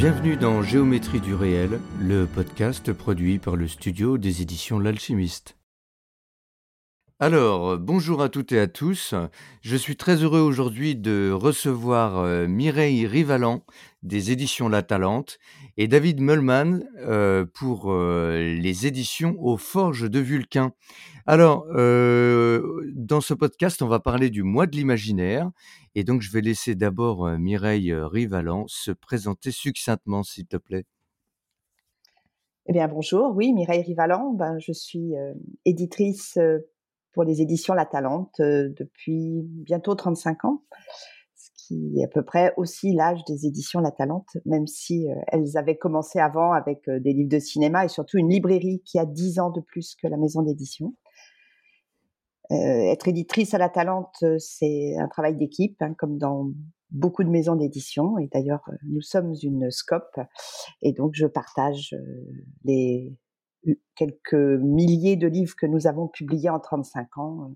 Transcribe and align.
Bienvenue 0.00 0.38
dans 0.38 0.62
Géométrie 0.62 1.20
du 1.20 1.34
réel, 1.34 1.78
le 2.00 2.24
podcast 2.24 2.90
produit 2.90 3.38
par 3.38 3.54
le 3.54 3.68
studio 3.68 4.16
des 4.16 4.40
éditions 4.40 4.78
L'Alchimiste. 4.78 5.58
Alors, 7.18 7.76
bonjour 7.76 8.22
à 8.22 8.30
toutes 8.30 8.50
et 8.52 8.60
à 8.60 8.66
tous. 8.66 9.14
Je 9.60 9.76
suis 9.76 9.96
très 9.96 10.22
heureux 10.22 10.40
aujourd'hui 10.40 10.96
de 10.96 11.30
recevoir 11.30 12.16
euh, 12.16 12.46
Mireille 12.46 13.06
Rivalan 13.06 13.62
des 14.02 14.30
éditions 14.30 14.70
La 14.70 14.82
Talente 14.82 15.38
et 15.76 15.86
David 15.86 16.22
Mullman 16.22 16.80
euh, 17.00 17.44
pour 17.52 17.92
euh, 17.92 18.56
les 18.58 18.86
éditions 18.86 19.36
aux 19.38 19.58
Forges 19.58 20.08
de 20.08 20.18
Vulcain. 20.18 20.72
Alors, 21.26 21.66
dans 21.68 23.20
ce 23.20 23.34
podcast, 23.34 23.82
on 23.82 23.86
va 23.86 24.00
parler 24.00 24.30
du 24.30 24.42
mois 24.42 24.66
de 24.66 24.74
l'imaginaire 24.74 25.50
et 25.94 26.04
donc 26.04 26.22
je 26.22 26.30
vais 26.32 26.40
laisser 26.40 26.74
d'abord 26.74 27.28
Mireille 27.38 27.92
Rivalan 27.92 28.64
se 28.68 28.90
présenter 28.90 29.50
succinctement, 29.50 30.22
s'il 30.22 30.46
te 30.46 30.56
plaît. 30.56 30.84
Eh 32.66 32.72
bien, 32.72 32.86
bonjour. 32.88 33.34
Oui, 33.34 33.52
Mireille 33.52 33.82
Rivalan. 33.82 34.32
Ben, 34.32 34.58
je 34.60 34.72
suis 34.72 35.12
éditrice 35.64 36.38
pour 37.12 37.24
les 37.24 37.42
éditions 37.42 37.74
La 37.74 37.86
Talente 37.86 38.36
depuis 38.38 39.42
bientôt 39.44 39.94
35 39.96 40.44
ans, 40.44 40.62
ce 41.34 41.50
qui 41.56 41.98
est 41.98 42.04
à 42.04 42.08
peu 42.08 42.24
près 42.24 42.54
aussi 42.56 42.92
l'âge 42.92 43.24
des 43.24 43.46
éditions 43.46 43.80
La 43.80 43.90
Talente, 43.90 44.28
même 44.44 44.68
si 44.68 45.08
elles 45.26 45.56
avaient 45.56 45.78
commencé 45.78 46.20
avant 46.20 46.52
avec 46.52 46.88
des 46.88 47.12
livres 47.12 47.30
de 47.30 47.40
cinéma 47.40 47.84
et 47.84 47.88
surtout 47.88 48.18
une 48.18 48.28
librairie 48.28 48.82
qui 48.84 49.00
a 49.00 49.06
10 49.06 49.40
ans 49.40 49.50
de 49.50 49.60
plus 49.60 49.96
que 50.00 50.06
la 50.06 50.16
maison 50.16 50.42
d'édition. 50.42 50.94
Être 52.50 53.08
éditrice 53.08 53.54
à 53.54 53.58
La 53.58 53.68
Talente, 53.68 54.24
c'est 54.38 54.96
un 54.98 55.08
travail 55.08 55.36
d'équipe, 55.36 55.80
hein, 55.82 55.94
comme 55.96 56.18
dans 56.18 56.50
beaucoup 56.90 57.22
de 57.22 57.28
maisons 57.28 57.54
d'édition. 57.54 58.18
Et 58.18 58.28
d'ailleurs, 58.32 58.68
nous 58.82 59.02
sommes 59.02 59.34
une 59.42 59.70
scope. 59.70 60.18
Et 60.82 60.92
donc, 60.92 61.12
je 61.14 61.26
partage 61.26 61.94
les, 62.64 63.16
quelques 63.94 64.34
milliers 64.34 65.16
de 65.16 65.26
livres 65.26 65.54
que 65.56 65.66
nous 65.66 65.86
avons 65.86 66.08
publiés 66.08 66.50
en 66.50 66.60
35 66.60 67.18
ans 67.18 67.42
euh, 67.42 67.54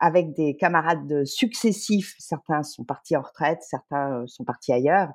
avec 0.00 0.32
des 0.34 0.56
camarades 0.56 1.24
successifs. 1.24 2.14
Certains 2.18 2.62
sont 2.62 2.84
partis 2.84 3.16
en 3.16 3.22
retraite, 3.22 3.62
certains 3.62 4.22
euh, 4.22 4.26
sont 4.26 4.44
partis 4.44 4.72
ailleurs, 4.72 5.10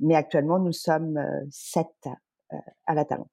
mais 0.00 0.14
actuellement 0.14 0.58
nous 0.58 0.72
sommes 0.72 1.16
euh, 1.18 1.46
sept 1.50 2.08
à 2.86 2.94
la 2.94 3.04
Talente. 3.04 3.30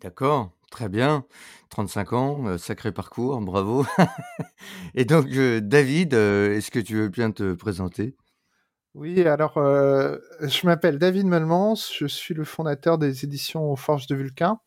D'accord, 0.00 0.50
très 0.74 0.88
bien. 0.88 1.24
35 1.70 2.12
ans, 2.12 2.58
sacré 2.58 2.90
parcours, 2.90 3.40
bravo. 3.40 3.86
Et 4.96 5.04
donc, 5.04 5.28
David, 5.28 6.14
est-ce 6.14 6.70
que 6.72 6.80
tu 6.80 6.96
veux 6.96 7.08
bien 7.08 7.30
te 7.30 7.54
présenter? 7.54 8.16
Oui, 8.94 9.22
alors 9.22 9.58
euh, 9.58 10.18
je 10.40 10.66
m'appelle 10.66 10.98
David 10.98 11.26
Melmans, 11.26 11.74
je 11.98 12.06
suis 12.06 12.32
le 12.32 12.44
fondateur 12.44 12.96
des 12.96 13.24
éditions 13.24 13.74
Forges 13.74 14.06
de 14.06 14.14
Vulcain, 14.14 14.60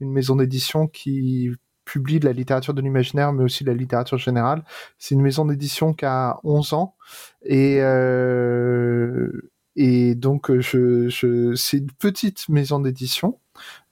une 0.00 0.12
maison 0.12 0.36
d'édition 0.36 0.86
qui 0.86 1.50
publie 1.84 2.20
de 2.20 2.26
la 2.26 2.32
littérature 2.32 2.74
de 2.74 2.80
l'imaginaire, 2.80 3.32
mais 3.32 3.42
aussi 3.42 3.64
de 3.64 3.70
la 3.70 3.76
littérature 3.76 4.18
générale. 4.18 4.64
C'est 4.98 5.16
une 5.16 5.22
maison 5.22 5.44
d'édition 5.44 5.94
qui 5.94 6.04
a 6.04 6.38
11 6.44 6.74
ans 6.74 6.96
et 7.44 7.78
euh, 7.80 9.30
donc 9.76 10.56
je 10.60 11.54
c'est 11.56 11.78
une 11.78 11.90
petite 11.92 12.48
maison 12.48 12.78
d'édition 12.78 13.40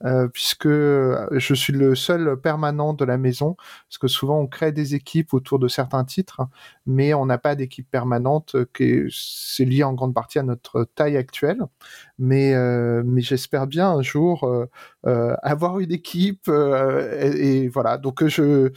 euh, 0.05 0.27
puisque 0.27 0.65
euh, 0.65 1.27
je 1.31 1.53
suis 1.53 1.73
le 1.73 1.93
seul 1.95 2.39
permanent 2.41 2.93
de 2.93 3.05
la 3.05 3.17
maison, 3.17 3.55
parce 3.87 3.97
que 3.99 4.07
souvent 4.07 4.39
on 4.39 4.47
crée 4.47 4.71
des 4.71 4.95
équipes 4.95 5.33
autour 5.33 5.59
de 5.59 5.67
certains 5.67 6.03
titres, 6.05 6.41
mais 6.85 7.13
on 7.13 7.25
n'a 7.25 7.37
pas 7.37 7.55
d'équipe 7.55 7.89
permanente, 7.89 8.55
euh, 8.55 8.65
qui 8.73 9.03
c'est 9.11 9.65
lié 9.65 9.83
en 9.83 9.93
grande 9.93 10.13
partie 10.13 10.39
à 10.39 10.43
notre 10.43 10.85
taille 10.95 11.17
actuelle. 11.17 11.61
Mais, 12.17 12.53
mais 13.03 13.21
j'espère 13.21 13.65
bien 13.65 13.89
un 13.89 14.03
jour 14.03 14.47
avoir 15.03 15.79
une 15.79 15.91
équipe, 15.91 16.47
et, 16.49 17.67
voilà. 17.67 17.97
Donc 17.97 18.23
je, 18.27 18.71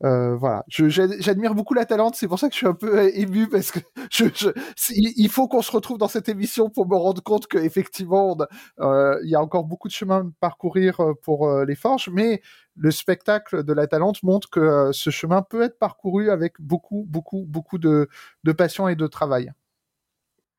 voilà, 0.00 0.64
j'admire 0.68 1.54
beaucoup 1.54 1.74
la 1.74 1.84
Talente, 1.84 2.16
c'est 2.16 2.26
pour 2.26 2.40
ça 2.40 2.48
que 2.48 2.54
je 2.54 2.58
suis 2.58 2.66
un 2.66 2.74
peu 2.74 3.08
ému 3.16 3.48
parce 3.48 3.70
que 3.70 3.78
je, 4.10 4.52
il 4.90 5.28
faut 5.28 5.46
qu'on 5.46 5.62
se 5.62 5.70
retrouve 5.70 5.98
dans 5.98 6.08
cette 6.08 6.28
émission 6.28 6.70
pour 6.70 6.88
me 6.88 6.96
rendre 6.96 7.22
compte 7.22 7.46
qu'effectivement 7.46 8.36
il 8.80 9.30
y 9.30 9.36
a 9.36 9.40
encore 9.40 9.64
beaucoup 9.64 9.86
de 9.86 9.92
chemin 9.92 10.32
euh, 10.76 11.14
pour 11.22 11.48
euh, 11.48 11.64
les 11.64 11.74
forges, 11.74 12.08
mais 12.12 12.42
le 12.76 12.90
spectacle 12.90 13.64
de 13.64 13.72
la 13.72 13.86
Talente 13.86 14.22
montre 14.22 14.50
que 14.50 14.60
euh, 14.60 14.92
ce 14.92 15.10
chemin 15.10 15.42
peut 15.42 15.62
être 15.62 15.78
parcouru 15.78 16.30
avec 16.30 16.60
beaucoup, 16.60 17.04
beaucoup, 17.08 17.44
beaucoup 17.46 17.78
de, 17.78 18.08
passion 18.56 18.88
et 18.88 18.96
de 18.96 19.06
travail. 19.06 19.52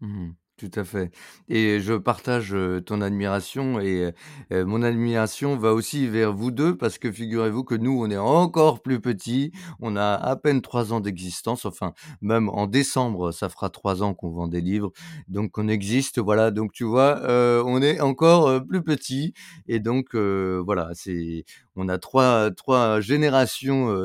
Mmh 0.02 0.32
tout 0.60 0.72
à 0.76 0.84
fait. 0.84 1.12
Et 1.48 1.80
je 1.80 1.94
partage 1.94 2.54
ton 2.86 3.00
admiration 3.00 3.80
et 3.80 4.14
mon 4.52 4.84
admiration 4.84 5.56
va 5.58 5.74
aussi 5.74 6.08
vers 6.08 6.34
vous 6.34 6.52
deux 6.52 6.76
parce 6.76 6.98
que 6.98 7.12
figurez-vous 7.12 7.64
que 7.64 7.76
nous, 7.76 7.98
on 8.04 8.12
est 8.12 8.18
encore 8.18 8.82
plus 8.82 9.00
petits. 9.00 9.54
On 9.80 9.96
a 9.96 10.14
à 10.14 10.36
peine 10.36 10.62
trois 10.62 10.92
ans 10.92 11.00
d'existence. 11.00 11.66
Enfin, 11.66 11.94
même 12.22 12.50
en 12.50 12.68
décembre, 12.68 13.32
ça 13.32 13.48
fera 13.48 13.70
trois 13.70 14.04
ans 14.04 14.14
qu'on 14.14 14.32
vend 14.32 14.48
des 14.48 14.60
livres. 14.60 14.92
Donc, 15.30 15.58
on 15.58 15.70
existe. 15.70 16.20
Voilà. 16.20 16.52
Donc, 16.52 16.74
tu 16.74 16.84
vois, 16.84 17.22
on 17.66 17.82
est 17.82 18.02
encore 18.02 18.66
plus 18.66 18.84
petits. 18.84 19.34
Et 19.68 19.80
donc, 19.80 20.14
voilà, 20.16 20.90
c'est, 20.94 21.46
on 21.78 21.88
a 21.88 21.98
trois, 21.98 22.52
trois 22.52 23.00
générations 23.00 23.96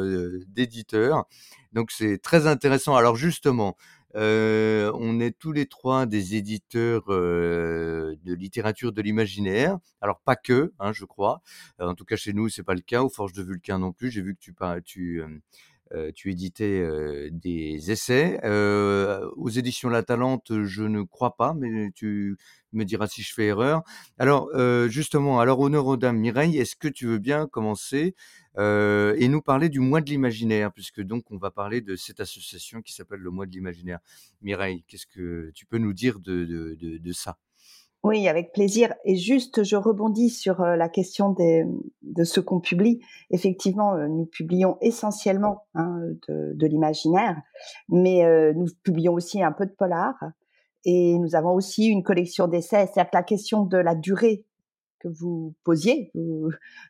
d'éditeurs. 0.47 1.25
Donc, 1.72 1.91
c'est 1.91 2.19
très 2.19 2.47
intéressant. 2.47 2.94
Alors, 2.94 3.16
justement, 3.16 3.76
on 4.14 5.20
est 5.20 5.36
tous 5.38 5.52
les 5.52 5.66
trois 5.66 6.06
des 6.06 6.36
éditeurs 6.36 7.04
de 7.08 8.34
littérature 8.34 8.92
de 8.92 9.02
l'imaginaire. 9.02 9.78
Alors 10.00 10.20
pas 10.20 10.36
que, 10.36 10.72
hein, 10.78 10.92
je 10.92 11.04
crois. 11.04 11.42
en 11.78 11.94
tout 11.94 12.04
cas 12.04 12.16
chez 12.16 12.32
nous, 12.32 12.48
c'est 12.48 12.62
pas 12.62 12.75
le 12.75 12.80
cas. 12.80 13.02
Aux 13.02 13.08
Forges 13.08 13.32
de 13.32 13.42
Vulcain 13.42 13.78
non 13.78 13.92
plus. 13.92 14.10
J'ai 14.10 14.22
vu 14.22 14.34
que 14.34 14.41
tu, 14.41 14.54
tu, 14.84 15.22
tu 16.14 16.30
éditais 16.30 17.30
des 17.30 17.91
essais. 17.91 18.41
aux 18.44 19.48
éditions 19.48 19.88
La 19.88 20.02
Talente, 20.02 20.64
je 20.64 20.82
ne 20.82 21.02
crois 21.02 21.36
pas, 21.36 21.54
mais 21.54 21.91
tu 21.94 22.36
me 22.72 22.84
diras 22.84 23.06
si 23.06 23.22
je 23.22 23.32
fais 23.32 23.46
erreur. 23.46 23.82
Alors 24.19 24.48
justement, 24.88 25.41
alors 25.41 25.60
honneur 25.60 25.86
aux 25.86 25.96
dames, 25.96 26.19
Mireille, 26.19 26.58
est-ce 26.58 26.76
que 26.76 26.88
tu 26.88 27.06
veux 27.06 27.19
bien 27.19 27.46
commencer 27.46 28.14
euh, 28.56 29.15
et 29.19 29.28
nous 29.28 29.42
parler 29.42 29.69
du 29.69 29.81
mois 29.81 30.00
de 30.00 30.10
l'imaginaire, 30.10 30.72
puisque 30.72 31.03
donc 31.03 31.25
on 31.31 31.37
va 31.37 31.50
parler 31.50 31.81
de 31.81 31.97
cette 31.97 32.20
association 32.20 32.82
qui 32.82 32.92
s'appelle 32.92 33.20
le 33.20 33.31
mois 33.31 33.47
de 33.47 33.53
l'imaginaire. 33.53 33.98
Mireille, 34.42 34.84
qu'est-ce 34.87 35.06
que 35.06 35.50
tu 35.54 35.66
peux 35.66 35.78
nous 35.78 35.92
dire 35.92 36.20
de, 36.20 37.12
ça? 37.12 37.37
Oui, 38.04 38.28
avec 38.28 38.53
plaisir. 38.53 38.93
Et 39.04 39.16
juste, 39.16 39.64
je 39.64 39.76
rebondis 39.76 40.28
sur 40.28 40.60
euh, 40.60 40.76
la 40.76 40.88
question 40.88 41.34
de 41.34 42.25
ce 42.25 42.38
qu'on 42.38 42.60
publie. 42.60 43.00
Effectivement, 43.31 43.94
euh, 43.94 44.09
nous 44.09 44.26
publions 44.26 44.76
essentiellement 44.82 45.66
hein, 45.75 46.00
de, 46.28 46.53
de 46.54 46.66
l'imaginaire, 46.66 47.41
mais 47.88 48.53
nous 48.54 48.66
publions 48.82 49.14
aussi 49.14 49.43
un 49.43 49.53
peu 49.53 49.66
de 49.66 49.72
polar. 49.72 50.14
Et 50.84 51.19
nous 51.19 51.34
avons 51.34 51.54
aussi 51.54 51.87
une 51.87 52.03
collection 52.03 52.47
d'essais. 52.47 52.87
C'est-à-dire 52.87 53.11
que 53.11 53.17
la 53.17 53.23
question 53.23 53.64
de 53.64 53.78
la 53.78 53.94
durée 53.94 54.44
que 55.04 55.08
vous 55.08 55.54
posiez. 55.64 56.10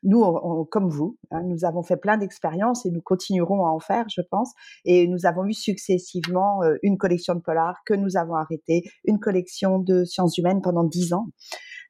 Nous, 0.03 0.25
comme 0.71 0.89
vous, 0.89 1.19
hein, 1.31 1.43
nous 1.45 1.65
avons 1.65 1.83
fait 1.83 1.97
plein 1.97 2.17
d'expériences 2.17 2.87
et 2.87 2.91
nous 2.91 3.03
continuerons 3.03 3.67
à 3.67 3.71
en 3.71 3.81
faire, 3.81 4.07
je 4.09 4.21
pense. 4.31 4.53
Et 4.85 5.09
nous 5.09 5.27
avons 5.27 5.45
eu 5.45 5.53
successivement 5.53 6.63
euh, 6.63 6.77
une 6.83 6.97
collection 6.97 7.35
de 7.35 7.41
polars 7.41 7.79
que 7.85 7.95
nous 7.95 8.17
avons 8.17 8.35
arrêté, 8.35 8.85
une 9.05 9.19
collection 9.19 9.79
de 9.79 10.05
sciences 10.05 10.39
humaines 10.39 10.63
pendant 10.63 10.85
dix 10.85 11.13
ans, 11.13 11.27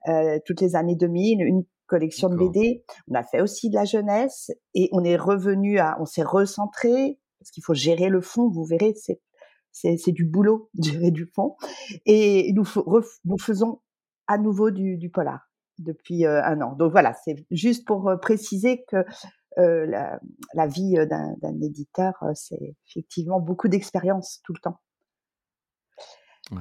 euh, 0.08 0.38
toutes 0.46 0.60
les 0.60 0.76
années 0.76 0.96
2000, 0.96 1.42
une 1.42 1.64
collection 1.86 2.28
de 2.30 2.36
BD. 2.36 2.84
On 3.10 3.14
a 3.14 3.22
fait 3.22 3.42
aussi 3.42 3.68
de 3.68 3.74
la 3.74 3.84
jeunesse 3.84 4.50
et 4.74 4.88
on 4.92 5.04
est 5.04 5.16
revenu 5.16 5.78
à, 5.78 5.98
on 6.00 6.06
s'est 6.06 6.22
recentré 6.22 7.18
parce 7.38 7.50
qu'il 7.50 7.62
faut 7.62 7.74
gérer 7.74 8.08
le 8.08 8.22
fond. 8.22 8.48
Vous 8.48 8.64
verrez, 8.64 8.94
c'est 8.96 9.20
c'est 9.72 10.12
du 10.12 10.24
boulot 10.24 10.70
gérer 10.80 11.10
du 11.10 11.26
fond. 11.26 11.56
Et 12.06 12.52
nous, 12.54 12.64
nous 13.24 13.38
faisons 13.38 13.80
à 14.28 14.38
nouveau 14.38 14.70
du, 14.70 14.96
du 14.96 15.10
polar 15.10 15.50
depuis 15.78 16.26
un 16.26 16.60
an. 16.60 16.74
Donc 16.74 16.92
voilà, 16.92 17.14
c'est 17.24 17.46
juste 17.50 17.86
pour 17.86 18.12
préciser 18.20 18.84
que 18.88 19.04
la, 19.56 20.18
la, 20.54 20.66
vie 20.66 20.94
d'un 21.06 21.60
éditeur, 21.62 22.14
c'est 22.34 22.76
effectivement 22.88 23.40
beaucoup 23.40 23.68
d'expérience 23.68 24.40
tout 24.44 24.52
le 24.52 24.60
temps. 24.60 24.80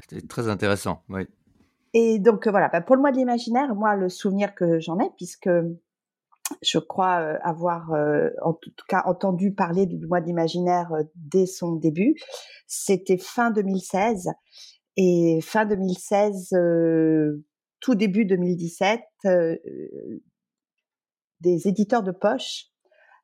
c'est 0.09 0.27
très 0.27 0.47
intéressant, 0.47 1.03
oui. 1.09 1.27
Et 1.93 2.19
donc 2.19 2.47
voilà, 2.47 2.69
bah, 2.69 2.81
pour 2.81 2.95
le 2.95 3.01
mois 3.01 3.11
de 3.11 3.17
l'imaginaire, 3.17 3.75
moi 3.75 3.95
le 3.95 4.09
souvenir 4.09 4.55
que 4.55 4.79
j'en 4.79 4.99
ai, 4.99 5.09
puisque 5.15 5.49
je 6.61 6.79
crois 6.79 7.19
euh, 7.19 7.37
avoir 7.43 7.91
en 8.43 8.53
tout 8.53 8.71
cas 8.87 9.03
entendu 9.05 9.53
parler 9.53 9.85
du 9.85 10.05
mois 10.07 10.21
d'imaginaire 10.21 10.91
euh, 10.93 11.03
dès 11.15 11.45
son 11.45 11.75
début. 11.75 12.15
C'était 12.67 13.17
fin 13.17 13.51
2016 13.51 14.29
et 14.97 15.39
fin 15.41 15.65
2016, 15.65 16.49
tout 17.83 17.95
début 17.95 18.25
2017, 18.25 19.01
des 21.41 21.67
éditeurs 21.67 22.01
de 22.01 22.11
poche 22.11 22.67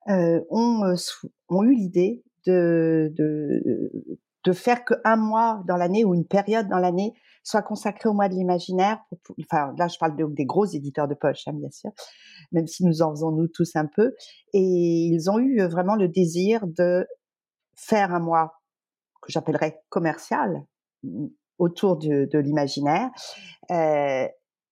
ont, 0.08 0.96
ont 1.48 1.64
eu 1.64 1.74
l'idée 1.74 2.24
de, 2.46 3.12
de, 3.16 3.92
de 4.44 4.54
faire 4.54 4.84
qu'un 4.84 5.16
mois 5.16 5.64
dans 5.66 5.78
l'année 5.78 6.04
ou 6.04 6.14
une 6.14 6.28
période 6.28 6.68
dans 6.68 6.78
l'année 6.78 7.14
soit 7.44 7.62
consacré 7.62 8.10
au 8.10 8.14
mois 8.14 8.28
de 8.28 8.34
l'imaginaire. 8.34 9.00
Enfin, 9.40 9.74
là, 9.78 9.88
je 9.88 9.98
parle 9.98 10.16
des 10.34 10.46
gros 10.46 10.66
éditeurs 10.66 11.08
de 11.08 11.16
poche, 11.16 11.48
hein, 11.48 11.54
bien 11.54 11.72
sûr, 11.72 11.92
même 12.52 12.68
si 12.68 12.84
nous 12.84 13.02
en 13.02 13.12
faisons 13.12 13.32
nous 13.32 13.48
tous 13.48 13.76
un 13.76 13.86
peu. 13.86 14.14
Et 14.54 14.60
ils 14.60 15.30
ont 15.30 15.40
eu 15.40 15.62
vraiment 15.68 15.96
le 15.96 16.10
désir 16.10 16.68
de 16.68 17.08
faire 17.76 18.14
un 18.14 18.20
mois 18.20 18.62
que 19.22 19.32
j'appellerais 19.32 19.82
commercial 19.90 20.66
autour 21.58 21.98
de, 21.98 22.28
de 22.32 22.40
l'imaginaire. 22.40 23.10
Euh, 23.72 24.28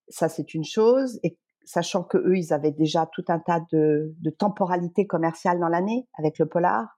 ça, 0.09 0.30
c'est 0.30 0.54
une 0.54 0.63
chose. 0.63 1.19
Et 1.24 1.38
sachant 1.65 2.04
que 2.04 2.18
eux, 2.18 2.38
ils 2.38 2.54
avaient 2.54 2.71
déjà 2.71 3.07
tout 3.12 3.25
un 3.27 3.39
tas 3.39 3.62
de, 3.71 4.15
de 4.19 4.30
temporalités 4.30 5.06
commerciales 5.06 5.59
dans 5.59 5.68
l'année 5.68 6.07
avec 6.18 6.39
le 6.39 6.48
polar, 6.48 6.98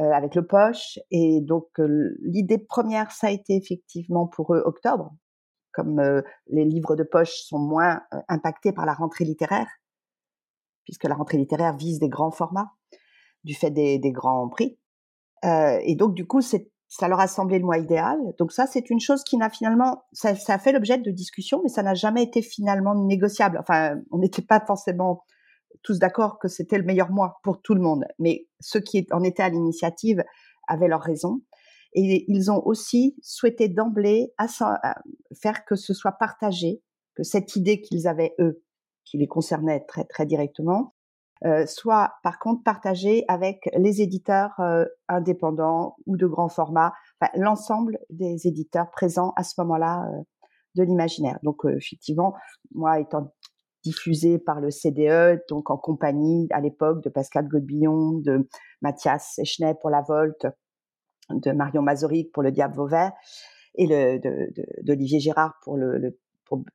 euh, 0.00 0.10
avec 0.10 0.34
le 0.34 0.46
poche. 0.46 0.98
Et 1.10 1.42
donc, 1.42 1.68
euh, 1.78 2.16
l'idée 2.22 2.56
première, 2.56 3.12
ça 3.12 3.26
a 3.26 3.30
été 3.30 3.54
effectivement 3.54 4.26
pour 4.26 4.54
eux 4.54 4.62
octobre, 4.64 5.14
comme 5.70 6.00
euh, 6.00 6.22
les 6.46 6.64
livres 6.64 6.96
de 6.96 7.02
poche 7.02 7.42
sont 7.44 7.58
moins 7.58 8.00
impactés 8.28 8.72
par 8.72 8.86
la 8.86 8.94
rentrée 8.94 9.26
littéraire, 9.26 9.68
puisque 10.84 11.04
la 11.04 11.14
rentrée 11.14 11.36
littéraire 11.36 11.76
vise 11.76 11.98
des 11.98 12.08
grands 12.08 12.30
formats 12.30 12.72
du 13.44 13.54
fait 13.54 13.70
des, 13.70 13.98
des 13.98 14.12
grands 14.12 14.48
prix. 14.48 14.78
et 15.44 15.94
donc, 15.94 16.14
du 16.14 16.26
coup, 16.26 16.40
c'est 16.40 16.71
ça 16.94 17.08
leur 17.08 17.20
a 17.20 17.26
semblé 17.26 17.58
le 17.58 17.64
mois 17.64 17.78
idéal. 17.78 18.18
Donc 18.38 18.52
ça, 18.52 18.66
c'est 18.66 18.90
une 18.90 19.00
chose 19.00 19.24
qui 19.24 19.38
n'a 19.38 19.48
finalement, 19.48 20.04
ça, 20.12 20.34
a 20.46 20.58
fait 20.58 20.72
l'objet 20.72 20.98
de 20.98 21.10
discussions, 21.10 21.62
mais 21.62 21.70
ça 21.70 21.82
n'a 21.82 21.94
jamais 21.94 22.22
été 22.22 22.42
finalement 22.42 22.94
négociable. 22.94 23.56
Enfin, 23.58 23.96
on 24.10 24.18
n'était 24.18 24.42
pas 24.42 24.60
forcément 24.60 25.24
tous 25.82 25.98
d'accord 25.98 26.38
que 26.38 26.48
c'était 26.48 26.76
le 26.76 26.84
meilleur 26.84 27.10
mois 27.10 27.40
pour 27.44 27.62
tout 27.62 27.74
le 27.74 27.80
monde, 27.80 28.04
mais 28.18 28.46
ceux 28.60 28.80
qui 28.80 29.06
en 29.10 29.22
étaient 29.22 29.42
à 29.42 29.48
l'initiative 29.48 30.22
avaient 30.68 30.86
leur 30.86 31.00
raison. 31.00 31.40
Et 31.94 32.26
ils 32.28 32.50
ont 32.50 32.60
aussi 32.62 33.16
souhaité 33.22 33.70
d'emblée 33.70 34.34
faire 35.40 35.64
que 35.64 35.76
ce 35.76 35.94
soit 35.94 36.12
partagé, 36.12 36.82
que 37.14 37.22
cette 37.22 37.56
idée 37.56 37.80
qu'ils 37.80 38.06
avaient 38.06 38.34
eux, 38.38 38.62
qui 39.06 39.16
les 39.16 39.28
concernait 39.28 39.82
très 39.88 40.04
très 40.04 40.26
directement, 40.26 40.94
euh, 41.44 41.66
soit 41.66 42.14
par 42.22 42.38
contre 42.38 42.62
partagée 42.62 43.24
avec 43.26 43.68
les 43.76 44.00
éditeurs 44.00 44.54
euh, 44.60 44.84
indépendants 45.08 45.96
ou 46.06 46.16
de 46.16 46.26
grand 46.26 46.48
format, 46.48 46.92
l'ensemble 47.34 47.98
des 48.10 48.46
éditeurs 48.46 48.90
présents 48.90 49.32
à 49.34 49.42
ce 49.42 49.60
moment-là 49.60 50.06
euh, 50.06 50.22
de 50.76 50.84
l'imaginaire. 50.84 51.38
Donc 51.42 51.64
effectivement, 51.64 52.34
moi 52.74 53.00
étant 53.00 53.32
diffusé 53.82 54.38
par 54.38 54.60
le 54.60 54.70
CDE, 54.70 55.42
donc 55.48 55.70
en 55.70 55.76
compagnie 55.76 56.46
à 56.52 56.60
l'époque 56.60 57.02
de 57.02 57.08
Pascal 57.08 57.48
Godbillon, 57.48 58.18
de 58.18 58.48
Mathias 58.80 59.38
Echnet 59.38 59.74
pour 59.80 59.90
La 59.90 60.02
Volte, 60.02 60.46
de 61.30 61.50
Marion 61.50 61.82
Mazoric 61.82 62.30
pour 62.32 62.44
Le 62.44 62.52
Diable 62.52 62.76
Vauvert 62.76 63.12
et 63.74 64.20
d'Olivier 64.82 65.18
Gérard 65.18 65.54
pour 65.62 65.76
le, 65.76 66.16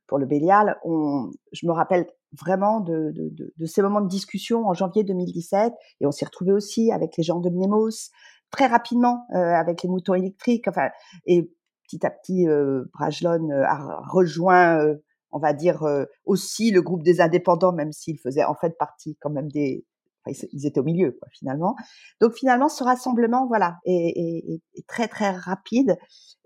pour, 0.06 0.18
le 0.18 0.26
Bélial. 0.26 0.78
Je 0.84 1.66
me 1.66 1.72
rappelle 1.72 2.06
vraiment 2.32 2.80
de, 2.80 3.12
de, 3.14 3.66
ces 3.66 3.82
moments 3.82 4.00
de 4.00 4.08
discussion 4.08 4.66
en 4.66 4.74
janvier 4.74 5.04
2017 5.04 5.72
et 6.00 6.06
on 6.06 6.10
s'est 6.10 6.26
retrouvé 6.26 6.52
aussi 6.52 6.92
avec 6.92 7.16
les 7.16 7.22
gens 7.22 7.40
de 7.40 7.48
Mnemos 7.48 8.10
très 8.50 8.66
rapidement 8.66 9.26
euh, 9.34 9.54
avec 9.54 9.82
les 9.82 9.88
moutons 9.88 10.14
électriques. 10.14 10.68
Enfin, 10.68 10.88
et 11.26 11.50
petit 11.88 12.04
à 12.06 12.10
petit, 12.10 12.48
euh, 12.48 12.84
Brajlon 12.92 13.50
euh, 13.50 13.64
a 13.64 14.02
rejoint 14.08 14.78
euh, 14.78 14.96
on 15.30 15.38
va 15.38 15.52
dire 15.52 15.84
aussi 16.24 16.70
le 16.70 16.80
groupe 16.80 17.02
des 17.02 17.20
indépendants, 17.20 17.74
même 17.74 17.92
s'ils 17.92 18.18
faisaient 18.18 18.44
en 18.44 18.54
fait 18.54 18.78
partie 18.78 19.14
quand 19.20 19.28
même 19.28 19.50
des, 19.50 19.84
ils 20.26 20.66
étaient 20.66 20.80
au 20.80 20.84
milieu 20.84 21.12
quoi, 21.12 21.28
finalement. 21.30 21.76
Donc 22.18 22.32
finalement, 22.32 22.70
ce 22.70 22.82
rassemblement, 22.82 23.46
voilà, 23.46 23.76
est, 23.84 24.62
très 24.86 25.06
très 25.06 25.32
rapide 25.32 25.98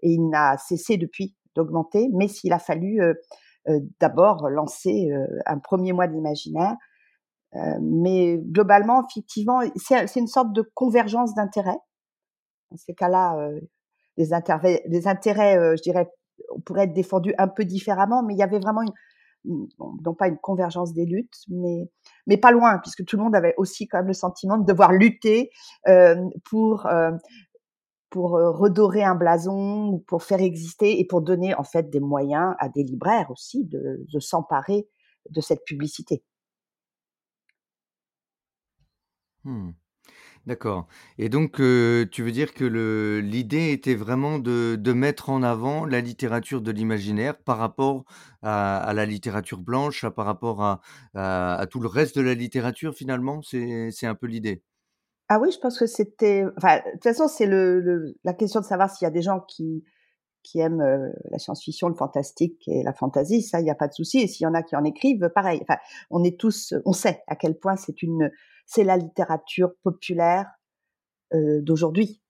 et 0.02 0.10
il 0.10 0.28
n'a 0.28 0.58
cessé 0.58 0.96
depuis 0.96 1.36
d'augmenter, 1.54 2.08
mais 2.12 2.26
s'il 2.26 2.52
a 2.52 2.58
fallu 2.58 3.00
d'abord 4.00 4.48
lancer 4.48 5.10
un 5.46 5.58
premier 5.58 5.92
mois 5.92 6.06
de 6.06 6.12
l'imaginaire. 6.12 6.76
mais 7.80 8.38
globalement, 8.38 9.06
effectivement, 9.08 9.60
c'est 9.76 10.20
une 10.20 10.26
sorte 10.26 10.52
de 10.52 10.62
convergence 10.74 11.34
d'intérêts. 11.34 11.78
Dans 12.70 12.76
ces 12.76 12.94
cas-là, 12.94 13.50
des, 14.16 14.32
intérêts, 14.32 14.82
des 14.88 15.06
intérêts, 15.06 15.76
je 15.76 15.82
dirais, 15.82 16.10
on 16.54 16.60
pourrait 16.60 16.84
être 16.84 16.94
défendu 16.94 17.34
un 17.38 17.48
peu 17.48 17.64
différemment, 17.64 18.22
mais 18.22 18.34
il 18.34 18.38
y 18.38 18.42
avait 18.42 18.58
vraiment 18.58 18.82
une, 18.82 18.92
non 19.44 20.14
pas 20.14 20.28
une 20.28 20.38
convergence 20.38 20.92
des 20.92 21.04
luttes, 21.04 21.36
mais, 21.48 21.88
mais 22.26 22.36
pas 22.36 22.52
loin, 22.52 22.78
puisque 22.78 23.04
tout 23.04 23.16
le 23.16 23.22
monde 23.22 23.34
avait 23.34 23.54
aussi 23.56 23.88
quand 23.88 23.98
même 23.98 24.08
le 24.08 24.12
sentiment 24.12 24.58
de 24.58 24.64
devoir 24.64 24.92
lutter 24.92 25.50
euh, 25.88 26.16
pour, 26.48 26.86
euh, 26.86 27.10
pour 28.12 28.36
euh, 28.36 28.52
redorer 28.52 29.02
un 29.04 29.16
blason 29.16 29.88
ou 29.88 29.98
pour 30.00 30.22
faire 30.24 30.40
exister 30.42 31.00
et 31.00 31.06
pour 31.06 31.22
donner 31.22 31.54
en 31.56 31.64
fait 31.64 31.90
des 31.90 32.00
moyens 32.00 32.54
à 32.60 32.68
des 32.68 32.84
libraires 32.84 33.30
aussi 33.32 33.64
de, 33.66 34.06
s'emparer 34.20 34.88
de 35.30 35.40
cette 35.40 35.64
publicité. 35.64 36.22
Mmh. 39.44 39.70
D'accord 40.46 40.88
et 41.18 41.28
donc 41.30 41.60
heu, 41.60 42.08
tu 42.12 42.22
veux 42.24 42.32
dire 42.32 42.54
que 42.54 42.64
l'idée 43.24 43.72
était 43.72 43.94
vraiment 43.96 44.38
de 44.40 44.92
mettre 44.94 45.30
en 45.30 45.42
avant 45.42 45.86
la 45.86 46.00
littérature 46.00 46.62
de 46.62 46.72
l'imaginaire 46.72 47.38
par 47.38 47.58
rapport 47.58 48.04
à 48.42 48.92
la 48.94 49.06
littérature 49.06 49.60
blanche, 49.60 50.06
par 50.10 50.26
rapport 50.26 50.62
à 51.14 51.66
tout 51.70 51.80
le 51.80 51.88
reste 51.88 52.16
de 52.18 52.22
la 52.22 52.34
littérature 52.34 52.94
finalement? 52.94 53.42
C'est 53.42 54.06
un 54.06 54.14
peu 54.16 54.26
l'idée? 54.28 54.62
Ah 55.34 55.38
oui, 55.40 55.50
je 55.50 55.58
pense 55.58 55.78
que 55.78 55.86
c'était 55.86 56.44
enfin, 56.58 56.76
de 56.84 56.90
toute 56.92 57.04
façon, 57.04 57.26
c'est 57.26 57.46
le 57.46 58.14
la 58.22 58.34
question 58.34 58.60
de 58.60 58.66
savoir 58.66 58.90
s'il 58.90 59.06
y 59.06 59.08
a 59.08 59.10
des 59.10 59.22
gens 59.22 59.40
qui 59.40 59.82
qui 60.42 60.58
aiment, 60.60 60.82
heu, 60.82 61.14
la 61.30 61.38
science-fiction, 61.38 61.88
le 61.88 61.94
fantastique 61.94 62.68
et 62.68 62.82
la 62.82 62.92
fantasy, 62.92 63.40
ça, 63.40 63.58
il 63.60 63.66
y 63.66 63.70
a 63.70 63.74
pas 63.74 63.88
de 63.88 63.94
souci 63.94 64.18
et 64.18 64.26
s'il 64.26 64.44
y 64.44 64.46
en 64.46 64.52
a 64.52 64.62
qui 64.62 64.76
en 64.76 64.84
écrivent, 64.84 65.30
pareil. 65.34 65.60
Enfin, 65.62 65.78
on 66.10 66.22
est 66.22 66.38
tous 66.38 66.74
on 66.84 66.92
sait 66.92 67.22
à 67.28 67.36
quel 67.36 67.58
point 67.58 67.76
c'est 67.76 68.02
une 68.02 68.30
c'est 68.66 68.84
la 68.84 68.98
littérature 68.98 69.72
populaire 69.82 70.50
euh, 71.34 71.62
d'aujourd'hui. 71.62 72.20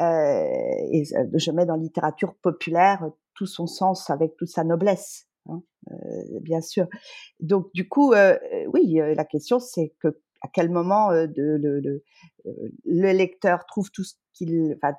Euh, 0.00 0.44
et 0.92 1.04
je 1.04 1.50
mets 1.50 1.64
dans 1.64 1.76
littérature 1.76 2.34
populaire 2.42 3.08
tout 3.34 3.46
son 3.46 3.66
sens 3.66 4.10
avec 4.10 4.36
toute 4.36 4.50
sa 4.50 4.64
noblesse, 4.64 5.28
hein, 5.48 5.62
euh, 5.90 6.40
bien 6.42 6.60
sûr. 6.60 6.88
Donc 7.40 7.72
du 7.72 7.88
coup, 7.88 8.12
oui, 8.74 9.00
la 9.16 9.24
question 9.24 9.60
c'est 9.60 9.94
que 9.98 10.20
à 10.44 10.48
quel 10.52 10.70
moment 10.70 11.10
le, 11.10 11.26
le, 11.56 12.02
le, 12.84 13.12
lecteur 13.12 13.64
trouve 13.64 13.90
tout 13.90 14.04
ce 14.04 14.14
qu'il 14.34 14.78
a 14.82 14.92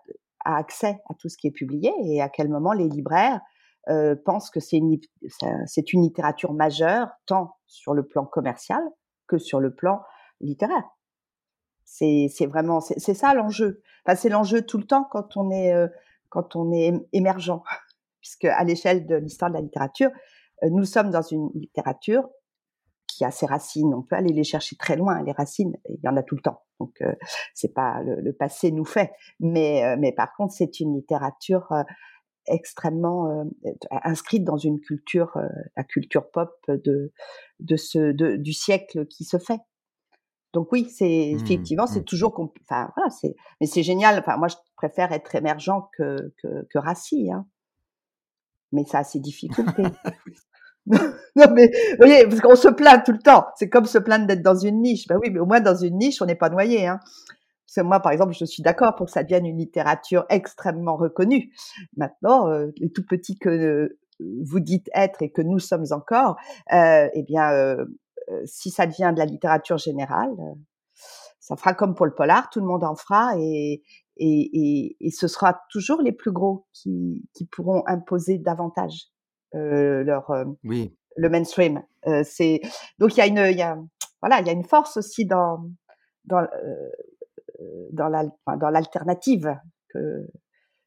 accès 0.58 1.00
à 1.08 1.14
tout 1.14 1.30
ce 1.30 1.38
qui 1.38 1.48
est 1.48 1.52
publié 1.52 1.94
et 2.04 2.20
à 2.20 2.30
quel 2.30 2.50
moment 2.50 2.74
les 2.74 2.90
libraires 2.90 3.40
pensent 4.26 4.50
que 4.50 4.60
c'est 4.60 4.78
une, 4.78 4.98
littérature 5.94 6.54
majeure 6.54 7.10
tant 7.28 7.58
sur 7.68 7.94
le 7.94 8.08
plan 8.08 8.26
commercial 8.26 8.82
que 9.28 9.38
sur 9.38 9.60
le 9.60 9.76
plan 9.76 10.02
littéraire. 10.42 10.84
C'est, 11.84 12.28
vraiment, 12.48 12.82
c'est, 12.82 13.14
ça 13.14 13.36
l'enjeu. 13.36 13.84
Enfin, 14.04 14.16
c'est 14.16 14.30
l'enjeu 14.30 14.64
tout 14.64 14.80
le 14.80 14.86
temps 14.86 15.08
quand 15.12 15.38
on 15.38 15.52
est, 15.52 15.76
quand 16.30 16.56
on 16.56 16.72
est 16.74 16.92
émergent, 17.14 17.62
puisque 18.20 18.46
à 18.46 18.64
l'échelle 18.64 19.06
de 19.06 19.18
l'histoire 19.18 19.52
de 19.52 19.56
la 19.58 19.62
littérature, 19.62 20.10
nous 20.64 20.86
sommes 20.86 21.12
dans 21.12 21.22
une 21.22 21.52
littérature 21.54 22.28
qui 23.16 23.26
a 23.26 23.32
ses 23.32 23.46
racines. 23.46 23.94
On 23.94 24.02
peut 24.02 24.16
aller 24.16 24.34
les 24.34 24.44
chercher 24.44 24.76
très 24.76 24.96
loin, 24.96 25.22
les 25.24 25.32
racines. 25.32 25.76
Il 25.90 26.00
y 26.04 26.08
en 26.08 26.18
a 26.18 26.24
tout 26.24 26.36
le 26.36 26.42
temps. 26.42 26.64
Donc, 26.80 27.02
euh, 27.02 27.14
c'est 27.54 27.74
pas 27.74 28.02
le, 28.04 28.20
le, 28.22 28.34
passé 28.34 28.72
nous 28.72 28.86
fait, 28.86 29.12
mais, 29.40 29.96
mais 29.98 30.12
par 30.12 30.36
contre, 30.36 30.54
c'est 30.54 30.80
une 30.80 30.94
littérature 30.96 31.74
extrêmement 32.48 33.46
inscrite 34.04 34.44
dans 34.44 34.58
une 34.58 34.80
culture, 34.80 35.38
la 35.78 35.84
culture 35.84 36.30
pop 36.30 36.52
de, 36.68 37.14
de 37.60 37.76
ce, 37.76 38.12
de, 38.12 38.36
du 38.36 38.54
siècle 38.54 39.06
qui 39.08 39.24
se 39.24 39.38
fait. 39.38 39.62
Donc 40.56 40.72
oui, 40.72 40.90
c'est 40.90 41.34
mmh, 41.34 41.44
effectivement, 41.44 41.86
c'est 41.86 42.00
mmh. 42.00 42.06
toujours, 42.06 42.40
enfin 42.40 42.90
voilà, 42.96 43.10
c'est, 43.10 43.36
mais 43.60 43.68
c'est 43.68 43.84
génial. 43.84 44.18
Enfin 44.20 44.38
moi, 44.38 44.48
je 44.48 44.56
préfère 44.78 45.12
être 45.12 45.36
émergent 45.36 45.90
que 45.98 46.34
que, 46.42 46.66
que 46.70 46.80
hein. 47.30 47.46
Mais 48.72 48.86
ça 48.86 49.00
a 49.00 49.04
ses 49.04 49.20
difficultés. 49.20 49.84
non 51.36 51.46
mais 51.54 51.68
vous 51.68 51.98
voyez, 51.98 52.28
parce 52.28 52.42
qu'on 52.42 52.56
se 52.56 52.68
plaint 52.68 53.04
tout 53.04 53.12
le 53.12 53.20
temps. 53.20 53.46
C'est 53.56 53.70
comme 53.70 53.86
se 53.86 53.98
plaindre 53.98 54.28
d'être 54.28 54.44
dans 54.44 54.56
une 54.56 54.82
niche. 54.82 55.08
Ben 55.08 55.18
oui, 55.22 55.30
mais 55.32 55.40
au 55.40 55.46
moins 55.46 55.62
dans 55.62 55.76
une 55.76 55.98
niche, 55.98 56.22
on 56.22 56.26
n'est 56.26 56.36
pas 56.36 56.50
noyé. 56.50 56.88
Hein. 56.88 57.00
Moi, 57.84 58.00
par 58.00 58.12
exemple, 58.12 58.34
je 58.34 58.46
suis 58.46 58.64
d'accord 58.64 58.96
pour 58.96 59.08
que 59.08 59.12
ça 59.12 59.24
devienne 59.24 59.46
une 59.46 59.58
littérature 59.58 60.26
extrêmement 60.30 60.96
reconnue. 60.96 61.52
Maintenant, 61.98 62.50
euh, 62.50 62.68
les 62.78 62.92
tout 62.92 63.06
petits 63.06 63.38
que 63.38 63.50
euh, 63.50 64.00
vous 64.20 64.60
dites 64.60 64.90
être 64.94 65.22
et 65.22 65.32
que 65.32 65.42
nous 65.42 65.60
sommes 65.60 65.86
encore, 65.92 66.38
euh, 66.74 67.10
eh 67.14 67.24
bien, 67.24 67.52
euh, 67.52 67.86
si 68.46 68.72
ça 68.72 68.88
devient 68.88 69.12
de 69.14 69.20
la 69.20 69.26
littérature 69.26 69.78
générale, 69.78 70.32
ça 71.40 71.56
fera 71.58 71.74
comme 71.74 71.96
pour 71.96 72.06
le 72.06 72.14
polar, 72.14 72.50
tout 72.50 72.60
le 72.60 72.66
monde 72.66 72.84
en 72.84 72.96
fera 72.96 73.34
et, 73.38 73.84
et, 74.18 74.96
et, 75.00 75.12
ce 75.12 75.28
sera 75.28 75.62
toujours 75.70 76.02
les 76.02 76.14
plus 76.14 76.32
gros 76.32 76.66
qui, 76.72 77.28
qui 77.34 77.46
pourront 77.46 77.84
imposer 77.86 78.38
davantage 78.38 79.10
leur 79.56 80.46
oui. 80.64 80.94
le 81.16 81.30
mainstream. 81.30 81.82
c'est 82.24 82.62
donc 83.00 83.16
il 83.16 83.20
y 83.20 83.22
a 83.22 83.28
une 83.28 83.52
il 83.52 83.58
y 83.58 83.62
a 83.62 83.78
voilà 84.22 84.42
il 84.42 84.48
y 84.48 84.50
a 84.50 84.54
une 84.54 84.64
force 84.64 84.98
aussi 84.98 85.26
dans 85.26 85.70
dans 86.26 86.48
dans 87.92 88.10
la 88.10 88.26
dans 88.58 88.70
l'alternative 88.70 89.58
que 89.90 90.28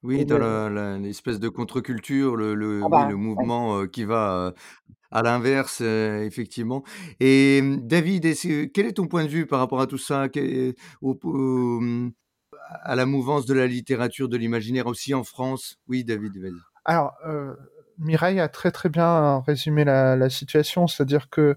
oui, 0.04 0.24
dans 0.24 0.68
l'espèce 1.00 1.40
de 1.40 1.48
contre-culture, 1.48 2.36
le, 2.36 2.54
le, 2.54 2.82
ah 2.82 2.84
oui, 2.84 2.90
bah, 2.90 3.08
le 3.08 3.16
mouvement 3.16 3.84
qui 3.88 4.04
va 4.04 4.54
à 5.10 5.22
l'inverse, 5.22 5.80
effectivement. 5.80 6.84
Et 7.18 7.60
mmh, 7.62 7.86
David, 7.86 8.72
quel 8.72 8.86
est 8.86 8.92
ton 8.92 9.08
point 9.08 9.24
de 9.24 9.28
vue 9.28 9.46
par 9.46 9.58
rapport 9.58 9.80
à 9.80 9.86
tout 9.86 9.98
ça, 9.98 10.28
au, 11.00 11.18
mmh, 11.80 12.12
à 12.82 12.94
la 12.94 13.06
mouvance 13.06 13.46
de 13.46 13.54
la 13.54 13.66
littérature, 13.66 14.28
de 14.28 14.36
l'imaginaire 14.36 14.86
aussi 14.86 15.14
en 15.14 15.24
France? 15.24 15.76
Oui, 15.88 16.04
David, 16.04 16.38
vas-y. 16.38 16.60
Alors, 16.84 17.14
Mireille 17.98 18.40
a 18.40 18.48
très 18.48 18.70
très 18.70 18.88
bien 18.88 19.40
résumé 19.40 19.84
la, 19.84 20.30
situation, 20.30 20.86
c'est-à-dire 20.86 21.30
que 21.30 21.56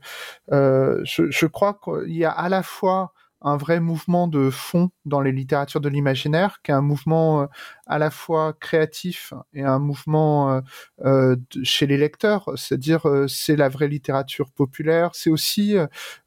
je, 0.50 1.30
je, 1.30 1.46
crois 1.46 1.80
qu'il 1.84 2.16
y 2.16 2.26
a 2.26 2.32
à 2.32 2.50
la 2.50 2.64
fois 2.64 3.14
un 3.42 3.58
vrai 3.58 3.80
mouvement 3.80 4.28
de 4.28 4.50
fond 4.50 4.92
dans 5.06 5.22
les 5.22 5.32
littératures 5.32 5.82
de 5.82 5.90
l'imaginaire, 5.90 6.62
qui 6.64 6.72
est 6.72 6.74
un 6.74 6.82
mouvement 6.82 7.42
euh, 7.42 7.46
à 7.88 7.98
la 7.98 8.12
fois 8.12 8.54
créatif 8.54 9.34
et 9.54 9.64
un 9.64 9.80
mouvement 9.80 10.52
euh, 10.52 10.62
euh 11.06 11.36
chez 11.64 11.88
les 11.88 11.98
lecteurs, 11.98 12.52
c'est-à-dire 12.56 13.08
euh, 13.10 13.28
c'est 13.28 13.56
la 13.56 13.70
vraie 13.70 13.88
littérature 13.88 14.52
populaire, 14.52 15.12
c'est 15.14 15.30
aussi 15.30 15.76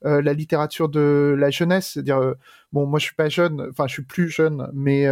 la 0.02 0.32
littérature 0.32 0.88
de 0.88 1.34
la 1.38 1.50
jeunesse, 1.50 1.92
c'est-à-dire 1.92 2.34
bon 2.72 2.86
moi 2.86 2.98
je 2.98 3.06
suis 3.06 3.14
pas 3.14 3.28
jeune, 3.28 3.68
enfin 3.70 3.86
je 3.86 3.94
suis 3.94 4.04
plus 4.04 4.28
jeune, 4.28 4.68
mais 4.74 5.06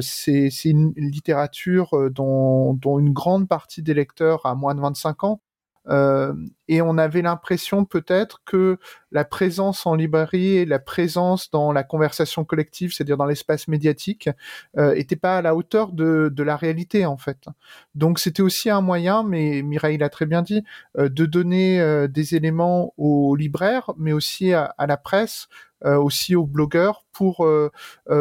c'est 0.00 0.48
une 0.64 0.92
littérature 0.96 2.10
dont, 2.10 2.74
dont, 2.74 2.98
une 2.98 3.12
grande 3.12 3.48
partie 3.48 3.82
des 3.82 3.94
lecteurs 3.94 4.46
a 4.46 4.54
moins 4.54 4.74
de 4.74 4.80
25 4.80 5.24
ans. 5.24 5.40
Euh, 5.88 6.32
et 6.66 6.80
on 6.80 6.96
avait 6.96 7.20
l'impression 7.22 7.84
peut-être 7.84 8.42
que 8.46 8.78
la 9.12 9.24
présence 9.24 9.84
en 9.86 9.94
librairie 9.94 10.56
et 10.56 10.64
la 10.64 10.78
présence 10.78 11.50
dans 11.50 11.72
la 11.72 11.82
conversation 11.82 12.44
collective, 12.44 12.92
c'est-à-dire 12.92 13.18
dans 13.18 13.26
l'espace 13.26 13.68
médiatique, 13.68 14.30
euh, 14.78 14.94
était 14.94 15.16
pas 15.16 15.38
à 15.38 15.42
la 15.42 15.54
hauteur 15.54 15.92
de, 15.92 16.30
de 16.32 16.42
la 16.42 16.56
réalité 16.56 17.04
en 17.06 17.18
fait. 17.18 17.46
Donc 17.94 18.18
c'était 18.18 18.42
aussi 18.42 18.70
un 18.70 18.80
moyen, 18.80 19.22
mais 19.22 19.62
Mireille 19.62 19.98
l'a 19.98 20.08
très 20.08 20.26
bien 20.26 20.42
dit, 20.42 20.64
euh, 20.98 21.08
de 21.08 21.26
donner 21.26 21.80
euh, 21.80 22.08
des 22.08 22.34
éléments 22.34 22.94
aux 22.96 23.36
libraires, 23.36 23.92
mais 23.98 24.12
aussi 24.12 24.52
à, 24.52 24.64
à 24.78 24.86
la 24.86 24.96
presse, 24.96 25.48
euh, 25.84 25.96
aussi 25.96 26.34
aux 26.34 26.46
blogueurs, 26.46 27.04
pour 27.12 27.46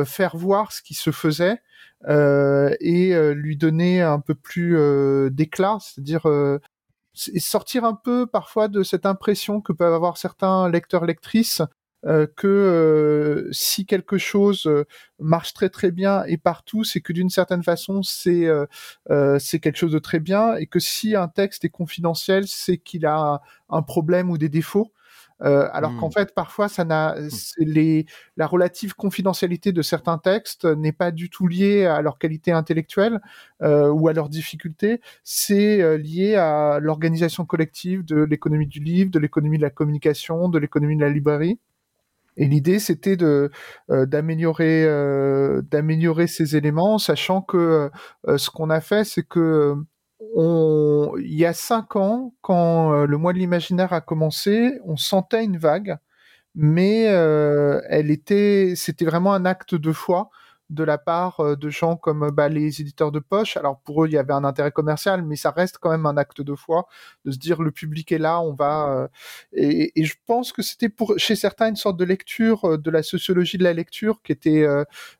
faire 0.05 0.37
voir 0.37 0.71
ce 0.71 0.83
qui 0.83 0.93
se 0.93 1.11
faisait. 1.11 1.61
et 2.07 3.33
lui 3.33 3.57
donner 3.57 4.01
un 4.01 4.19
peu 4.19 4.35
plus 4.35 4.77
d'éclat, 5.31 5.77
c'est-à-dire 5.79 6.27
sortir 7.13 7.85
un 7.85 7.93
peu 7.93 8.25
parfois 8.25 8.67
de 8.67 8.83
cette 8.83 9.05
impression 9.05 9.61
que 9.61 9.73
peuvent 9.73 9.93
avoir 9.93 10.17
certains 10.17 10.69
lecteurs 10.69 11.05
lectrices 11.05 11.61
euh, 12.05 12.27
que 12.35 12.47
euh, 12.47 13.49
si 13.53 13.85
quelque 13.85 14.17
chose 14.17 14.65
euh, 14.67 14.85
marche 15.19 15.53
très 15.53 15.69
très 15.69 15.89
bien 15.89 16.25
et 16.25 16.37
partout, 16.37 16.83
c'est 16.83 16.99
que 16.99 17.13
d'une 17.13 17.29
certaine 17.29 17.63
façon 17.63 18.03
c'est 18.03 18.47
c'est 19.39 19.59
quelque 19.59 19.77
chose 19.77 19.93
de 19.93 19.99
très 19.99 20.19
bien 20.19 20.55
et 20.55 20.67
que 20.67 20.79
si 20.79 21.15
un 21.15 21.29
texte 21.29 21.63
est 21.63 21.69
confidentiel, 21.69 22.47
c'est 22.47 22.77
qu'il 22.77 23.05
a 23.05 23.41
un 23.69 23.81
problème 23.81 24.29
ou 24.29 24.37
des 24.37 24.49
défauts. 24.49 24.91
Euh, 25.43 25.67
alors 25.73 25.95
qu'en 25.97 26.07
mmh. 26.07 26.13
fait, 26.13 26.33
parfois, 26.33 26.69
ça 26.69 26.85
n'a, 26.85 27.15
mmh. 27.15 27.29
les, 27.59 28.05
la 28.37 28.47
relative 28.47 28.95
confidentialité 28.95 29.71
de 29.71 29.81
certains 29.81 30.17
textes 30.17 30.65
n'est 30.65 30.93
pas 30.93 31.11
du 31.11 31.29
tout 31.29 31.47
liée 31.47 31.85
à 31.85 32.01
leur 32.01 32.17
qualité 32.17 32.51
intellectuelle 32.51 33.19
euh, 33.61 33.89
ou 33.89 34.07
à 34.07 34.13
leur 34.13 34.29
difficulté. 34.29 35.01
C'est 35.23 35.81
euh, 35.81 35.97
lié 35.97 36.35
à 36.35 36.79
l'organisation 36.79 37.45
collective 37.45 38.05
de 38.05 38.23
l'économie 38.23 38.67
du 38.67 38.79
livre, 38.79 39.11
de 39.11 39.19
l'économie 39.19 39.57
de 39.57 39.63
la 39.63 39.69
communication, 39.69 40.49
de 40.49 40.59
l'économie 40.59 40.95
de 40.95 41.01
la 41.01 41.09
librairie. 41.09 41.59
Et 42.35 42.47
l'idée, 42.47 42.79
c'était 42.79 43.15
de 43.15 43.51
euh, 43.91 44.07
d'améliorer 44.07 44.85
euh, 44.85 45.61
d'améliorer 45.61 46.25
ces 46.25 46.55
éléments, 46.55 46.97
sachant 46.97 47.41
que 47.41 47.91
ce 48.25 48.49
qu'on 48.49 48.71
a 48.71 48.81
fait, 48.81 49.03
c'est 49.03 49.21
que 49.21 49.75
on, 50.35 51.13
il 51.19 51.33
y 51.33 51.45
a 51.45 51.53
cinq 51.53 51.95
ans, 51.95 52.33
quand 52.41 52.93
euh, 52.93 53.05
le 53.05 53.17
mois 53.17 53.33
de 53.33 53.39
l'imaginaire 53.39 53.93
a 53.93 54.01
commencé, 54.01 54.79
on 54.85 54.97
sentait 54.97 55.43
une 55.43 55.57
vague, 55.57 55.97
mais 56.55 57.07
euh, 57.09 57.81
elle 57.89 58.11
était, 58.11 58.73
c'était 58.75 59.05
vraiment 59.05 59.33
un 59.33 59.45
acte 59.45 59.75
de 59.75 59.91
foi 59.91 60.29
de 60.73 60.83
la 60.83 60.97
part 60.97 61.39
euh, 61.39 61.55
de 61.55 61.69
gens 61.69 61.95
comme 61.95 62.31
bah, 62.31 62.49
les 62.49 62.81
éditeurs 62.81 63.11
de 63.11 63.19
poche. 63.19 63.57
Alors 63.57 63.79
pour 63.79 64.03
eux, 64.03 64.07
il 64.07 64.13
y 64.13 64.17
avait 64.17 64.33
un 64.33 64.43
intérêt 64.43 64.71
commercial, 64.71 65.23
mais 65.23 65.35
ça 65.35 65.51
reste 65.51 65.77
quand 65.79 65.91
même 65.91 66.05
un 66.05 66.17
acte 66.17 66.41
de 66.41 66.55
foi 66.55 66.87
de 67.25 67.31
se 67.31 67.37
dire 67.37 67.61
le 67.61 67.71
public 67.71 68.11
est 68.11 68.17
là, 68.17 68.41
on 68.41 68.53
va. 68.53 69.09
Et, 69.53 69.99
et, 69.99 70.05
je 70.05 70.15
pense 70.25 70.51
que 70.51 70.61
c'était 70.61 70.89
pour 70.89 71.13
chez 71.17 71.35
certains 71.35 71.69
une 71.69 71.75
sorte 71.75 71.97
de 71.97 72.05
lecture 72.05 72.77
de 72.77 72.91
la 72.91 73.03
sociologie 73.03 73.57
de 73.57 73.63
la 73.63 73.73
lecture 73.73 74.21
qui 74.21 74.31
était 74.31 74.65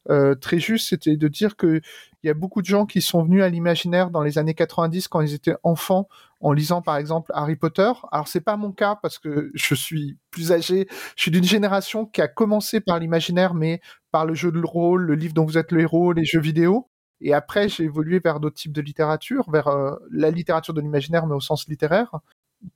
euh, 0.10 0.36
très 0.36 0.60
juste. 0.60 0.90
C'était 0.90 1.18
de 1.18 1.28
dire 1.28 1.56
que 1.56 1.82
il 2.24 2.28
y 2.28 2.30
a 2.30 2.34
beaucoup 2.34 2.62
de 2.62 2.68
gens 2.68 2.86
qui 2.86 3.02
sont 3.02 3.24
venus 3.24 3.44
à 3.44 3.50
l'imaginaire 3.50 4.10
dans 4.10 4.22
les 4.22 4.38
années 4.38 4.54
90 4.54 5.10
quand 5.10 5.20
ils 5.20 5.34
étaient 5.34 5.56
enfants 5.64 6.08
en 6.40 6.54
lisant 6.54 6.82
par 6.82 6.98
exemple 6.98 7.32
Harry 7.34 7.56
Potter. 7.58 7.92
Alors 8.12 8.28
c'est 8.28 8.42
pas 8.42 8.56
mon 8.56 8.72
cas 8.72 8.96
parce 8.96 9.20
que 9.20 9.52
je 9.54 9.76
suis 9.76 10.18
plus 10.32 10.52
âgé. 10.52 10.88
Je 11.16 11.22
suis 11.22 11.32
d'une 11.32 11.44
génération 11.44 12.06
qui 12.06 12.22
a 12.22 12.28
commencé 12.28 12.80
par 12.80 13.00
l'imaginaire, 13.00 13.54
mais 13.54 13.82
par 14.14 14.28
le 14.28 14.36
jeu 14.36 14.52
de 14.52 14.62
rôle, 14.64 15.06
le 15.08 15.16
livre 15.16 15.34
dont 15.34 15.44
vous 15.44 15.58
êtes 15.58 15.72
le 15.72 15.82
héros, 15.82 16.14
les 16.14 16.24
jeux 16.24 16.40
vidéo. 16.40 16.88
Et 17.20 17.34
après, 17.34 17.68
j'ai 17.68 17.86
évolué 17.86 18.20
vers 18.24 18.40
d'autres 18.40 18.56
types 18.56 18.72
de 18.72 18.82
littérature, 18.82 19.50
vers 19.50 19.68
euh, 19.70 19.96
la 20.12 20.30
littérature 20.30 20.76
de 20.76 20.82
l'imaginaire, 20.82 21.26
mais 21.26 21.34
au 21.34 21.42
sens 21.42 21.68
littéraire 21.68 22.12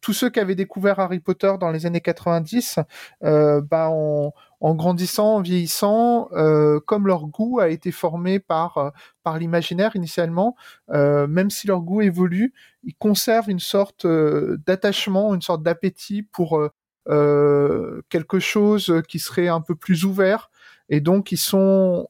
tous 0.01 0.11
ceux 0.11 0.29
qui 0.29 0.41
avaient 0.41 0.53
découvert 0.53 0.99
Harry 0.99 1.21
Potter 1.21 1.53
dans 1.61 1.71
les 1.71 1.85
années 1.85 2.01
90, 2.01 2.79
euh, 3.23 3.61
bah 3.61 3.87
en, 3.89 4.33
grandissant, 4.75 5.35
en 5.35 5.41
vieillissant, 5.41 6.27
euh, 6.33 6.81
comme 6.81 7.07
leur 7.07 7.25
goût 7.27 7.61
a 7.61 7.69
été 7.69 7.93
formé 7.93 8.39
par 8.39 8.91
par 9.23 9.37
l'imaginaire 9.37 9.95
initialement, 9.95 10.57
même 10.89 11.49
si 11.49 11.67
leur 11.67 11.79
goût 11.79 12.01
évolue, 12.01 12.53
ils 12.83 12.95
conservent 12.95 13.49
une 13.49 13.61
sorte 13.61 14.05
d'attachement, 14.05 15.33
une 15.33 15.41
sorte 15.41 15.63
d'appétit 15.63 16.21
pour 16.21 16.61
quelque 17.05 18.39
chose 18.39 19.01
qui 19.07 19.19
serait 19.19 19.47
un 19.47 19.61
peu 19.61 19.75
plus 19.75 20.03
ouvert, 20.03 20.51
et 20.89 21.01
donc 21.01 21.31
ils 21.31 21.37
sont 21.37 22.07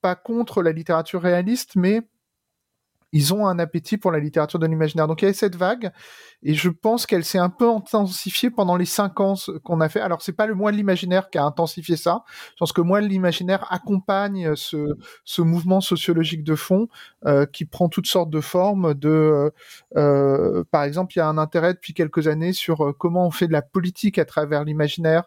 pas 0.00 0.14
contre 0.14 0.62
la 0.62 0.72
littérature 0.72 1.20
réaliste, 1.22 1.76
mais 1.76 2.02
ils 3.12 3.32
ont 3.32 3.46
un 3.46 3.58
appétit 3.58 3.96
pour 3.96 4.12
la 4.12 4.18
littérature 4.18 4.58
de 4.58 4.66
l'imaginaire. 4.66 5.06
Donc 5.06 5.22
il 5.22 5.26
y 5.26 5.28
a 5.28 5.32
cette 5.32 5.56
vague, 5.56 5.90
et 6.42 6.54
je 6.54 6.68
pense 6.68 7.06
qu'elle 7.06 7.24
s'est 7.24 7.38
un 7.38 7.48
peu 7.48 7.68
intensifiée 7.70 8.50
pendant 8.50 8.76
les 8.76 8.84
cinq 8.84 9.20
ans 9.20 9.34
qu'on 9.64 9.80
a 9.80 9.88
fait. 9.88 10.00
Alors 10.00 10.22
c'est 10.22 10.32
pas 10.32 10.46
le 10.46 10.54
mois 10.54 10.70
de 10.72 10.76
l'imaginaire 10.76 11.30
qui 11.30 11.38
a 11.38 11.44
intensifié 11.44 11.96
ça. 11.96 12.24
Je 12.50 12.56
pense 12.58 12.72
que 12.72 12.82
le 12.82 13.02
de 13.02 13.06
l'imaginaire 13.06 13.66
accompagne 13.72 14.54
ce, 14.54 14.96
ce 15.24 15.42
mouvement 15.42 15.80
sociologique 15.80 16.44
de 16.44 16.54
fond 16.54 16.88
euh, 17.24 17.46
qui 17.46 17.64
prend 17.64 17.88
toutes 17.88 18.06
sortes 18.06 18.30
de 18.30 18.40
formes. 18.40 18.94
De, 18.94 19.52
euh, 19.96 20.64
par 20.70 20.82
exemple, 20.82 21.14
il 21.16 21.20
y 21.20 21.22
a 21.22 21.28
un 21.28 21.38
intérêt 21.38 21.74
depuis 21.74 21.94
quelques 21.94 22.28
années 22.28 22.52
sur 22.52 22.86
euh, 22.86 22.92
comment 22.92 23.26
on 23.26 23.30
fait 23.30 23.46
de 23.46 23.52
la 23.52 23.62
politique 23.62 24.18
à 24.18 24.24
travers 24.24 24.64
l'imaginaire. 24.64 25.24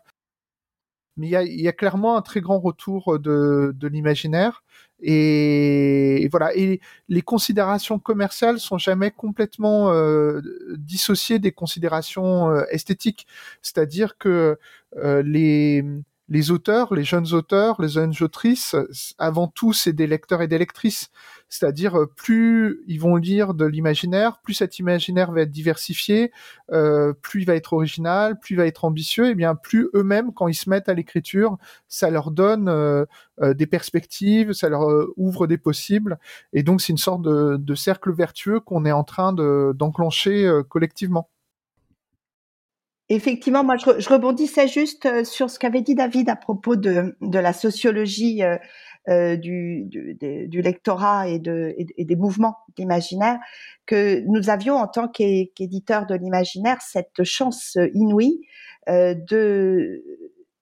Mais 1.19 1.27
il 1.27 1.31
y 1.31 1.35
a, 1.35 1.43
y 1.43 1.67
a 1.67 1.73
clairement 1.73 2.17
un 2.17 2.21
très 2.21 2.41
grand 2.41 2.59
retour 2.59 3.19
de, 3.19 3.73
de 3.75 3.87
l'imaginaire. 3.87 4.63
Et, 5.01 6.27
voilà. 6.31 6.55
Et 6.55 6.81
les 7.07 7.21
considérations 7.21 7.99
commerciales 7.99 8.59
sont 8.59 8.77
jamais 8.77 9.11
complètement 9.11 9.91
euh, 9.91 10.41
dissociées 10.77 11.39
des 11.39 11.51
considérations 11.51 12.49
euh, 12.49 12.63
esthétiques. 12.71 13.27
C'est-à-dire 13.61 14.17
que 14.17 14.57
euh, 14.97 15.21
les 15.23 15.83
les 16.29 16.51
auteurs, 16.51 16.93
les 16.93 17.03
jeunes 17.03 17.33
auteurs, 17.33 17.81
les 17.81 17.89
jeunes 17.89 18.13
autrices, 18.21 18.75
avant 19.17 19.47
tout, 19.47 19.73
c'est 19.73 19.93
des 19.93 20.07
lecteurs 20.07 20.41
et 20.41 20.47
des 20.47 20.59
lectrices. 20.59 21.09
C'est-à-dire, 21.49 21.99
euh, 21.99 22.05
plus 22.05 22.83
ils 22.87 22.99
vont 22.99 23.15
lire 23.15 23.55
de 23.55 23.65
l'imaginaire, 23.65 24.39
plus 24.43 24.53
cet 24.53 24.77
imaginaire 24.77 25.31
va 25.31 25.41
être 25.41 25.51
diversifié, 25.51 26.31
euh, 26.71 27.13
plus 27.13 27.41
il 27.41 27.45
va 27.45 27.55
être 27.55 27.73
original, 27.73 28.39
plus 28.39 28.53
il 28.53 28.57
va 28.57 28.67
être 28.67 28.85
ambitieux, 28.85 29.27
et 29.29 29.35
bien 29.35 29.55
plus 29.55 29.89
eux-mêmes, 29.95 30.31
quand 30.33 30.47
ils 30.47 30.53
se 30.53 30.69
mettent 30.69 30.89
à 30.89 30.93
l'écriture, 30.93 31.57
ça 31.87 32.11
leur 32.11 32.29
donne 32.29 32.69
euh, 32.69 33.05
des 33.41 33.65
perspectives, 33.65 34.53
ça 34.53 34.69
leur 34.69 34.87
ouvre 35.17 35.47
des 35.47 35.57
possibles, 35.57 36.19
et 36.53 36.61
donc 36.61 36.81
c'est 36.81 36.91
une 36.91 36.97
sorte 36.97 37.23
de, 37.23 37.75
cercle 37.75 38.11
vertueux 38.11 38.59
qu'on 38.59 38.85
est 38.85 38.91
en 38.91 39.05
train 39.05 39.33
d'enclencher 39.33 40.51
collectivement. 40.67 41.29
Effectivement, 43.09 43.63
moi, 43.63 43.75
je, 43.77 44.09
rebondissais 44.09 44.67
juste 44.67 45.23
sur 45.23 45.49
ce 45.49 45.57
qu'avait 45.57 45.81
dit 45.81 45.95
David 45.95 46.29
à 46.29 46.35
propos 46.35 46.75
de, 46.75 47.15
la 47.21 47.53
sociologie 47.53 48.43
euh, 49.07 49.35
du, 49.35 49.85
du, 49.85 50.61
lectorat 50.61 51.27
et, 51.27 51.39
de, 51.39 51.73
et, 51.77 52.05
des 52.05 52.15
mouvements 52.15 52.57
d'imaginaire 52.75 53.39
que 53.87 54.21
nous 54.27 54.51
avions 54.51 54.75
en 54.75 54.87
tant 54.87 55.07
qu'éditeurs 55.07 56.05
de 56.05 56.13
l'imaginaire 56.13 56.79
cette 56.81 57.23
chance 57.23 57.77
inouïe 57.95 58.41
euh, 58.89 59.13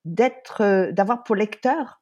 d'être, 0.05 0.61
euh, 0.61 0.91
d'avoir 0.91 1.23
pour 1.23 1.35
lecteurs, 1.35 2.01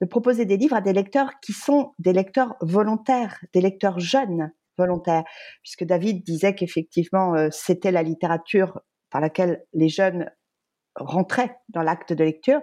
de 0.00 0.06
proposer 0.06 0.44
des 0.44 0.56
livres 0.56 0.76
à 0.76 0.80
des 0.80 0.92
lecteurs 0.92 1.40
qui 1.40 1.52
sont 1.52 1.92
des 1.98 2.12
lecteurs 2.12 2.56
volontaires, 2.60 3.38
des 3.52 3.60
lecteurs 3.60 3.98
jeunes 3.98 4.52
volontaires, 4.78 5.24
puisque 5.62 5.84
David 5.84 6.24
disait 6.24 6.54
qu'effectivement 6.54 7.34
euh, 7.34 7.48
c'était 7.50 7.90
la 7.90 8.02
littérature 8.02 8.80
par 9.12 9.20
laquelle 9.20 9.64
les 9.74 9.88
jeunes 9.88 10.30
rentrait 10.96 11.56
dans 11.68 11.82
l'acte 11.82 12.12
de 12.12 12.24
lecture. 12.24 12.60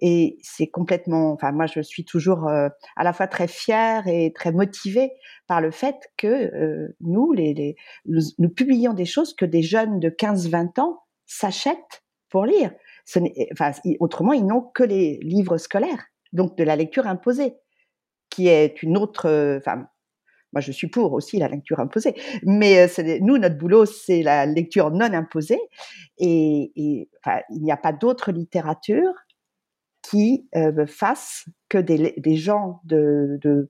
Et 0.00 0.38
c'est 0.42 0.66
complètement 0.66 1.32
enfin 1.32 1.52
moi 1.52 1.66
je 1.66 1.80
suis 1.80 2.04
toujours 2.04 2.48
euh, 2.48 2.68
à 2.96 3.04
la 3.04 3.12
fois 3.12 3.26
très 3.26 3.48
fière 3.48 4.06
et 4.06 4.32
très 4.34 4.52
motivée 4.52 5.12
par 5.46 5.60
le 5.60 5.70
fait 5.70 5.96
que 6.16 6.26
euh, 6.26 6.96
nous 7.00 7.32
les, 7.32 7.76
nous, 8.06 8.48
publions 8.50 8.92
des 8.92 9.04
choses 9.04 9.34
que 9.34 9.44
des 9.44 9.62
jeunes 9.62 10.00
de 10.00 10.10
15-20 10.10 10.80
ans 10.80 11.02
s'achètent 11.26 12.02
pour 12.28 12.44
lire. 12.44 12.72
Ce 13.04 13.18
enfin 13.52 13.72
autrement 14.00 14.32
ils 14.32 14.46
n'ont 14.46 14.62
que 14.62 14.82
les 14.82 15.18
livres 15.22 15.58
scolaires 15.58 16.06
donc 16.32 16.56
de 16.56 16.64
la 16.64 16.76
lecture 16.76 17.06
imposée 17.06 17.54
qui 18.30 18.48
est 18.48 18.82
une 18.82 18.96
autre 18.96 19.56
enfin 19.58 19.86
moi, 20.52 20.60
je 20.60 20.72
suis 20.72 20.88
pour 20.88 21.12
aussi 21.12 21.38
la 21.38 21.48
lecture 21.48 21.80
imposée, 21.80 22.14
mais 22.42 22.86
euh, 22.98 23.18
nous, 23.20 23.38
notre 23.38 23.56
boulot, 23.56 23.86
c'est 23.86 24.22
la 24.22 24.46
lecture 24.46 24.90
non 24.90 25.12
imposée. 25.12 25.60
Et, 26.18 26.72
il 26.76 27.62
n'y 27.62 27.72
a 27.72 27.76
pas 27.76 27.92
d'autre 27.92 28.32
littérature 28.32 29.12
qui 30.02 30.48
euh, 30.56 30.86
fasse 30.86 31.46
que 31.68 31.78
des, 31.78 32.36
gens 32.36 32.80
de, 32.84 33.68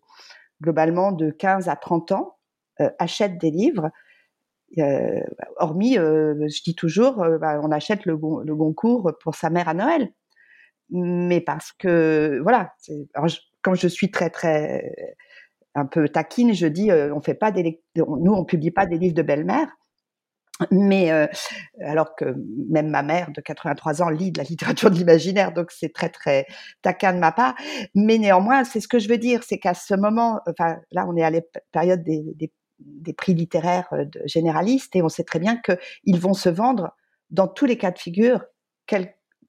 globalement 0.61 1.12
de 1.12 1.31
15 1.31 1.69
à 1.69 1.77
30 1.77 2.12
ans 2.12 2.37
euh, 2.81 2.91
achètent 2.99 3.39
des 3.39 3.51
livres. 3.51 3.91
Euh, 4.79 5.21
hormis, 5.59 5.95
je 5.95 6.62
dis 6.62 6.75
toujours, 6.75 7.25
bah, 7.41 7.61
on 7.62 7.71
achète 7.71 8.07
le, 8.07 8.15
le 8.15 8.57
Goncourt 8.57 9.12
pour 9.23 9.35
sa 9.35 9.51
mère 9.51 9.69
à 9.69 9.75
Noël, 9.75 10.11
mais 10.91 11.43
parce 11.43 11.73
que 11.73 12.41
voilà, 12.43 12.75
quand 13.62 13.75
je 13.75 13.87
suis 13.87 14.11
très 14.11 14.31
très 14.31 15.17
un 15.75 15.87
peu 15.87 16.09
taquine, 16.09 16.55
je 16.55 16.67
dis, 16.67 16.91
euh, 16.91 17.14
on 17.14 17.21
fait 17.21 17.35
pas 17.35 17.50
des, 17.50 17.83
nous 17.97 18.33
on 18.33 18.45
publie 18.45 18.71
pas 18.71 18.87
des 18.87 18.99
livres 18.99 19.14
de 19.14 19.23
belle-mère, 19.23 19.69
mais 20.71 21.11
euh, 21.11 21.26
alors 21.81 22.14
que 22.14 22.35
même 22.69 22.91
ma 22.91 23.02
mère 23.02 23.31
de 23.33 23.41
83 23.41 24.02
ans 24.02 24.11
lit 24.11 24.33
de 24.33 24.38
la 24.38 24.45
littérature 24.45 24.91
de 24.91 24.97
l'imaginaire, 24.97 25.52
donc 25.52 25.71
c'est 25.71 25.93
très 25.93 26.09
très 26.09 26.47
taquin 26.83 27.12
de 27.12 27.19
ma 27.19 27.33
part. 27.33 27.55
Mais 27.95 28.19
néanmoins, 28.19 28.64
c'est 28.64 28.81
ce 28.81 28.88
que 28.88 28.99
je 28.99 29.09
veux 29.09 29.19
dire, 29.19 29.43
c'est 29.43 29.59
qu'à 29.59 29.75
ce 29.75 29.95
moment, 29.95 30.41
enfin 30.47 30.79
là 30.91 31.07
on 31.09 31.17
est 31.17 31.23
à 31.23 31.31
la 31.31 31.41
période 31.73 32.02
des, 32.02 32.23
des, 32.79 33.12
prix 33.12 33.35
littéraires 33.35 33.88
euh, 33.93 34.05
généralistes 34.25 34.97
et 34.97 35.02
on 35.02 35.09
sait 35.09 35.25
très 35.25 35.38
bien 35.38 35.57
qu'ils 35.57 36.19
vont 36.19 36.35
se 36.35 36.49
vendre 36.49 36.95
dans 37.31 37.49
tous 37.49 37.67
les 37.67 37.79
cas 37.79 37.91
de 37.91 37.99
figure, 37.99 38.45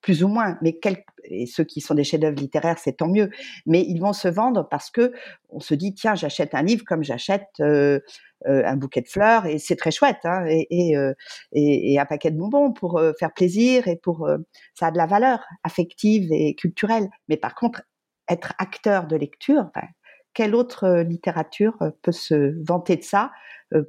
plus 0.03 0.21
ou 0.21 0.27
moins, 0.27 0.57
mais 0.61 0.77
et 1.23 1.45
ceux 1.47 1.63
qui 1.63 1.79
sont 1.79 1.95
des 1.95 2.03
chefs-d'œuvre 2.03 2.35
littéraires, 2.35 2.77
c'est 2.77 2.97
tant 2.97 3.07
mieux. 3.07 3.29
Mais 3.65 3.81
ils 3.81 3.99
vont 3.99 4.11
se 4.11 4.27
vendre 4.27 4.67
parce 4.69 4.91
que 4.91 5.13
on 5.49 5.61
se 5.61 5.73
dit 5.73 5.93
tiens, 5.95 6.13
j'achète 6.13 6.53
un 6.53 6.61
livre 6.61 6.83
comme 6.85 7.03
j'achète 7.03 7.47
euh, 7.61 8.01
euh, 8.45 8.63
un 8.65 8.75
bouquet 8.75 9.01
de 9.01 9.07
fleurs 9.07 9.45
et 9.45 9.57
c'est 9.59 9.77
très 9.77 9.91
chouette, 9.91 10.19
hein, 10.25 10.45
et, 10.47 10.97
euh, 10.97 11.13
et, 11.53 11.93
et, 11.93 11.99
un 11.99 12.05
paquet 12.05 12.31
de 12.31 12.37
bonbons 12.37 12.73
pour 12.73 13.01
faire 13.17 13.33
plaisir 13.33 13.87
et 13.87 13.95
pour 13.95 14.29
ça 14.77 14.87
a 14.87 14.91
de 14.91 14.97
la 14.97 15.05
valeur 15.05 15.39
affective 15.63 16.27
et 16.31 16.53
culturelle. 16.53 17.09
Mais 17.29 17.37
par 17.37 17.55
contre, 17.55 17.83
être 18.29 18.53
acteur 18.59 19.07
de 19.07 19.15
lecture, 19.15 19.71
ben, 19.73 19.87
quelle 20.33 20.53
autre 20.53 21.03
littérature 21.07 21.77
peut 22.01 22.11
se 22.11 22.61
vanter 22.65 22.97
de 22.97 23.03
ça 23.03 23.31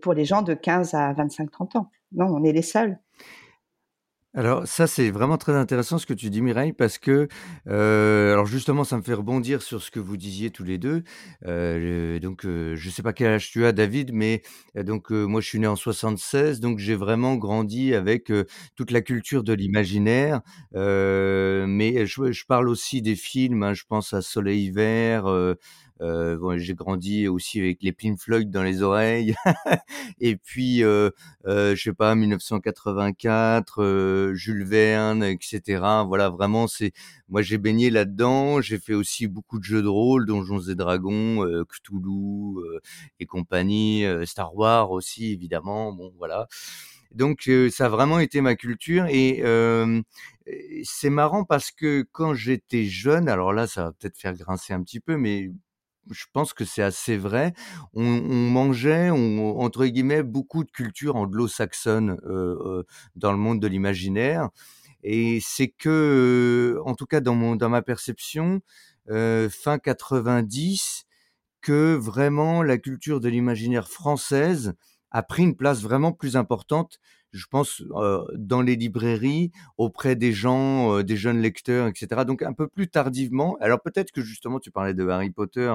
pour 0.02 0.14
les 0.14 0.25
gens 0.25 0.42
de 0.42 0.54
15 0.54 0.94
à 0.94 1.12
25-30 1.12 1.78
ans? 1.78 1.90
Non, 2.12 2.26
on 2.26 2.44
est 2.44 2.52
les 2.52 2.62
seuls. 2.62 2.99
Alors 4.37 4.67
ça, 4.67 4.88
c'est 4.88 5.11
vraiment 5.12 5.38
très 5.38 5.53
intéressant 5.55 5.97
ce 5.99 6.07
que 6.07 6.12
tu 6.12 6.29
dis 6.29 6.42
Mireille 6.42 6.73
parce 6.73 6.99
que, 6.99 7.29
heu, 7.68 8.33
alors 8.33 8.47
justement 8.47 8.83
ça 8.83 8.97
me 8.97 9.03
fait 9.03 9.14
rebondir 9.14 9.62
sur 9.62 9.81
ce 9.81 9.92
que 9.92 10.01
vous 10.01 10.16
disiez 10.16 10.51
tous 10.51 10.64
les 10.64 10.77
2. 10.77 11.05
Heu, 11.47 12.18
donc, 12.18 12.44
heu, 12.44 12.75
je 12.75 12.90
sais 12.90 13.03
pas 13.03 13.12
quel 13.12 13.29
âge 13.29 13.49
tu 13.53 13.64
as 13.64 13.70
David, 13.70 14.11
mais, 14.12 14.42
heu, 14.77 14.83
donc, 14.83 15.12
heu, 15.12 15.27
moi 15.27 15.40
je 15.40 15.47
suis 15.49 15.61
né 15.61 15.68
en 15.68 15.77
76 15.77 16.59
donc 16.59 16.81
j'ai 16.81 16.97
vraiment 16.97 17.37
grandi 17.37 17.94
avec, 17.94 18.29
heu, 18.33 18.47
toute 18.75 18.90
la 18.90 19.03
culture 19.03 19.44
de 19.44 19.53
l'imaginaire. 19.53 20.40
Mais 20.73 22.05
je 22.07 22.33
je 22.33 22.44
parle 22.47 22.68
aussi 22.68 23.03
des 23.03 23.14
films, 23.16 23.62
hein, 23.62 23.75
je 23.75 23.85
pense 23.88 24.12
à 24.14 24.20
Soleil 24.23 24.70
vert, 24.73 25.27
euh, 26.00 26.59
j'ai 26.59 26.74
grandi 26.74 27.28
aussi 27.28 27.61
avec 27.61 27.83
les 27.83 27.92
Pink 27.92 28.18
Floyd 28.18 28.50
dans 28.50 28.62
les 28.62 28.83
oreilles. 28.83 29.35
et 30.20 30.37
puis, 30.37 30.83
euh, 30.83 31.11
euh, 31.46 31.74
je 31.76 31.83
sais 31.83 31.92
pas, 31.92 32.14
1984, 32.14 33.83
euh, 33.83 34.35
Jules 34.35 34.64
Verne, 34.64 35.22
etc. 35.22 36.04
Voilà, 36.07 36.30
vraiment, 36.30 36.66
c'est 36.66 36.92
moi 37.28 37.42
j'ai 37.42 37.59
baigné 37.59 37.90
là-dedans. 37.90 38.61
J'ai 38.61 38.78
fait 38.78 38.94
aussi 38.94 39.26
beaucoup 39.28 39.59
de 39.59 39.64
jeux 39.64 39.83
de 39.83 39.88
rôle, 39.88 40.26
Donjons 40.26 40.61
et 40.61 40.74
Dragons, 40.74 41.44
euh, 41.46 41.64
Cthulhu 41.64 42.59
euh, 42.59 42.80
et 43.20 43.26
compagnie, 43.26 44.04
Star 44.24 44.54
Wars 44.54 44.90
aussi 44.90 45.33
évidemment. 45.33 45.92
Bon, 45.92 46.12
voilà. 46.18 46.48
Donc 47.12 47.48
ça 47.70 47.87
a 47.87 47.88
vraiment 47.88 48.18
été 48.18 48.40
ma 48.40 48.57
culture 48.57 49.07
et 49.07 49.40
euh, 49.44 50.02
c'est 50.83 51.11
marrant 51.11 51.44
parce 51.44 51.70
que 51.70 52.04
quand 52.12 52.35
j'étais 52.35 52.85
jeune, 52.85 53.28
alors 53.28 53.52
là 53.52 53.66
ça 53.68 53.85
va 53.85 53.92
peut-être 53.92 54.18
faire 54.18 54.35
grincer 54.35 54.72
un 54.72 54.83
petit 54.83 55.00
peu, 55.00 55.16
mais 55.16 55.50
je 56.11 56.25
pense 56.33 56.53
que 56.53 56.64
c'est 56.64 56.83
assez 56.83 57.17
vrai. 57.17 57.55
On, 57.95 58.03
mangeait, 58.03 59.11
on, 59.11 59.61
entre 59.61 59.87
guillemets, 59.87 60.23
beaucoup 60.23 60.64
de 60.64 60.71
culture 60.71 61.17
anglo-saxonne 61.17 62.19
euh, 62.25 62.57
euh, 62.81 62.83
dans 63.17 63.33
le 63.33 63.38
monde 63.38 63.61
de 63.61 63.67
l'imaginaire. 63.67 64.51
Et 65.03 65.38
c'est 65.43 65.69
que, 65.69 66.81
en 66.87 66.95
tout 66.95 67.07
cas 67.07 67.21
dans, 67.21 67.35
mon, 67.35 67.57
dans 67.57 67.69
ma 67.69 67.83
perception, 67.83 68.61
euh, 69.11 69.49
fin 69.51 69.79
90, 69.79 71.05
que 71.61 71.95
vraiment 71.95 72.62
la 72.62 72.79
culture 72.79 73.21
de 73.21 73.29
l'imaginaire 73.29 73.88
française 73.88 74.75
a 75.14 75.22
pris 75.22 75.44
une 75.44 75.57
place 75.57 75.81
vraiment 75.81 76.12
plus 76.12 76.37
importante 76.37 76.98
je 77.35 77.46
pense, 77.50 77.83
dans 78.35 78.62
les 78.62 78.77
librairies, 78.77 79.50
auprès 79.77 80.14
des 80.14 80.33
gens, 80.33 81.03
des 81.03 81.16
jeunes 81.16 81.40
lecteurs, 81.40 81.88
etc. 81.88 82.24
Donc 82.24 82.42
un 82.42 82.53
peu 82.53 82.68
plus 82.68 82.88
tardivement. 82.88 83.57
Alors 83.61 83.81
peut-être 83.83 84.12
que 84.12 84.22
justement, 84.22 84.61
tu 84.61 84.70
parlais 84.70 84.94
de 84.94 85.07
Harry 85.09 85.31
Potter, 85.31 85.74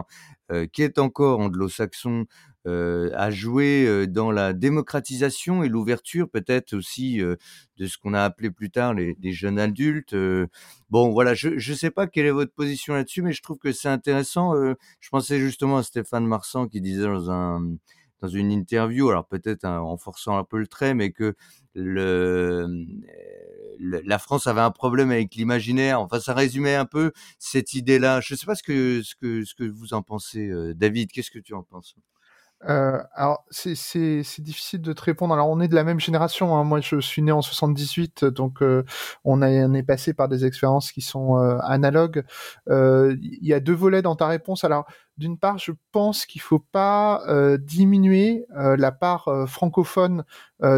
qui 0.72 0.82
est 0.82 0.98
encore 1.00 1.40
anglo-saxon, 1.40 2.26
a 2.66 3.30
joué 3.30 4.08
dans 4.08 4.32
la 4.32 4.54
démocratisation 4.54 5.62
et 5.64 5.68
l'ouverture 5.68 6.30
peut-être 6.30 6.74
aussi 6.74 7.18
de 7.18 7.86
ce 7.86 7.98
qu'on 7.98 8.14
a 8.14 8.24
appelé 8.24 8.52
plus 8.52 8.72
tard 8.72 8.94
les 8.94 9.32
jeunes 9.34 9.60
adultes. 9.60 10.16
bon, 10.90 11.12
voilà, 11.12 11.34
je 11.34 11.50
ne 11.50 11.76
sais 11.76 11.92
pas 11.92 12.08
quelle 12.08 12.26
est 12.26 12.32
votre 12.32 12.54
position 12.54 12.94
là-dessus, 12.94 13.22
mais 13.22 13.34
je 13.34 13.42
trouve 13.42 13.58
que 13.58 13.74
c'est 13.74 13.90
intéressant. 13.90 14.54
je 14.56 15.10
pensais 15.10 15.40
justement 15.40 15.78
à 15.80 15.84
Stéphane 15.84 16.26
Marsan 16.26 16.70
qui 16.70 16.80
disait 16.80 17.04
dans 17.04 17.30
un 17.32 17.76
dans 18.22 18.28
une 18.28 18.52
interview, 18.52 19.10
alors 19.10 19.26
peut-être 19.28 19.66
en 19.66 19.98
forçant 19.98 20.38
un 20.38 20.44
peu 20.44 20.58
le 20.60 20.68
trait, 20.68 20.94
mais 20.94 21.12
que 21.12 21.36
le, 21.74 22.68
la 23.80 24.20
France 24.20 24.48
avait 24.48 24.62
un 24.62 24.72
problème 24.72 25.12
avec 25.12 25.36
l'imaginaire. 25.36 26.02
Enfin, 26.02 26.20
ça 26.20 26.34
résumait 26.34 26.76
un 26.76 26.86
peu 26.86 27.12
cette 27.40 27.74
idée-là. 27.74 28.22
Je 28.22 28.34
ne 28.34 28.38
sais 28.38 28.46
pas 28.46 28.56
ce 28.56 28.64
que, 28.64 29.02
ce 29.04 29.16
que, 29.16 29.46
ce 29.46 29.56
que 29.56 29.64
vous 29.64 29.94
en 29.94 30.02
pensez, 30.02 30.50
euh, 30.50 30.74
David. 30.74 31.12
Qu'est-ce 31.12 31.32
que 31.32 31.40
tu 31.40 31.54
en 31.54 31.64
penses? 31.64 31.96
Euh, 32.68 33.02
alors, 33.14 33.46
c'est 33.52 33.72
difficile 34.40 34.82
de 34.82 34.92
te 34.92 35.02
répondre. 35.02 35.34
Alors, 35.34 35.50
on 35.50 35.62
est 35.62 35.70
de 35.70 35.76
la 35.76 35.84
même 35.84 36.00
génération. 36.00 36.56
Hein. 36.58 36.64
Moi, 36.66 36.82
je 36.82 37.00
suis 37.00 37.22
né 37.22 37.32
en 37.32 37.42
78, 37.42 38.26
donc 38.26 38.62
euh, 38.62 38.84
on, 39.24 39.42
a, 39.42 39.48
on 39.50 39.74
est 39.74 39.84
passé 39.84 40.14
par 40.14 40.28
des 40.28 40.46
expériences 40.46 40.92
qui 40.92 41.02
sont 41.02 41.38
euh, 41.38 41.58
analogues. 41.64 42.24
Euh, 42.70 43.16
il 43.22 43.48
y 43.48 43.54
a 43.54 43.62
deux 43.62 43.74
volets 43.74 44.02
dans 44.02 44.16
ta 44.16 44.28
réponse. 44.28 44.64
Alors, 44.66 44.86
d'une 45.20 45.38
part, 45.38 45.58
je 45.58 45.74
pense 45.92 46.26
qu'il 46.26 46.42
faut 46.42 46.60
pas 46.60 47.24
euh, 47.28 47.58
diminuer 47.58 48.46
euh, 48.58 48.78
la 48.78 48.92
part 48.92 49.28
euh, 49.28 49.46
francophone 49.46 50.24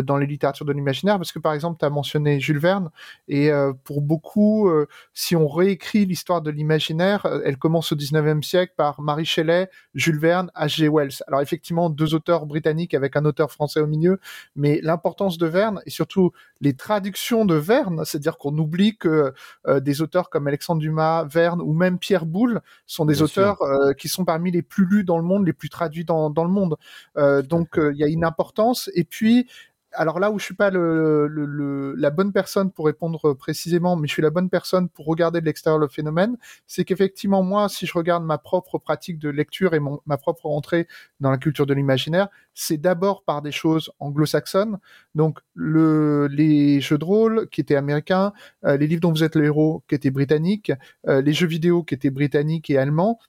dans 0.04 0.18
les 0.18 0.28
littératures 0.28 0.68
de 0.68 0.74
l'imaginaire, 0.74 1.18
parce 1.18 1.32
que 1.32 1.40
par 1.40 1.54
exemple, 1.54 1.80
tu 1.80 1.86
as 1.86 1.90
mentionné 1.90 2.40
Jules 2.40 2.60
Verne, 2.60 2.92
et 3.28 3.50
pour 3.84 4.04
beaucoup, 4.04 4.70
si 5.12 5.36
on 5.36 5.48
réécrit 5.48 6.06
l'histoire 6.06 6.44
de 6.44 6.52
l'imaginaire, 6.52 7.26
elle 7.44 7.58
commence 7.58 7.92
au 7.92 7.96
19e 7.96 8.44
siècle 8.44 8.74
par 8.78 9.02
Marie 9.02 9.26
Shelley, 9.26 9.72
Jules 9.96 10.20
Verne, 10.20 10.52
H.G. 10.56 10.88
Wells. 10.88 11.24
Alors 11.26 11.42
effectivement, 11.42 11.90
deux 11.90 12.14
auteurs 12.14 12.46
britanniques 12.46 12.94
avec 12.94 13.16
un 13.16 13.26
auteur 13.26 13.52
français 13.52 13.80
au 13.80 13.88
milieu, 13.88 14.20
mais 14.56 14.82
l'importance 14.84 15.40
de 15.40 15.48
Verne, 15.48 15.82
et 15.88 15.90
surtout 15.90 16.32
les 16.60 16.76
traductions 16.76 17.46
de 17.46 17.56
Verne, 17.56 18.06
c'est-à-dire 18.06 18.38
qu'on 18.38 18.56
oublie 18.60 18.98
que 18.98 19.34
des 19.68 20.04
auteurs 20.04 20.30
comme 20.30 20.46
Alexandre 20.46 20.80
Dumas, 20.80 21.24
Verne 21.24 21.60
ou 21.60 21.74
même 21.74 21.98
Pierre 21.98 22.28
Boulle 22.28 22.62
sont 22.86 23.06
des 23.06 23.24
auteurs 23.24 23.58
qui 23.98 24.10
sont 24.10 24.26
parmi 24.32 24.50
les 24.50 24.62
plus 24.62 24.86
lus 24.86 25.04
dans 25.04 25.18
le 25.18 25.26
monde, 25.26 25.46
les 25.46 25.52
plus 25.52 25.68
traduits 25.68 26.06
dans, 26.06 26.30
dans 26.30 26.46
le 26.46 26.50
monde. 26.50 26.78
Euh, 27.18 27.42
donc 27.42 27.78
euh, 27.78 27.92
il 27.94 28.00
y 28.00 28.04
a 28.06 28.08
une 28.08 28.24
importance. 28.24 28.90
Et 28.96 29.04
puis 29.04 29.46
alors 29.94 30.20
là 30.20 30.32
où 30.32 30.40
je 30.40 30.46
suis 30.46 30.54
pas 30.54 30.70
le, 30.70 31.28
le, 31.28 31.94
la 31.96 32.10
bonne 32.12 32.32
personne 32.32 32.72
pour 32.72 32.86
répondre 32.86 33.34
précisément, 33.34 33.96
mais 33.96 34.08
je 34.08 34.14
suis 34.14 34.22
la 34.22 34.30
bonne 34.30 34.50
personne 34.50 34.88
pour 34.90 35.06
regarder 35.06 35.42
de 35.42 35.46
l'extérieur 35.46 35.80
le 35.80 35.88
phénomène, 35.88 36.38
c'est 36.66 36.86
qu'effectivement 36.86 37.44
moi, 37.44 37.68
si 37.68 37.86
je 37.86 37.94
regarde 37.94 38.24
ma 38.24 38.38
propre 38.38 38.78
pratique 38.78 39.20
de 39.20 39.30
lecture 39.30 39.74
et 39.74 39.80
mon, 39.80 40.00
ma 40.06 40.18
propre 40.18 40.46
entrée 40.46 40.88
dans 41.20 41.30
la 41.30 41.38
culture 41.38 41.66
de 41.66 41.74
l'imaginaire, 41.74 42.30
c'est 42.54 42.78
d'abord 42.78 43.24
par 43.24 43.42
des 43.42 43.52
choses 43.52 43.92
anglo-saxonnes, 44.00 44.80
donc 45.16 45.40
le, 45.56 46.28
les 46.28 46.80
jeux 46.82 46.98
de 46.98 47.06
rôle 47.06 47.50
qui 47.50 47.62
étaient 47.62 47.76
américains, 47.76 48.32
euh, 48.66 48.78
les 48.78 48.88
livres 48.88 49.02
dont 49.02 49.12
vous 49.12 49.24
êtes 49.24 49.36
le 49.36 49.46
héros 49.46 49.84
qui 49.88 49.96
étaient 49.96 50.12
britanniques, 50.12 50.72
euh, 51.08 51.22
les 51.22 51.34
jeux 51.34 51.48
vidéo 51.48 51.84
qui 51.84 51.96
étaient 51.96 52.10
britanniques 52.10 52.70
et 52.70 52.78
allemands, 52.78 53.20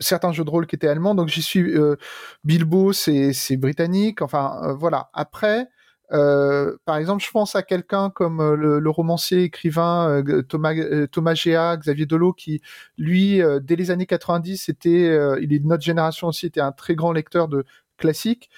certains 0.00 0.32
jeux 0.32 0.44
de 0.44 0.50
rôle 0.50 0.66
qui 0.66 0.76
étaient 0.76 0.88
allemands. 0.88 1.14
Donc 1.14 1.28
j'y 1.28 1.42
suis. 1.42 1.60
Euh, 1.60 1.96
Bilbo, 2.44 2.92
c'est 2.92 3.56
britannique. 3.56 4.22
Enfin 4.22 4.60
euh, 4.64 4.74
voilà. 4.74 5.10
Après, 5.12 5.68
euh, 6.12 6.76
par 6.84 6.96
exemple, 6.96 7.24
je 7.24 7.30
pense 7.30 7.54
à 7.54 7.62
quelqu'un 7.62 8.10
comme 8.10 8.40
euh, 8.40 8.56
le, 8.56 8.90
romancier 8.90 9.44
écrivain 9.44 10.22
Thomas 10.48 10.74
Thomas 11.12 11.34
Géa, 11.34 11.76
Xavier 11.76 12.06
Delot, 12.06 12.32
qui 12.32 12.60
lui, 12.98 13.40
dès 13.62 13.76
les 13.76 13.90
années 13.90 14.06
90, 14.06 14.68
était, 14.68 15.16
il 15.40 15.52
est 15.52 15.58
de 15.60 15.66
notre 15.66 15.84
génération 15.84 16.28
aussi, 16.28 16.46
était 16.46 16.60
un 16.60 16.72
très 16.72 16.94
grand 16.94 17.12
lecteur 17.12 17.48
de 17.48 17.64
classiques 17.96 18.50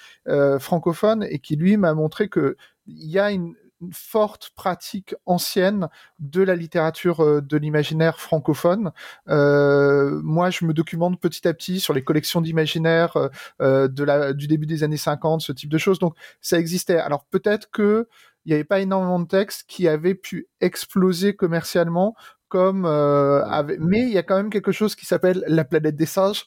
francophones 0.59 1.23
et 1.29 1.39
qui 1.39 1.55
lui 1.55 1.77
m'a 1.77 1.93
montré 1.93 2.29
que 2.29 2.55
il 2.87 3.09
y 3.09 3.19
a 3.19 3.31
une, 3.31 3.55
forte 3.91 4.51
pratique 4.55 5.15
ancienne 5.25 5.89
de 6.19 6.41
la 6.41 6.55
littérature 6.55 7.21
euh, 7.21 7.41
de 7.41 7.57
l'imaginaire 7.57 8.19
francophone. 8.19 8.91
Euh, 9.29 10.19
moi, 10.23 10.49
je 10.49 10.65
me 10.65 10.73
documente 10.73 11.19
petit 11.19 11.47
à 11.47 11.53
petit 11.53 11.79
sur 11.79 11.93
les 11.93 12.03
collections 12.03 12.41
d'imaginaire 12.41 13.29
euh, 13.61 13.87
de 13.87 14.03
la, 14.03 14.33
du 14.33 14.47
début 14.47 14.65
des 14.65 14.83
années 14.83 14.97
50, 14.97 15.41
ce 15.41 15.51
type 15.51 15.69
de 15.69 15.77
choses. 15.77 15.99
Donc, 15.99 16.15
ça 16.41 16.59
existait. 16.59 16.97
Alors, 16.97 17.25
peut-être 17.25 17.69
que 17.71 18.07
il 18.45 18.49
n'y 18.49 18.55
avait 18.55 18.65
pas 18.65 18.81
énormément 18.81 19.21
de 19.21 19.27
textes 19.27 19.63
qui 19.69 19.87
avaient 19.87 20.15
pu 20.15 20.47
exploser 20.59 21.33
commercialement 21.33 22.13
comme 22.49 22.81
mais 23.79 24.01
il 24.01 24.09
y 24.09 24.17
a 24.19 24.21
quand 24.21 24.35
même 24.35 24.51
quelque 24.51 24.71
chose 24.71 24.95
qui 24.95 25.07
s'appelle 25.07 25.43
La 25.47 25.63
planète 25.63 25.95
des 25.95 26.05
singes, 26.05 26.45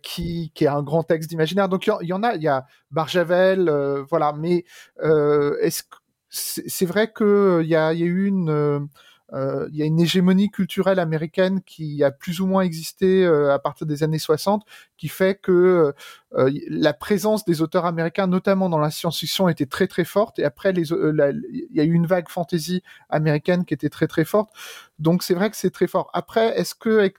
qui, 0.00 0.52
qui 0.54 0.64
est 0.64 0.68
un 0.68 0.82
grand 0.82 1.02
texte 1.02 1.28
d'imaginaire. 1.28 1.68
Donc 1.68 1.88
il 1.88 2.06
y, 2.06 2.12
en 2.12 2.22
a, 2.22 2.36
il 2.36 2.42
y 2.42 2.46
a 2.46 2.66
Barjavel, 2.92 3.68
voilà. 4.08 4.32
Mais 4.32 4.64
est-ce 5.02 5.82
que 5.82 5.96
c'est 6.30 6.86
vrai 6.86 7.12
qu'il 7.12 7.66
y 7.66 7.74
a, 7.74 7.92
y 7.92 8.02
a 8.02 8.06
eu 8.06 8.26
une 8.26 8.50
euh, 8.50 8.80
euh, 9.32 9.68
y 9.72 9.82
a 9.82 9.84
une 9.84 10.00
hégémonie 10.00 10.50
culturelle 10.50 10.98
américaine 10.98 11.62
qui 11.62 12.02
a 12.02 12.10
plus 12.10 12.40
ou 12.40 12.46
moins 12.46 12.62
existé 12.62 13.24
euh, 13.24 13.54
à 13.54 13.60
partir 13.60 13.86
des 13.86 14.02
années 14.02 14.18
60, 14.18 14.64
qui 14.96 15.06
fait 15.06 15.36
que 15.40 15.94
la 16.32 16.92
présence 16.92 17.44
des 17.44 17.62
auteurs 17.62 17.84
américains, 17.86 18.26
notamment 18.26 18.68
dans 18.68 18.78
la 18.78 18.90
science-fiction, 18.90 19.48
était 19.48 19.66
très 19.66 19.86
très 19.86 20.04
forte. 20.04 20.38
Et 20.40 20.44
après, 20.44 20.72
il 20.72 21.68
y 21.72 21.80
a 21.80 21.84
eu 21.84 21.92
une 21.92 22.06
vague 22.06 22.28
fantasy 22.28 22.82
américaine 23.08 23.64
qui 23.64 23.74
était 23.74 23.88
très 23.88 24.08
très 24.08 24.24
forte. 24.24 24.50
Donc 24.98 25.22
c'est 25.22 25.34
vrai 25.34 25.50
que 25.50 25.56
c'est 25.56 25.70
très 25.70 25.86
fort. 25.86 26.10
Après, 26.12 26.58
est-ce 26.58 26.74
que 26.74 27.12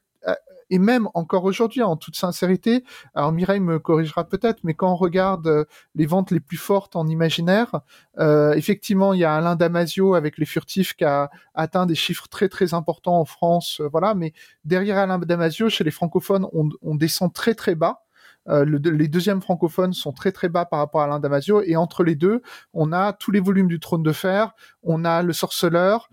et 0.71 0.79
même 0.79 1.09
encore 1.13 1.43
aujourd'hui, 1.43 1.83
en 1.83 1.97
toute 1.97 2.15
sincérité, 2.15 2.85
alors 3.13 3.33
Mireille 3.33 3.59
me 3.59 3.77
corrigera 3.77 4.23
peut-être, 4.27 4.61
mais 4.63 4.73
quand 4.73 4.91
on 4.91 4.95
regarde 4.95 5.45
euh, 5.47 5.65
les 5.95 6.05
ventes 6.05 6.31
les 6.31 6.39
plus 6.39 6.57
fortes 6.57 6.95
en 6.95 7.07
imaginaire, 7.07 7.81
euh, 8.17 8.53
effectivement, 8.53 9.13
il 9.13 9.19
y 9.19 9.25
a 9.25 9.35
Alain 9.35 9.57
Damasio 9.57 10.15
avec 10.15 10.37
Les 10.37 10.45
Furtifs 10.45 10.93
qui 10.93 11.03
a 11.03 11.29
atteint 11.53 11.85
des 11.85 11.95
chiffres 11.95 12.29
très 12.29 12.47
très 12.47 12.73
importants 12.73 13.19
en 13.19 13.25
France, 13.25 13.81
euh, 13.81 13.89
voilà. 13.91 14.15
Mais 14.15 14.33
derrière 14.63 14.97
Alain 14.97 15.19
Damasio, 15.19 15.69
chez 15.69 15.83
les 15.83 15.91
francophones, 15.91 16.47
on, 16.53 16.95
descend 16.95 17.33
très 17.33 17.53
très 17.53 17.75
bas. 17.75 18.03
Euh, 18.47 18.63
le, 18.63 18.77
les 18.77 19.09
deuxièmes 19.09 19.41
francophones 19.41 19.93
sont 19.93 20.13
très 20.13 20.31
très 20.31 20.47
bas 20.47 20.65
par 20.65 20.79
rapport 20.79 21.01
à 21.01 21.03
Alain 21.03 21.19
Damasio 21.19 21.61
et 21.63 21.75
entre 21.75 22.03
les 22.03 22.15
deux, 22.15 22.41
on 22.73 22.93
a 22.93 23.13
tous 23.13 23.31
les 23.31 23.41
volumes 23.41 23.67
du 23.67 23.79
Trône 23.79 24.03
de 24.03 24.11
Fer, 24.13 24.53
on 24.83 25.03
a 25.03 25.21
Le 25.21 25.33
Sorceleur 25.33 26.09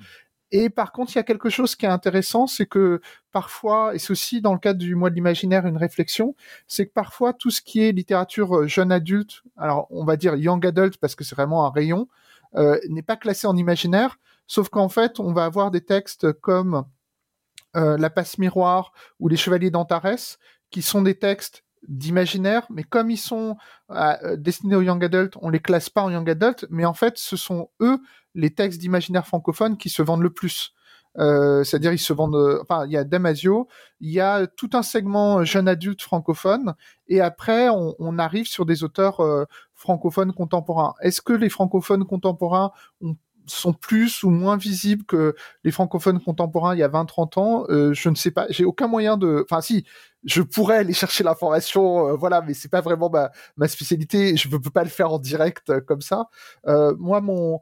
et 0.50 0.70
par 0.70 0.92
contre, 0.92 1.12
il 1.12 1.16
y 1.16 1.18
a 1.18 1.24
quelque 1.24 1.50
chose 1.50 1.76
qui 1.76 1.84
est 1.84 1.88
intéressant, 1.88 2.46
c'est 2.46 2.66
que 2.66 3.00
parfois, 3.32 3.94
et 3.94 3.98
c'est 3.98 4.11
aussi 4.11 4.40
dans 4.40 4.54
le 4.54 4.58
cadre 4.58 4.78
du 4.78 4.94
mois 4.94 5.11
de 5.11 5.14
l'imaginaire 5.14 5.66
une 5.66 5.76
réflexion, 5.76 6.34
c'est 6.66 6.87
que 6.87 6.92
parfois 6.92 7.32
tout 7.34 7.50
ce 7.50 7.61
qui 7.61 7.82
est 7.82 7.92
littérature 7.92 8.56
euh, 8.56 8.66
jeune 8.66 8.90
adulte, 8.90 9.42
alors 9.56 9.87
on 9.90 10.04
va 10.04 10.16
dire 10.16 10.37
young 10.37 10.64
adult 10.66 10.96
parce 10.98 11.14
que 11.14 11.24
c'est 11.24 11.34
vraiment 11.34 11.66
un 11.66 11.70
rayon, 11.70 12.08
euh, 12.56 12.78
n'est 12.88 13.02
pas 13.02 13.16
classé 13.16 13.46
en 13.46 13.56
imaginaire, 13.56 14.18
sauf 14.46 14.70
qu'en 14.70 14.88
fait, 14.88 15.20
on 15.20 15.32
va 15.32 15.44
avoir 15.44 15.70
des 15.70 15.82
textes 15.82 16.32
comme 16.32 16.84
euh, 17.76 17.98
La 17.98 18.11
passe 18.11 18.38
miroir 18.38 18.92
ou 19.20 19.28
Les 19.28 19.37
chevaliers 19.37 19.70
d'Antares, 19.70 20.38
qui 20.70 20.82
sont 20.82 21.02
des 21.02 21.18
textes 21.18 21.64
d'imaginaire, 21.87 22.66
mais 22.70 22.82
comme 22.82 23.11
ils 23.11 23.18
sont 23.18 23.56
euh, 23.90 24.37
destinés 24.37 24.76
aux 24.76 24.82
young 24.82 25.04
adult, 25.04 25.34
on 25.40 25.50
les 25.50 25.61
classe 25.61 25.90
pas 25.90 26.02
en 26.02 26.11
young 26.11 26.28
adult, 26.28 26.66
mais 26.70 26.84
en 26.84 26.94
fait, 26.94 27.18
ce 27.18 27.37
sont 27.37 27.70
eux 27.80 28.00
les 28.38 28.51
textes 28.51 28.81
d'imaginaire 28.81 29.27
francophone 29.27 29.77
qui 29.77 29.90
se 29.90 30.03
vendent 30.03 30.22
le 30.22 30.31
plus. 30.31 30.72
Euh, 31.18 31.64
c'est-à-dire 31.64 31.92
ils 31.92 31.98
se 31.98 32.12
vendent, 32.12 32.37
euh, 32.37 32.61
enfin 32.62 32.87
il 32.87 32.92
y 32.92 32.96
a 32.96 33.03
Damasio, 33.03 33.66
il 34.01 34.11
y 34.11 34.20
a 34.20 34.46
tout 34.46 34.70
un 34.74 34.83
segment 34.83 35.42
jeune 35.42 35.66
adulte 35.66 36.03
francophone, 36.03 36.74
et 37.09 37.20
après 37.20 37.68
on, 37.70 38.18
arrive 38.18 38.46
sur 38.46 38.66
des 38.66 38.85
auteurs 38.85 39.20
francophones 39.74 40.33
contemporains. 40.33 40.94
Est-ce 41.01 41.20
que 41.20 41.33
les 41.33 41.48
francophones 41.48 42.05
contemporains 42.05 42.70
ont 43.01 43.16
sont 43.51 43.72
plus 43.72 44.22
ou 44.22 44.31
moins 44.31 44.57
visibles 44.57 45.05
que 45.05 45.35
les 45.64 45.70
francophones 45.70 46.20
contemporains 46.20 46.74
il 46.74 46.79
y 46.79 46.83
a 46.83 46.88
20-30 46.88 47.38
ans, 47.38 47.64
euh, 47.68 47.92
je 47.92 48.09
ne 48.09 48.14
sais 48.14 48.31
pas. 48.31 48.46
J'ai 48.51 48.64
aucun 48.64 48.87
moyen 48.87 49.16
de. 49.16 49.44
Enfin, 49.48 49.61
si, 49.61 49.85
je 50.24 50.42
pourrais 50.42 50.79
aller 50.79 50.92
chercher 50.92 51.24
l'information, 51.24 52.09
euh, 52.09 52.16
voilà, 52.16 52.42
mais 52.42 52.55
c'est 52.55 52.70
pas 52.70 52.81
vraiment 52.81 53.11
ma, 53.11 53.31
ma 53.57 53.68
spécialité. 53.68 54.37
Je 54.37 54.48
ne 54.48 54.57
peux 54.57 54.70
pas 54.70 54.85
le 54.85 54.90
faire 54.90 55.12
en 55.12 55.18
direct 55.18 55.70
euh, 55.70 55.81
comme 55.81 56.01
ça. 56.01 56.29
moi, 56.66 57.20
mon 57.20 57.61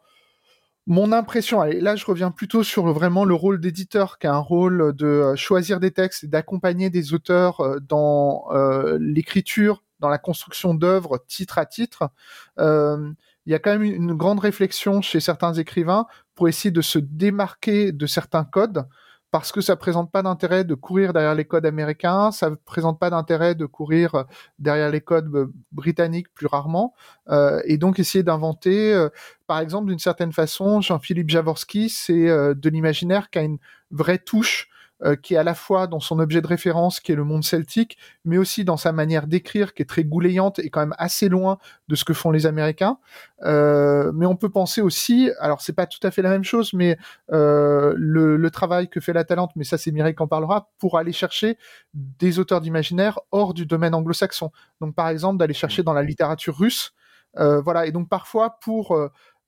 mon 0.86 1.12
impression, 1.12 1.62
là 1.62 1.96
je 1.96 2.04
reviens 2.06 2.30
plutôt 2.30 2.62
sur 2.62 2.86
vraiment 2.92 3.24
le 3.24 3.34
rôle 3.34 3.60
d'éditeur, 3.60 4.18
qui 4.18 4.26
a 4.26 4.34
un 4.34 4.38
rôle 4.38 4.94
de 4.94 5.34
choisir 5.36 5.80
des 5.80 5.90
textes 5.90 6.24
et 6.24 6.28
d'accompagner 6.28 6.90
des 6.90 7.12
auteurs 7.12 7.80
dans 7.88 8.46
l'écriture, 9.00 9.82
dans 10.00 10.08
la 10.08 10.18
construction 10.18 10.74
d'œuvres 10.74 11.24
titre 11.26 11.58
à 11.58 11.66
titre. 11.66 12.10
Euh, 12.58 13.10
il 13.46 13.52
y 13.52 13.54
a 13.54 13.58
quand 13.58 13.70
même 13.70 13.82
une 13.82 14.14
grande 14.14 14.40
réflexion 14.40 15.02
chez 15.02 15.20
certains 15.20 15.54
écrivains 15.54 16.06
pour 16.34 16.48
essayer 16.48 16.70
de 16.70 16.82
se 16.82 16.98
démarquer 16.98 17.92
de 17.92 18.06
certains 18.06 18.44
codes 18.44 18.86
parce 19.36 19.52
que 19.52 19.60
ça 19.60 19.76
présente 19.76 20.10
pas 20.10 20.22
d'intérêt 20.22 20.64
de 20.64 20.74
courir 20.74 21.12
derrière 21.12 21.34
les 21.34 21.44
codes 21.44 21.66
américains, 21.66 22.30
ça 22.30 22.50
présente 22.64 22.98
pas 22.98 23.10
d'intérêt 23.10 23.54
de 23.54 23.66
courir 23.66 24.24
derrière 24.58 24.90
les 24.90 25.02
codes 25.02 25.28
euh, 25.34 25.52
britanniques 25.72 26.32
plus 26.32 26.46
rarement, 26.46 26.94
euh, 27.28 27.60
et 27.66 27.76
donc 27.76 27.98
essayer 27.98 28.24
d'inventer, 28.24 28.94
euh, 28.94 29.10
par 29.46 29.58
exemple, 29.60 29.88
d'une 29.88 29.98
certaine 29.98 30.32
façon, 30.32 30.80
Jean-Philippe 30.80 31.28
Javorski, 31.28 31.90
c'est 31.90 32.26
de 32.26 32.68
l'imaginaire 32.70 33.28
qui 33.28 33.38
a 33.38 33.42
une 33.42 33.58
vraie 33.90 34.16
touche 34.16 34.70
euh, 35.04 35.14
qui 35.14 35.34
est 35.34 35.36
à 35.36 35.42
la 35.42 35.54
fois 35.54 35.86
dans 35.86 36.00
son 36.00 36.18
objet 36.20 36.40
de 36.40 36.46
référence, 36.46 37.00
qui 37.00 37.12
est 37.12 37.16
le 37.16 37.24
monde 37.24 37.44
celtique, 37.44 37.98
mais 38.24 38.38
aussi 38.38 38.64
dans 38.64 38.78
sa 38.78 38.92
manière 38.92 39.26
d'écrire, 39.26 39.74
qui 39.74 39.82
est 39.82 39.86
très 39.86 40.04
goulayante 40.04 40.58
et 40.58 40.70
quand 40.70 40.80
même 40.80 40.94
assez 40.96 41.28
loin 41.28 41.58
de 41.88 41.94
ce 41.94 42.04
que 42.06 42.14
font 42.14 42.30
les 42.30 42.46
Américains. 42.46 42.98
Euh, 43.42 44.10
mais 44.14 44.24
on 44.24 44.36
peut 44.36 44.48
penser 44.48 44.80
aussi, 44.80 45.30
alors 45.38 45.60
c'est 45.60 45.74
pas 45.74 45.86
tout 45.86 45.98
à 46.02 46.10
fait 46.10 46.22
la 46.22 46.30
même 46.30 46.44
chose, 46.44 46.72
mais 46.72 46.96
euh, 47.30 47.92
le, 47.94 48.38
le, 48.38 48.50
travail 48.50 48.88
que 48.88 49.00
fait 49.00 49.12
la 49.12 49.24
Talente, 49.24 49.50
mais 49.54 49.64
ça 49.64 49.76
c'est 49.76 49.92
Mireille 49.92 50.14
qui 50.14 50.22
en 50.22 50.28
parlera, 50.28 50.70
pour 50.78 50.96
aller 50.96 51.12
chercher 51.12 51.58
des 51.92 52.38
auteurs 52.38 52.62
d'imaginaire 52.62 53.18
hors 53.32 53.52
du 53.52 53.66
domaine 53.66 53.94
anglo-saxon. 53.94 54.50
Donc 54.80 54.94
par 54.94 55.10
exemple 55.10 55.36
d'aller 55.36 55.52
chercher 55.52 55.82
dans 55.82 55.92
la 55.92 56.02
littérature 56.02 56.56
russe, 56.56 56.94
voilà. 57.34 57.84
Et 57.86 57.92
donc 57.92 58.08
parfois 58.08 58.58
pour 58.62 58.98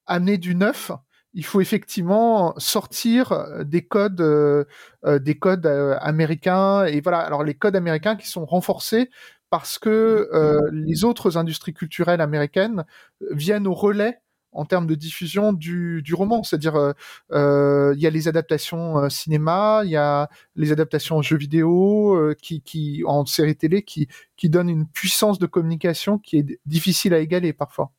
amener 0.06 0.37
du 0.37 0.54
neuf, 0.54 0.92
il 1.35 1.45
faut 1.45 1.61
effectivement 1.61 2.55
sortir 2.59 3.33
euh, 3.33 3.64
des 3.64 3.83
codes, 3.83 4.21
euh, 4.21 4.64
euh, 5.05 5.19
des 5.19 5.38
codes 5.38 5.67
américains 5.67 6.85
et 6.85 7.01
voilà. 7.01 7.19
Alors 7.21 7.45
les 7.45 7.55
codes 7.55 7.77
américains 7.77 8.17
qui 8.17 8.29
sont 8.29 8.45
renforcés 8.45 9.11
parce 9.51 9.79
que 9.79 10.29
les 10.73 11.05
autres 11.05 11.38
industries 11.38 11.73
culturelles 11.73 12.21
américaines 12.21 12.85
viennent 13.31 13.67
au 13.67 13.73
relais 13.73 14.21
en 14.53 14.67
termes 14.67 14.87
de 14.87 14.95
diffusion 14.95 15.55
du, 15.55 16.03
roman. 16.12 16.43
C'est-à-dire, 16.43 16.93
il 17.31 17.99
y 17.99 18.07
a 18.07 18.11
les 18.11 18.29
adaptations 18.29 19.09
cinéma, 19.09 19.81
il 19.85 19.91
y 19.91 19.97
a 19.97 20.29
les 20.55 20.71
adaptations 20.71 21.23
jeux 21.23 21.38
vidéo, 21.38 22.35
qui, 22.43 22.61
qui, 22.61 23.03
en 23.07 23.25
série 23.25 23.57
télé, 23.57 23.83
qui, 23.85 24.07
qui 24.37 24.51
donnent 24.51 24.69
une 24.69 24.87
puissance 24.87 25.38
de 25.38 25.47
communication 25.47 26.19
qui 26.19 26.37
est 26.37 26.61
difficile 26.67 27.14
à 27.14 27.19
égaler 27.19 27.55
parfois. 27.55 27.91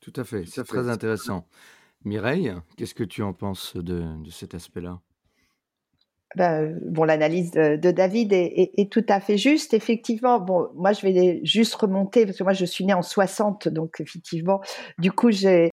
Tout 0.00 0.14
à 0.16 0.24
fait, 0.24 0.46
c'est 0.46 0.64
très 0.64 0.88
intéressant. 0.88 1.46
Mireille, 2.04 2.52
qu'est-ce 2.76 2.94
que 2.94 3.04
tu 3.04 3.22
en 3.22 3.32
penses 3.32 3.76
de, 3.76 4.04
cet 4.30 4.54
aspect-là? 4.54 5.00
Ben, 6.36 6.78
bon, 6.84 7.04
l'analyse 7.04 7.52
de, 7.52 7.90
David 7.90 8.32
est, 8.32 8.92
tout 8.92 9.04
à 9.08 9.20
fait 9.20 9.38
juste. 9.38 9.72
Effectivement, 9.72 10.40
bon, 10.40 10.68
moi, 10.74 10.92
je 10.92 11.06
vais 11.06 11.40
juste 11.44 11.74
remonter 11.74 12.26
parce 12.26 12.36
que 12.36 12.44
moi, 12.44 12.52
je 12.52 12.64
suis 12.64 12.84
née 12.84 12.94
en 12.94 13.02
60, 13.02 13.68
donc 13.68 14.00
effectivement, 14.00 14.60
du 14.98 15.12
coup, 15.12 15.30
j'ai 15.30 15.70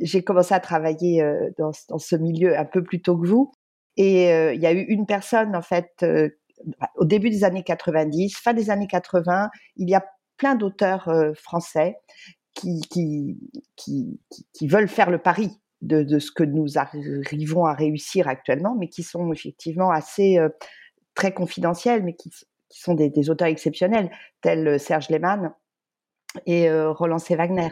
j'ai 0.00 0.24
commencé 0.24 0.54
à 0.54 0.60
travailler 0.60 1.22
euh, 1.22 1.50
dans, 1.58 1.72
ce 1.72 2.16
milieu 2.16 2.58
un 2.58 2.64
peu 2.64 2.82
plus 2.82 3.00
tôt 3.00 3.16
que 3.16 3.26
vous. 3.26 3.52
Et 3.96 4.32
euh, 4.32 4.52
il 4.52 4.60
y 4.60 4.66
a 4.66 4.72
eu 4.72 4.80
une 4.80 5.06
personne, 5.06 5.54
en 5.54 5.62
fait, 5.62 5.90
euh, 6.02 6.28
au 6.96 7.04
début 7.04 7.30
des 7.30 7.44
années 7.44 7.62
90, 7.62 8.36
fin 8.36 8.54
des 8.54 8.70
années 8.70 8.88
80, 8.88 9.50
il 9.76 9.88
y 9.88 9.94
a 9.94 10.04
plein 10.36 10.56
d'auteurs 10.56 11.08
français 11.36 11.96
qui, 12.54 12.80
qui, 12.90 13.38
qui, 13.76 14.20
qui 14.52 14.66
veulent 14.66 14.88
faire 14.88 15.10
le 15.10 15.18
pari 15.18 15.60
de, 15.86 16.18
ce 16.18 16.30
que 16.30 16.44
nous 16.44 16.78
arrivons 16.78 17.64
à 17.64 17.74
réussir 17.74 18.28
actuellement, 18.28 18.74
mais 18.78 18.88
qui 18.88 19.02
sont 19.02 19.32
effectivement 19.32 19.90
assez 19.90 20.38
très 21.14 21.32
confidentiels, 21.32 22.02
mais 22.02 22.14
qui, 22.14 22.30
sont 22.70 22.94
des, 22.94 23.30
auteurs 23.30 23.48
exceptionnels, 23.48 24.10
tels 24.40 24.80
Serge 24.80 25.08
Lehmann 25.08 25.52
et 26.46 26.70
Roland 26.70 27.18
C. 27.18 27.36
Wagner. 27.36 27.70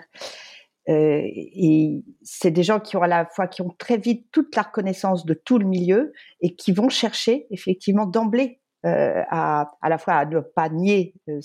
Euh, 0.88 1.20
et 1.24 2.02
c'est 2.22 2.50
des 2.50 2.64
gens 2.64 2.80
qui 2.80 2.96
ont 2.96 3.02
à 3.02 3.06
la 3.06 3.26
fois 3.26 3.46
qui 3.46 3.62
ont 3.62 3.74
très 3.78 3.96
vite 3.96 4.26
toute 4.32 4.54
la 4.56 4.62
reconnaissance 4.62 5.24
de 5.24 5.34
tout 5.34 5.58
le 5.58 5.66
milieu 5.66 6.12
et 6.40 6.56
qui 6.56 6.72
vont 6.72 6.88
chercher 6.88 7.46
effectivement 7.50 8.06
d'emblée 8.06 8.60
euh, 8.84 9.22
à, 9.30 9.70
à 9.80 9.88
la 9.88 9.96
fois 9.96 10.14
à 10.14 10.24
ne 10.24 10.40
pas 10.40 10.68
nier 10.68 11.14
euh, 11.28 11.38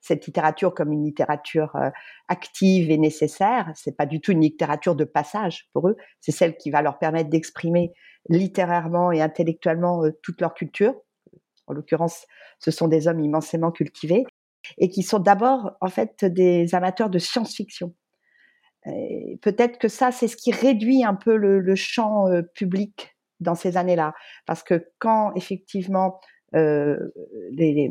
cette 0.00 0.24
littérature 0.24 0.72
comme 0.72 0.92
une 0.92 1.04
littérature 1.04 1.76
euh, 1.76 1.90
active 2.28 2.90
et 2.90 2.96
nécessaire. 2.96 3.70
C'est 3.74 3.94
pas 3.98 4.06
du 4.06 4.22
tout 4.22 4.32
une 4.32 4.40
littérature 4.40 4.96
de 4.96 5.04
passage 5.04 5.68
pour 5.74 5.88
eux. 5.90 5.96
C'est 6.20 6.32
celle 6.32 6.56
qui 6.56 6.70
va 6.70 6.80
leur 6.80 6.98
permettre 6.98 7.28
d'exprimer 7.28 7.92
littérairement 8.30 9.12
et 9.12 9.20
intellectuellement 9.20 10.04
toute 10.22 10.40
leur 10.40 10.54
culture. 10.54 10.94
En 11.66 11.74
l'occurrence, 11.74 12.24
ce 12.60 12.70
sont 12.70 12.88
des 12.88 13.08
hommes 13.08 13.20
immensément 13.20 13.70
cultivés 13.70 14.24
et 14.78 14.88
qui 14.88 15.02
sont 15.02 15.18
d'abord 15.18 15.72
en 15.82 15.88
fait 15.88 16.24
des 16.24 16.74
amateurs 16.74 17.10
de 17.10 17.18
science-fiction. 17.18 17.94
Peut-être 19.42 19.78
que 19.78 19.88
ça, 19.88 20.12
c'est 20.12 20.28
ce 20.28 20.36
qui 20.36 20.50
réduit 20.50 21.04
un 21.04 21.14
peu 21.14 21.36
le, 21.36 21.60
le 21.60 21.74
champ 21.74 22.24
public 22.54 23.14
dans 23.40 23.54
ces 23.54 23.76
années-là, 23.76 24.14
parce 24.46 24.62
que 24.62 24.90
quand 24.98 25.32
effectivement 25.34 26.18
euh, 26.18 26.37
les, 26.52 27.90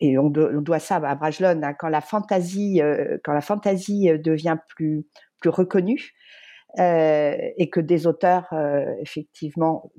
et 0.00 0.18
on, 0.18 0.30
doit 0.30 0.78
ça 0.78 0.96
à 0.96 1.14
Brajlon, 1.14 1.60
hein, 1.62 1.74
quand 1.74 1.88
la 1.88 2.00
fantaisie, 2.00 2.80
euh, 2.80 3.18
quand 3.24 3.32
la 3.32 3.40
fantaisie 3.40 4.10
devient 4.18 4.58
plus 4.68 5.06
plus 5.40 5.50
reconnue 5.50 6.12
euh, 6.78 7.36
et 7.56 7.70
que 7.70 7.80
des 7.80 8.06
auteurs 8.06 8.48
effectivement 9.00 9.92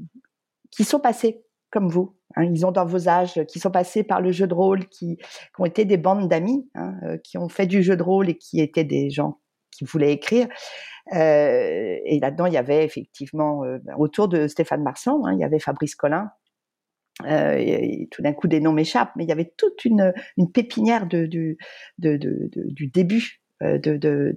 qui 0.71 0.83
sont 0.83 0.99
passés 0.99 1.43
comme 1.71 1.87
vous, 1.87 2.17
hein, 2.35 2.43
ils 2.43 2.65
ont 2.65 2.71
dans 2.71 2.85
vos 2.85 3.07
âges, 3.09 3.43
qui 3.45 3.59
sont 3.59 3.71
passés 3.71 4.03
par 4.03 4.21
le 4.21 4.31
jeu 4.31 4.47
de 4.47 4.53
rôle, 4.53 4.87
qui, 4.87 5.17
ont 5.59 5.65
été 5.65 5.85
des 5.85 5.97
bandes 5.97 6.27
d'amis, 6.27 6.67
hein, 6.73 6.93
qui 7.23 7.37
ont 7.37 7.47
fait 7.47 7.67
du 7.67 7.83
jeu 7.83 7.95
de 7.95 8.01
rôle 8.01 8.29
et 8.29 8.37
qui 8.37 8.59
étaient 8.59 8.83
des 8.83 9.11
gens 9.11 9.39
qui 9.71 9.85
voulaient 9.85 10.11
écrire. 10.11 10.47
Euh, 11.13 11.97
et 12.05 12.19
là-dedans, 12.19 12.45
il 12.45 12.53
y 12.53 12.57
avait 12.57 12.83
effectivement, 12.83 13.63
euh, 13.63 13.79
autour 13.97 14.27
de 14.27 14.47
Stéphane 14.47 14.83
Marsan, 14.83 15.21
il 15.31 15.39
y 15.39 15.43
avait 15.43 15.59
Fabrice 15.59 15.95
Collin, 15.95 16.29
euh, 17.25 18.05
tout 18.11 18.21
d'un 18.21 18.33
coup, 18.33 18.47
des 18.47 18.59
noms 18.59 18.71
m'échappent, 18.71 19.11
mais 19.15 19.23
il 19.23 19.29
y 19.29 19.33
avait 19.33 19.51
toute 19.57 19.83
une, 19.85 20.13
une 20.37 20.51
pépinière 20.51 21.07
de, 21.07 21.25
de, 21.25 21.57
de, 21.97 22.49
du 22.53 22.87
début 22.87 23.41
euh, 23.61 23.77
de, 23.77 24.35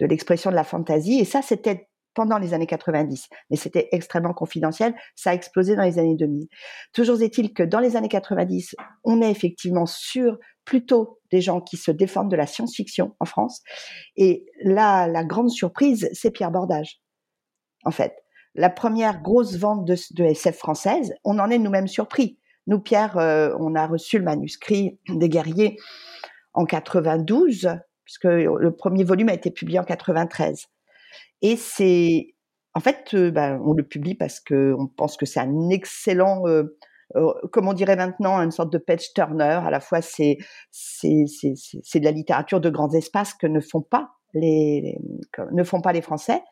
l'expression 0.00 0.50
de 0.50 0.56
la 0.56 0.64
fantaisie. 0.64 1.18
Et 1.18 1.24
ça, 1.24 1.42
c'était 1.42 1.88
pendant 2.14 2.38
les 2.38 2.52
années 2.54 2.66
90, 2.66 3.28
mais 3.50 3.56
c'était 3.56 3.88
extrêmement 3.92 4.34
confidentiel. 4.34 4.94
Ça 5.14 5.30
a 5.30 5.34
explosé 5.34 5.76
dans 5.76 5.82
les 5.82 5.98
années 5.98 6.16
2000. 6.16 6.46
Toujours 6.92 7.20
est-il 7.22 7.52
que 7.54 7.62
dans 7.62 7.80
les 7.80 7.96
années 7.96 8.08
90, 8.08 8.74
on 9.04 9.22
est 9.22 9.30
effectivement 9.30 9.86
sur 9.86 10.38
plutôt 10.64 11.20
des 11.30 11.40
gens 11.40 11.60
qui 11.60 11.76
se 11.76 11.90
défendent 11.90 12.30
de 12.30 12.36
la 12.36 12.46
science-fiction 12.46 13.14
en 13.18 13.24
France. 13.24 13.62
Et 14.16 14.44
là, 14.62 15.06
la 15.06 15.24
grande 15.24 15.50
surprise, 15.50 16.08
c'est 16.12 16.30
Pierre 16.30 16.50
Bordage, 16.50 17.00
en 17.84 17.90
fait 17.90 18.21
la 18.54 18.70
première 18.70 19.22
grosse 19.22 19.56
vente 19.56 19.84
de, 19.84 20.24
SF 20.24 20.56
française, 20.56 21.14
on 21.24 21.38
en 21.38 21.50
est 21.50 21.58
nous-mêmes 21.58 21.88
surpris. 21.88 22.38
Nous, 22.66 22.78
Pierre, 22.78 23.16
euh, 23.18 23.54
on 23.58 23.74
a 23.74 23.86
reçu 23.86 24.18
le 24.18 24.24
manuscrit 24.24 24.98
des 25.08 25.28
guerriers 25.28 25.78
en 26.54 26.64
92, 26.64 27.70
puisque 28.04 28.24
le 28.24 28.70
premier 28.70 29.04
volume 29.04 29.30
a 29.30 29.34
été 29.34 29.50
publié 29.50 29.78
en 29.78 29.84
93. 29.84 30.66
Et 31.40 31.56
c'est, 31.56 32.34
en 32.74 32.80
fait, 32.80 33.14
euh, 33.14 33.30
ben, 33.30 33.60
on 33.64 33.72
le 33.72 33.82
publie 33.82 34.14
parce 34.14 34.38
que 34.38 34.74
on 34.78 34.86
pense 34.86 35.16
que 35.16 35.26
c'est 35.26 35.40
un 35.40 35.70
excellent, 35.70 36.46
euh, 36.46 36.78
comme 37.50 37.68
on 37.68 37.72
dirait 37.72 37.96
maintenant, 37.96 38.38
une 38.40 38.52
sorte 38.52 38.72
de 38.72 38.78
page 38.78 39.12
turner. 39.14 39.60
À 39.64 39.70
la 39.70 39.80
fois, 39.80 40.02
c'est 40.02 40.36
de 40.72 42.04
la 42.04 42.10
littérature 42.10 42.60
de 42.60 42.70
grands 42.70 42.92
espaces 42.92 43.34
que 43.34 43.46
ne 43.46 43.60
font 43.60 43.82
pas 43.82 44.10
les 44.34 44.98
ne 45.52 45.64
font 45.64 45.80
pas 45.80 45.92
les 45.92 46.02
Français. 46.02 46.42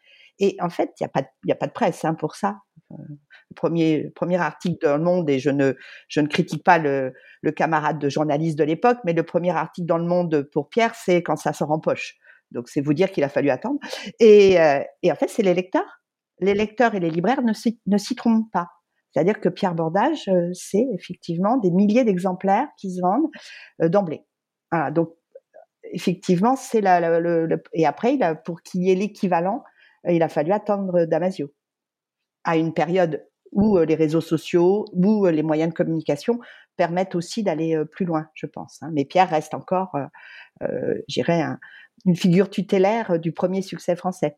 Et 0.41 0.57
en 0.61 0.71
fait, 0.71 0.91
il 0.99 1.05
n'y 1.05 1.07
a, 1.07 1.09
pas 1.09 1.23
de, 1.23 1.53
a 1.53 1.55
pas 1.55 1.67
de 1.67 1.73
presse 1.73 2.05
hein, 2.05 2.15
pour 2.15 2.35
ça. 2.35 2.57
Le 2.91 3.55
premier, 3.55 4.11
premier 4.15 4.39
article 4.39 4.79
dans 4.83 4.97
Le 4.97 5.05
Monde, 5.05 5.29
et 5.31 5.39
je 5.39 5.51
ne, 5.51 5.75
je 6.09 6.21
ne 6.21 6.27
critique 6.27 6.65
pas 6.65 6.79
le, 6.79 7.13
camarade 7.55 7.99
de 7.99 8.09
journaliste 8.09 8.59
de 8.59 8.65
l'époque, 8.65 8.99
mais 9.05 9.13
le 9.13 9.23
premier 9.23 9.51
article 9.51 9.87
dans 9.87 9.99
Le 9.99 10.05
Monde 10.05 10.49
pour 10.53 10.69
Pierre, 10.69 10.95
c'est 10.95 11.23
quand 11.23 11.37
ça 11.37 11.53
sort 11.53 11.71
en 11.71 11.79
poche. 11.79 12.17
Donc 12.51 12.69
c'est 12.69 12.81
vous 12.81 12.95
dire 12.95 13.13
qu'il 13.13 13.23
a 13.23 13.29
fallu 13.29 13.51
attendre. 13.51 13.79
Et, 14.19 14.61
euh, 14.61 14.83
et 15.03 15.13
en 15.13 15.15
fait, 15.15 15.29
c'est 15.29 15.43
les 15.43 15.55
lecteurs. 15.55 16.01
Les 16.41 16.55
lecteurs 16.55 16.95
et 16.95 17.01
les 17.01 17.11
libraires 17.11 17.43
ne 17.43 17.53
s'y, 17.53 18.17
trompent 18.17 18.51
pas. 18.51 18.69
C'est-à-dire 19.13 19.41
que 19.41 19.49
Pierre 19.49 19.75
Bordage, 19.75 20.27
euh, 20.29 20.51
c'est 20.55 20.87
effectivement 20.95 21.59
des 21.59 21.71
milliers 21.71 22.05
d'exemplaires 22.05 22.69
qui 22.79 22.95
se 22.95 23.01
vendent 23.03 23.31
euh, 23.83 23.89
d'emblée. 23.89 24.25
Donc 24.93 25.11
effectivement, 25.93 26.55
c'est 26.55 26.81
la, 26.81 27.21
et 27.73 27.87
après, 27.87 28.17
pour 28.45 28.63
qu'il 28.63 28.85
y 28.85 28.93
ait 28.93 28.95
l'équivalent, 28.95 29.65
il 30.09 30.23
a 30.23 30.29
fallu 30.29 30.53
attendre 30.53 31.05
Damasio 31.05 31.53
à 32.45 32.57
une 32.57 32.73
période 32.73 33.27
où 33.53 33.79
euh, 33.79 33.85
les 33.85 33.95
réseaux 33.95 34.21
sociaux, 34.21 34.87
où 34.93 35.27
euh, 35.27 35.31
les 35.31 35.43
moyens 35.43 35.71
de 35.71 35.75
communication 35.75 36.39
permettent 36.77 37.15
aussi 37.15 37.43
d'aller 37.43 37.77
euh, 37.77 37.85
plus 37.85 38.05
loin, 38.05 38.29
je 38.35 38.47
pense. 38.47 38.79
Hein. 38.83 38.91
Mais 38.93 39.05
Pierre 39.05 39.29
reste 39.29 39.55
encore, 39.55 39.97
euh, 40.63 40.95
j'irais, 41.09 41.45
une 42.07 42.17
figure 42.17 42.49
tutélaire 42.49 43.19
du 43.19 43.33
premier 43.33 43.63
succès 43.63 43.97
français. 43.97 44.37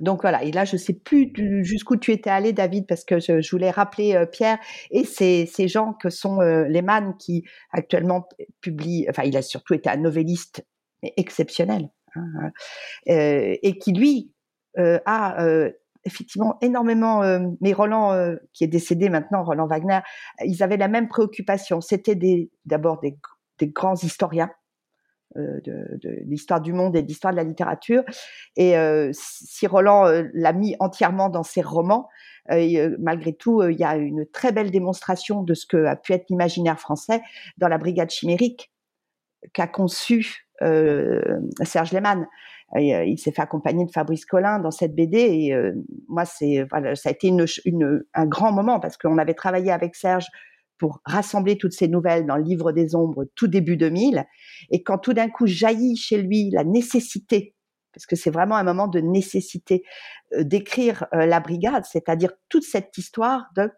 Donc 0.00 0.20
voilà, 0.20 0.44
et 0.44 0.52
là 0.52 0.64
je 0.64 0.76
sais 0.76 0.92
plus 0.92 1.32
jusqu'où 1.64 1.96
tu 1.96 2.12
étais 2.12 2.30
allé, 2.30 2.52
David, 2.52 2.86
parce 2.86 3.04
que 3.04 3.18
je, 3.18 3.50
voulais 3.50 3.72
rappeler 3.72 4.26
Pierre 4.30 4.58
et 4.92 5.02
ces, 5.02 5.46
ces 5.46 5.66
gens 5.66 5.92
que 5.92 6.08
sont 6.08 6.38
les 6.40 6.82
man 6.82 7.16
qui 7.18 7.42
actuellement 7.72 8.28
publient, 8.60 9.06
enfin 9.10 9.24
il 9.24 9.36
a 9.36 9.42
surtout 9.42 9.74
été 9.74 9.90
un 9.90 9.96
novelliste 9.96 10.64
exceptionnel, 11.02 11.88
hein, 12.14 12.52
et 13.06 13.76
qui 13.80 13.90
lui 13.90 14.30
euh, 14.30 14.37
a 14.76 15.42
euh, 15.42 15.70
effectivement 16.04 16.56
énormément, 16.62 17.22
euh, 17.22 17.40
mais 17.60 17.72
Roland, 17.72 18.36
qui 18.52 18.64
est 18.64 18.68
décédé 18.68 19.08
maintenant, 19.08 19.44
Roland 19.44 19.66
Wagner, 19.66 20.00
ils 20.44 20.62
avaient 20.62 20.76
la 20.76 20.88
même 20.88 21.08
préoccupation. 21.08 21.80
C'était 21.80 22.18
d'abord 22.64 23.00
des, 23.00 23.18
grands 23.66 23.96
historiens 23.96 24.50
de, 25.34 26.24
l'histoire 26.24 26.60
du 26.60 26.72
monde 26.72 26.96
et 26.96 27.02
de 27.02 27.06
l'histoire 27.06 27.32
de 27.32 27.36
la 27.36 27.44
littérature. 27.44 28.04
Et 28.56 28.74
si 29.12 29.66
Roland 29.66 30.04
l'a 30.32 30.52
mis 30.52 30.76
entièrement 30.80 31.28
dans 31.28 31.42
ses 31.42 31.60
romans, 31.60 32.08
malgré 32.48 33.34
tout, 33.34 33.62
il 33.64 33.78
y 33.78 33.84
a 33.84 33.96
une 33.96 34.24
très 34.24 34.52
belle 34.52 34.70
démonstration 34.70 35.42
de 35.42 35.52
ce 35.52 35.66
que 35.66 35.84
a 35.84 35.96
pu 35.96 36.12
être 36.12 36.30
l'imaginaire 36.30 36.80
français 36.80 37.20
dans 37.58 37.68
la 37.68 37.76
Brigade 37.76 38.10
chimérique 38.10 38.72
qu'a 39.52 39.66
conçu 39.66 40.48
Serge 40.60 41.92
Lehmann. 41.92 42.26
Euh, 42.76 43.04
il 43.04 43.18
s'est 43.18 43.32
fait 43.32 43.40
accompagner 43.40 43.86
de 43.86 43.90
Fabrice 43.90 44.26
Collin 44.26 44.58
dans 44.58 44.70
cette 44.70 44.94
BD 44.94 45.18
et 45.18 45.54
euh, 45.54 45.72
moi 46.06 46.26
c'est 46.26 46.66
voilà 46.70 46.94
ça 46.94 47.08
a 47.08 47.12
été 47.12 47.28
une, 47.28 47.46
une, 47.64 48.04
un 48.12 48.26
grand 48.26 48.52
moment 48.52 48.78
parce 48.78 48.98
qu'on 48.98 49.16
avait 49.16 49.32
travaillé 49.32 49.70
avec 49.70 49.96
Serge 49.96 50.26
pour 50.76 51.00
rassembler 51.06 51.56
toutes 51.56 51.72
ces 51.72 51.88
nouvelles 51.88 52.26
dans 52.26 52.36
le 52.36 52.42
livre 52.42 52.72
des 52.72 52.94
ombres 52.94 53.24
tout 53.34 53.48
début 53.48 53.78
2000 53.78 54.22
et 54.70 54.82
quand 54.82 54.98
tout 54.98 55.14
d'un 55.14 55.30
coup 55.30 55.46
jaillit 55.46 55.96
chez 55.96 56.20
lui 56.20 56.50
la 56.50 56.62
nécessité 56.62 57.54
parce 57.94 58.04
que 58.04 58.16
c'est 58.16 58.30
vraiment 58.30 58.56
un 58.56 58.64
moment 58.64 58.86
de 58.86 59.00
nécessité 59.00 59.82
euh, 60.34 60.44
d'écrire 60.44 61.06
la 61.12 61.40
brigade, 61.40 61.84
c'est-à-dire 61.84 62.32
toute 62.50 62.62
cette 62.62 62.96
histoire 62.98 63.46
de 63.56 63.70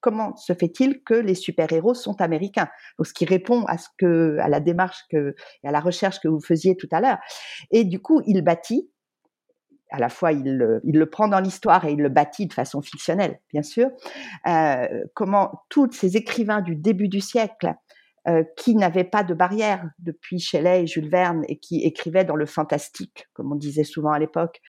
comment 0.00 0.36
se 0.36 0.52
fait-il 0.52 1.02
que 1.02 1.14
les 1.14 1.34
super-héros 1.34 1.94
sont 1.94 2.20
américains? 2.20 2.68
Donc, 2.98 3.06
ce 3.06 3.14
qui 3.14 3.24
répond 3.24 3.64
à 3.64 3.78
ce 3.78 3.88
que, 3.98 4.38
à 4.40 4.48
la 4.48 4.60
démarche 4.60 5.04
que, 5.10 5.34
à 5.64 5.70
la 5.70 5.80
recherche 5.80 6.20
que 6.20 6.28
vous 6.28 6.40
faisiez 6.40 6.76
tout 6.76 6.88
à 6.92 7.00
l'heure. 7.00 7.18
Et 7.70 7.84
du 7.84 8.00
coup, 8.00 8.22
il 8.26 8.42
bâtit, 8.42 8.90
à 9.90 9.98
la 9.98 10.08
fois 10.08 10.32
il, 10.32 10.80
il 10.84 10.98
le 10.98 11.06
prend 11.06 11.28
dans 11.28 11.40
l'histoire 11.40 11.84
et 11.84 11.92
il 11.92 12.00
le 12.00 12.08
bâtit 12.08 12.46
de 12.46 12.52
façon 12.52 12.82
fictionnelle, 12.82 13.40
bien 13.52 13.62
sûr, 13.62 13.88
euh, 14.46 14.86
comment 15.14 15.62
tous 15.68 15.90
ces 15.92 16.16
écrivains 16.16 16.60
du 16.60 16.76
début 16.76 17.08
du 17.08 17.20
siècle 17.20 17.74
euh, 18.26 18.44
qui 18.56 18.74
n'avaient 18.74 19.04
pas 19.04 19.24
de 19.24 19.32
barrière 19.32 19.88
depuis 19.98 20.38
Shelley 20.38 20.82
et 20.82 20.86
Jules 20.86 21.08
Verne 21.08 21.44
et 21.48 21.58
qui 21.58 21.82
écrivaient 21.82 22.24
dans 22.24 22.36
le 22.36 22.44
fantastique, 22.44 23.26
comme 23.32 23.52
on 23.52 23.56
disait 23.56 23.84
souvent 23.84 24.10
à 24.10 24.18
l'époque, 24.18 24.60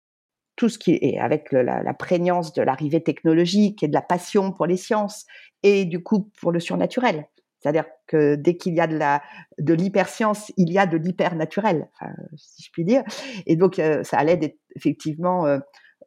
tout 0.59 0.67
ce 0.67 0.77
qui 0.77 0.91
est 1.01 1.17
avec 1.17 1.53
la, 1.53 1.93
prégnance 1.93 2.51
de 2.51 2.61
l'arrivée 2.61 3.01
technologique 3.01 3.81
et 3.81 3.87
de 3.87 3.93
la 3.93 4.01
passion 4.01 4.51
pour 4.51 4.65
les 4.65 4.75
sciences 4.75 5.25
et 5.63 5.85
du 5.85 6.03
coup 6.03 6.29
pour 6.41 6.51
le 6.51 6.59
surnaturel. 6.59 7.29
C'est-à-dire 7.59 7.85
que 8.07 8.35
dès 8.35 8.57
qu'il 8.57 8.75
y 8.75 8.81
a 8.81 8.87
de 8.87 8.97
la 8.97 9.21
de 9.57 9.73
l'hyperscience, 9.73 10.51
il 10.57 10.69
y 10.69 10.77
a 10.77 10.85
de 10.85 10.97
l'hypernaturel, 10.97 11.89
si 12.35 12.63
je 12.63 12.71
puis 12.73 12.83
dire. 12.83 13.03
Et 13.45 13.55
donc 13.55 13.79
euh, 13.79 14.03
ça 14.03 14.17
allait 14.17 14.57
effectivement 14.75 15.45
euh, 15.45 15.59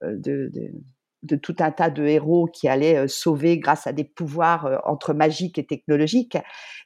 euh, 0.02 0.16
de, 0.18 0.52
de 1.22 1.36
tout 1.36 1.56
un 1.60 1.70
tas 1.70 1.88
de 1.88 2.04
héros 2.04 2.46
qui 2.46 2.68
allaient 2.68 3.08
sauver 3.08 3.58
grâce 3.58 3.86
à 3.86 3.94
des 3.94 4.04
pouvoirs 4.04 4.82
entre 4.84 5.14
magiques 5.14 5.58
et 5.58 5.64
technologiques. 5.64 6.36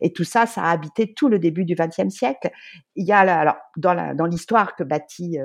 Et 0.01 0.13
tout 0.13 0.25
ça, 0.25 0.47
ça 0.47 0.63
a 0.63 0.71
habité 0.71 1.15
tout 1.15 1.29
le 1.29 1.41
début 1.41 1.65
du 1.65 1.75
XXe 1.75 2.11
siècle. 2.11 2.53
Il 2.95 3.07
y 3.07 3.13
a 3.13 3.19
alors 3.19 3.57
dans 3.77 4.27
l'histoire 4.27 4.77
que 4.77 4.85
bâtit 4.85 5.39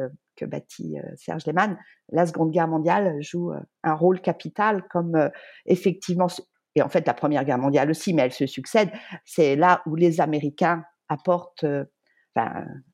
bâtit 0.46 0.96
Serge 1.16 1.46
Lehmann, 1.46 1.78
la 2.12 2.26
Seconde 2.26 2.52
Guerre 2.52 2.68
mondiale 2.68 3.18
joue 3.22 3.52
un 3.84 3.94
rôle 3.94 4.22
capital 4.22 4.84
comme 4.90 5.30
effectivement 5.66 6.28
et 6.76 6.82
en 6.82 6.90
fait 6.90 7.06
la 7.06 7.14
Première 7.14 7.44
Guerre 7.46 7.58
mondiale 7.58 7.90
aussi, 7.90 8.14
mais 8.14 8.24
elle 8.24 8.32
se 8.32 8.46
succède. 8.46 8.90
C'est 9.26 9.56
là 9.56 9.82
où 9.86 9.96
les 9.96 10.22
Américains 10.22 10.84
apportent, 11.10 11.66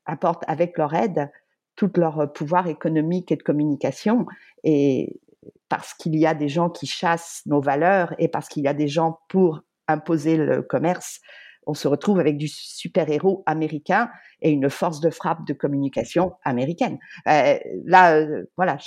apportent 0.04 0.44
avec 0.46 0.76
leur 0.78 0.94
aide 0.94 1.30
tout 1.76 1.92
leur 1.96 2.32
pouvoir 2.32 2.66
économique 2.66 3.30
et 3.30 3.36
de 3.36 3.42
communication. 3.42 4.26
Et 4.64 5.20
parce 5.68 5.94
qu'il 5.94 6.16
y 6.16 6.26
a 6.26 6.34
des 6.34 6.48
gens 6.48 6.70
qui 6.70 6.86
chassent 6.86 7.42
nos 7.46 7.60
valeurs 7.60 8.14
et 8.18 8.28
parce 8.28 8.48
qu'il 8.48 8.64
y 8.64 8.68
a 8.68 8.74
des 8.74 8.88
gens 8.88 9.20
pour 9.28 9.60
imposer 9.86 10.36
le 10.36 10.62
commerce, 10.62 11.20
on 11.68 11.74
se 11.74 11.86
retrouve 11.86 12.18
avec 12.18 12.38
du 12.38 12.48
super-héros 12.48 13.42
américain 13.44 14.10
et 14.40 14.50
une 14.50 14.70
force 14.70 15.00
de 15.00 15.10
frappe 15.10 15.46
de 15.46 15.52
communication 15.52 16.32
américaine. 16.42 16.98
Euh, 17.28 17.58
là, 17.84 18.16
euh, 18.16 18.44
voilà, 18.56 18.78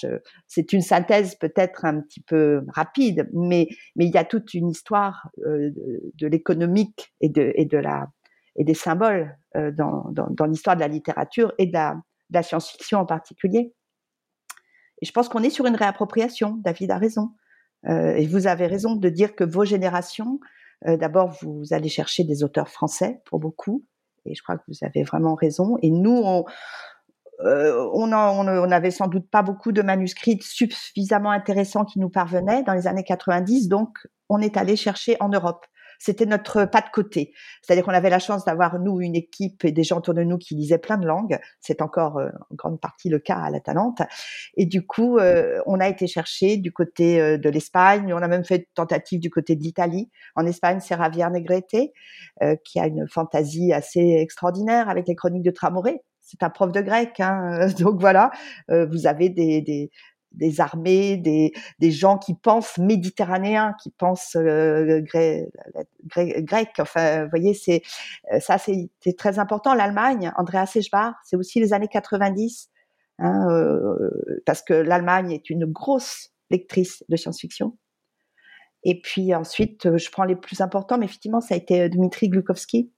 c'est 0.47 0.73
une 0.73 0.81
synthèse 0.81 1.35
peut-être 1.35 1.85
un 1.85 2.01
petit 2.01 2.21
peu 2.21 2.63
rapide, 2.69 3.29
mais, 3.33 3.67
mais 3.95 4.05
il 4.05 4.11
y 4.11 4.17
a 4.17 4.25
toute 4.25 4.55
une 4.55 4.67
histoire 4.67 5.29
euh, 5.45 5.69
de, 6.15 6.27
l'économique 6.27 7.13
et 7.21 7.29
de, 7.29 7.53
et 7.55 7.65
de 7.65 7.81
et 8.57 8.65
des 8.65 8.73
symboles 8.73 9.37
dans, 9.55 10.11
dans, 10.11 10.45
l'histoire 10.45 10.75
de 10.75 10.81
la 10.81 10.89
littérature 10.89 11.53
et 11.57 11.67
de 11.67 11.73
la, 11.73 12.43
science-fiction 12.43 12.99
en 12.99 13.05
particulier. 13.05 13.73
Et 15.01 15.05
je 15.05 15.11
pense 15.11 15.29
qu'on 15.29 15.41
est 15.41 15.49
sur 15.49 15.65
une 15.67 15.75
réappropriation. 15.75 16.57
David 16.57 16.91
a 16.91 16.97
raison. 16.97 17.31
Et 17.87 18.27
vous 18.27 18.47
avez 18.47 18.67
raison 18.67 18.95
de 18.95 19.09
dire 19.09 19.35
que 19.35 19.45
vos 19.45 19.63
générations, 19.63 20.39
euh, 20.87 20.97
d'abord, 20.97 21.31
vous 21.41 21.63
allez 21.71 21.89
chercher 21.89 22.23
des 22.23 22.43
auteurs 22.43 22.69
français 22.69 23.21
pour 23.25 23.39
beaucoup. 23.39 23.85
Et 24.25 24.35
je 24.35 24.43
crois 24.43 24.57
que 24.57 24.63
vous 24.67 24.85
avez 24.85 25.03
vraiment 25.03 25.35
raison. 25.35 25.77
Et 25.81 25.89
nous, 25.89 26.21
on, 26.23 26.45
euh, 27.43 28.91
sans 28.91 29.07
doute 29.07 29.29
pas 29.29 29.41
beaucoup 29.41 29.71
de 29.71 29.81
manuscrits 29.81 30.39
suffisamment 30.41 31.31
intéressants 31.31 31.85
qui 31.85 31.99
nous 31.99 32.09
parvenaient 32.09 32.63
dans 32.63 32.73
les 32.73 32.87
années 32.87 33.03
90. 33.03 33.67
Donc, 33.67 33.97
on 34.29 34.39
est 34.39 34.57
allé 34.57 34.75
chercher 34.75 35.17
en 35.19 35.29
Europe 35.29 35.65
c'était 36.01 36.25
notre 36.25 36.65
pas 36.65 36.81
de 36.81 36.89
côté. 36.91 37.31
C'est-à-dire 37.61 37.85
qu'on 37.85 37.93
avait 37.93 38.09
la 38.09 38.17
chance 38.17 38.43
d'avoir, 38.43 38.79
nous, 38.79 39.01
une 39.01 39.15
équipe 39.15 39.63
et 39.63 39.71
des 39.71 39.83
gens 39.83 39.99
autour 39.99 40.15
de 40.15 40.23
nous 40.23 40.39
qui 40.39 40.55
lisaient 40.55 40.79
plein 40.79 40.97
de 40.97 41.05
langues. 41.05 41.39
C'est 41.59 41.79
encore 41.79 42.17
euh, 42.17 42.29
en 42.49 42.55
grande 42.55 42.81
partie 42.81 43.07
le 43.07 43.19
cas 43.19 43.37
à 43.37 43.51
la 43.51 43.59
Talente. 43.59 44.01
Et 44.57 44.65
du 44.65 44.83
coup, 44.85 45.19
euh, 45.19 45.61
on 45.67 45.79
a 45.79 45.87
été 45.87 46.07
chercher 46.07 46.57
du 46.57 46.71
côté 46.71 47.21
euh, 47.21 47.37
de 47.37 47.49
l'Espagne. 47.49 48.15
On 48.15 48.17
a 48.17 48.27
même 48.27 48.43
fait 48.43 48.55
une 48.55 48.65
tentative 48.73 49.19
du 49.19 49.29
côté 49.29 49.55
de 49.55 49.61
l'Italie. 49.61 50.09
En 50.35 50.47
Espagne, 50.47 50.79
c'est 50.81 50.97
Javier 50.97 51.29
Negrete, 51.29 51.91
qui 52.63 52.79
a 52.79 52.87
une 52.87 53.07
fantaisie 53.07 53.71
assez 53.71 54.17
extraordinaire 54.19 54.89
avec 54.89 55.07
les 55.07 55.15
chroniques 55.15 55.43
de 55.43 55.51
Tramoré 55.51 56.01
c'est 56.23 56.43
un 56.43 56.49
prof 56.49 56.71
de 56.71 56.79
grec, 56.79 57.19
hein, 57.19 57.67
donc 57.79 57.99
voilà. 57.99 58.31
vous 58.69 59.05
avez 59.05 59.27
des, 59.27 59.61
des, 59.61 59.91
des 60.33 60.61
armées, 60.61 61.17
des, 61.17 61.51
des 61.79 61.91
gens 61.91 62.17
qui 62.17 62.33
pensent 62.33 62.77
méditerranéens, 62.77 63.75
qui 63.81 63.91
pensent 63.91 64.35
euh, 64.35 65.01
grec, 66.05 66.69
Enfin, 66.79 67.23
vous 67.23 67.29
voyez, 67.29 67.53
c'est 67.53 67.81
euh, 68.33 68.39
ça, 68.39 68.57
c'est 68.57 68.89
très 69.17 69.39
important. 69.39 69.73
L'Allemagne, 69.73 70.31
Andrea 70.37 70.65
Sechbar, 70.65 71.15
c'est 71.25 71.35
aussi 71.35 71.59
les 71.59 71.73
années 71.73 71.87
90, 71.87 72.69
hein, 73.19 73.47
euh, 73.49 74.41
parce 74.45 74.61
que 74.61 74.73
l'Allemagne 74.73 75.31
est 75.31 75.49
une 75.49 75.65
grosse 75.65 76.29
lectrice 76.49 77.03
de 77.09 77.15
science-fiction. 77.15 77.77
Et 78.83 78.99
puis 78.99 79.35
ensuite, 79.35 79.95
je 79.97 80.09
prends 80.09 80.23
les 80.23 80.35
plus 80.35 80.61
importants, 80.61 80.97
mais 80.97 81.05
effectivement, 81.05 81.41
ça 81.41 81.53
a 81.53 81.57
été 81.57 81.87
Dmitri 81.89 82.29
Glukovsky 82.29 82.91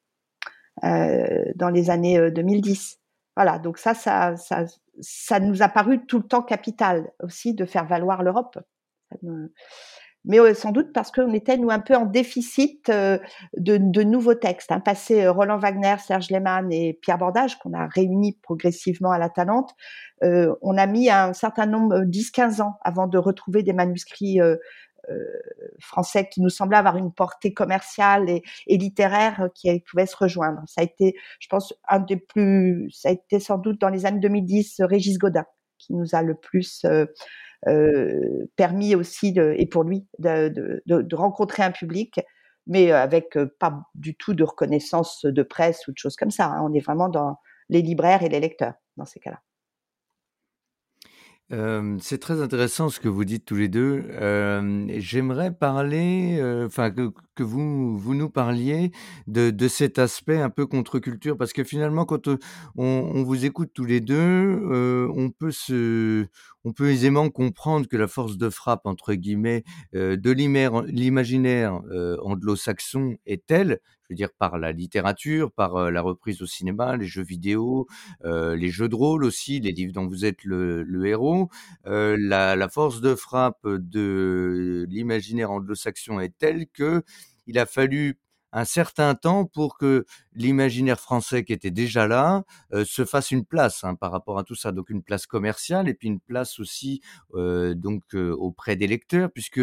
euh, 0.83 1.43
dans 1.55 1.69
les 1.69 1.89
années 1.89 2.31
2010. 2.31 2.99
Voilà, 3.35 3.59
donc 3.59 3.77
ça, 3.77 3.93
ça, 3.93 4.35
ça, 4.37 4.65
ça 5.01 5.39
nous 5.39 5.61
a 5.61 5.69
paru 5.69 6.05
tout 6.05 6.19
le 6.19 6.27
temps 6.27 6.43
capital 6.43 7.11
aussi 7.21 7.53
de 7.53 7.65
faire 7.65 7.85
valoir 7.85 8.23
l'Europe. 8.23 8.59
Mais 10.25 10.53
sans 10.53 10.71
doute 10.71 10.93
parce 10.93 11.11
qu'on 11.11 11.33
était, 11.33 11.57
nous, 11.57 11.69
un 11.69 11.79
peu 11.79 11.95
en 11.95 12.05
déficit 12.05 12.87
euh, 12.89 13.17
de, 13.57 14.03
nouveaux 14.03 14.35
textes. 14.35 14.71
Un 14.71 14.79
passé 14.79 15.25
euh, 15.25 15.31
Roland 15.31 15.57
Wagner, 15.57 15.95
Serge 15.99 16.29
Lehmann 16.29 16.71
et 16.71 16.97
Pierre 17.01 17.17
Bordage, 17.17 17.59
qu'on 17.59 17.73
a 17.73 17.87
réunis 17.87 18.37
progressivement 18.41 19.11
à 19.11 19.17
la 19.17 19.29
Talente, 19.29 19.75
euh, 20.23 20.55
on 20.61 20.77
a 20.77 20.87
mis 20.87 21.09
un 21.09 21.33
certain 21.33 21.65
nombre, 21.65 22.03
10-15 22.05 22.61
ans, 22.61 22.77
avant 22.81 23.07
de 23.07 23.17
retrouver 23.17 23.63
des 23.63 23.73
manuscrits 23.73 24.39
euh, 24.39 24.55
français 25.79 26.29
qui 26.29 26.41
nous 26.41 26.49
semblait 26.49 26.77
avoir 26.77 26.97
une 26.97 27.11
portée 27.11 27.53
commerciale 27.53 28.29
et, 28.29 28.43
littéraire 28.67 29.49
qui 29.53 29.79
pouvait 29.81 30.05
se 30.05 30.15
rejoindre. 30.15 30.61
Ça 30.67 30.81
a 30.81 30.83
été, 30.83 31.15
je 31.39 31.47
pense, 31.47 31.73
un 31.87 31.99
des 31.99 32.17
plus, 32.17 32.89
ça 32.91 33.09
a 33.09 33.11
été 33.11 33.39
sans 33.39 33.57
doute 33.57 33.79
dans 33.79 33.89
les 33.89 34.05
années 34.05 34.19
2010 34.19 34.81
Régis 34.81 35.17
Godin 35.17 35.45
qui 35.77 35.93
nous 35.93 36.15
a 36.15 36.21
le 36.21 36.35
plus 36.35 36.85
euh, 36.85 37.05
euh, 37.67 38.45
permis 38.55 38.95
aussi, 38.95 39.33
de, 39.33 39.53
et 39.57 39.65
pour 39.65 39.83
lui, 39.83 40.07
de, 40.19 41.15
rencontrer 41.15 41.63
un 41.63 41.71
public, 41.71 42.19
mais 42.67 42.91
avec 42.91 43.37
pas 43.59 43.83
du 43.95 44.15
tout 44.15 44.33
de 44.33 44.43
reconnaissance 44.43 45.25
de 45.25 45.43
presse 45.43 45.87
ou 45.87 45.91
de 45.91 45.97
choses 45.97 46.15
comme 46.15 46.31
ça. 46.31 46.47
Hein. 46.47 46.61
On 46.63 46.73
est 46.73 46.79
vraiment 46.79 47.09
dans 47.09 47.37
les 47.69 47.81
libraires 47.81 48.23
et 48.23 48.29
les 48.29 48.39
lecteurs 48.39 48.73
dans 48.97 49.05
ces 49.05 49.19
cas-là 49.19 49.41
c'est 51.49 52.19
très 52.19 52.41
intéressant 52.41 52.89
ce 52.89 52.99
que 52.99 53.07
vous 53.07 53.25
dites 53.25 53.45
tous 53.45 53.55
les 53.55 53.69
deux. 53.69 54.05
j'aimerais 54.99 55.51
parler, 55.51 56.39
enfin 56.65 56.91
que 57.35 57.43
vous 57.43 57.97
vous 57.97 58.15
nous 58.15 58.29
parliez 58.29 58.91
de 59.27 59.49
de 59.49 59.67
cet 59.67 59.99
aspect 59.99 60.39
un 60.39 60.49
peu 60.49 60.65
contre-culture 60.65 61.37
parce 61.37 61.53
que 61.53 61.63
finalement 61.63 62.05
quand, 62.05 62.27
on 62.27 62.37
on 62.77 63.23
vous 63.23 63.45
écoute 63.45 63.71
tous 63.73 63.85
les 63.85 64.01
deux, 64.01 64.61
on 65.15 65.29
peut 65.31 65.51
se 65.51 66.27
on 66.65 66.71
peut 66.73 66.89
aisément 66.91 67.29
comprendre 67.29 67.87
que 67.87 67.97
la 67.97 68.07
force 68.07 68.37
de 68.37 68.49
frappe 68.49 68.85
entre 68.85 69.13
guillemets, 69.13 69.63
de 69.93 70.31
l'imaginaire, 70.31 71.81
anglo-saxon 72.21 73.17
est 73.25 73.45
telle 73.45 73.79
je 74.03 74.13
veux 74.13 74.15
dire 74.15 74.29
par 74.37 74.57
la 74.57 74.71
littérature, 74.73 75.51
par 75.51 75.89
la 75.89 76.01
reprise 76.01 76.41
au 76.41 76.45
cinéma, 76.45 76.97
les 76.97 77.05
jeux 77.05 77.23
vidéo, 77.23 77.87
les 78.23 78.69
jeux 78.69 78.89
de 78.89 78.95
rôle 78.95 79.23
aussi, 79.23 79.59
les 79.59 79.71
livres 79.71 79.93
dont 79.93 80.07
vous 80.07 80.25
êtes 80.25 80.43
le, 80.43 81.05
héros. 81.05 81.49
La, 81.85 82.69
force 82.69 83.01
de 83.01 83.15
frappe 83.15 83.65
de 83.65 84.85
l'imaginaire 84.89 85.51
anglo-saxon 85.51 86.19
est 86.19 86.37
telle 86.37 86.67
que 86.67 87.03
il 87.47 87.59
a 87.59 87.65
fallu 87.65 88.19
un 88.51 88.65
certain 88.65 89.15
temps 89.15 89.45
pour 89.45 89.77
que 89.77 90.05
l'imaginaire 90.33 90.99
français 90.99 91.43
qui 91.43 91.53
était 91.53 91.71
déjà 91.71 92.05
là 92.05 92.43
se 92.85 93.03
fasse 93.03 93.31
une 93.31 93.45
place 93.45 93.83
hein, 93.83 93.95
par 93.95 94.11
rapport 94.11 94.37
à 94.37 94.43
tout 94.43 94.53
ça. 94.53 94.71
Donc 94.71 94.91
une 94.91 95.01
place 95.01 95.25
commerciale 95.25 95.89
et 95.89 95.95
puis 95.95 96.07
une 96.07 96.19
place 96.19 96.59
aussi 96.59 97.01
donc 97.33 98.13
auprès 98.13 98.75
des 98.75 98.85
lecteurs, 98.85 99.31
puisque 99.31 99.61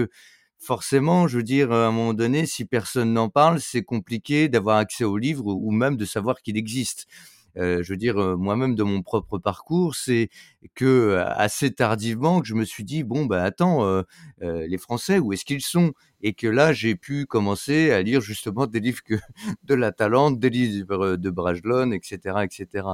forcément, 0.58 1.26
je 1.26 1.38
veux 1.38 1.42
dire, 1.42 1.72
à 1.72 1.86
un 1.86 1.92
moment 1.92 2.14
donné, 2.14 2.46
si 2.46 2.64
personne 2.64 3.12
n'en 3.12 3.28
parle, 3.28 3.60
c'est 3.60 3.82
compliqué 3.82 4.48
d'avoir 4.48 4.76
accès 4.78 5.04
au 5.04 5.16
livre 5.16 5.46
ou 5.46 5.70
même 5.70 5.96
de 5.96 6.04
savoir 6.04 6.42
qu'il 6.42 6.56
existe. 6.56 7.06
Euh, 7.56 7.82
je 7.82 7.92
veux 7.92 7.96
dire, 7.96 8.16
moi-même 8.38 8.74
de 8.74 8.82
mon 8.82 9.02
propre 9.02 9.38
parcours, 9.38 9.94
c'est 9.94 10.30
que 10.74 11.16
assez 11.26 11.72
tardivement 11.72 12.40
que 12.40 12.46
je 12.46 12.54
me 12.54 12.64
suis 12.64 12.84
dit 12.84 13.02
bon 13.02 13.26
bah 13.26 13.42
attends, 13.42 14.02
les 14.40 14.78
Français 14.78 15.18
où 15.18 15.32
est-ce 15.32 15.44
qu'ils 15.44 15.62
sont? 15.62 15.92
Et 16.22 16.34
que 16.34 16.46
là 16.46 16.72
j'ai 16.72 16.96
pu 16.96 17.26
commencer 17.26 17.90
à 17.92 18.02
lire 18.02 18.20
justement 18.20 18.66
des 18.66 18.80
livres 18.80 19.02
que 19.02 19.14
de 19.64 19.74
la 19.74 19.92
Talente, 19.92 20.38
des 20.38 20.50
livres 20.50 21.16
de 21.16 21.30
Brajlon, 21.30 21.92
etc., 21.92 22.44
etc. 22.44 22.88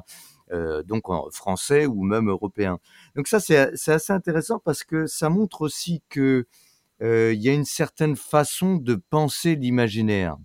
donc 0.84 1.10
en 1.10 1.28
français 1.30 1.86
ou 1.86 2.02
même 2.04 2.28
européen. 2.28 2.78
Donc 3.14 3.28
ça 3.28 3.40
c'est 3.40 3.56
assez 3.90 4.12
intéressant 4.12 4.60
parce 4.64 4.84
que 4.84 5.06
ça 5.06 5.28
montre 5.28 5.62
aussi 5.62 6.02
que 6.08 6.46
il 7.00 7.42
y 7.42 7.48
a 7.48 7.52
une 7.52 7.64
certaine 7.64 8.16
façon 8.16 8.76
de 8.76 8.94
penser 8.94 9.56
l'imaginaire. 9.56 10.36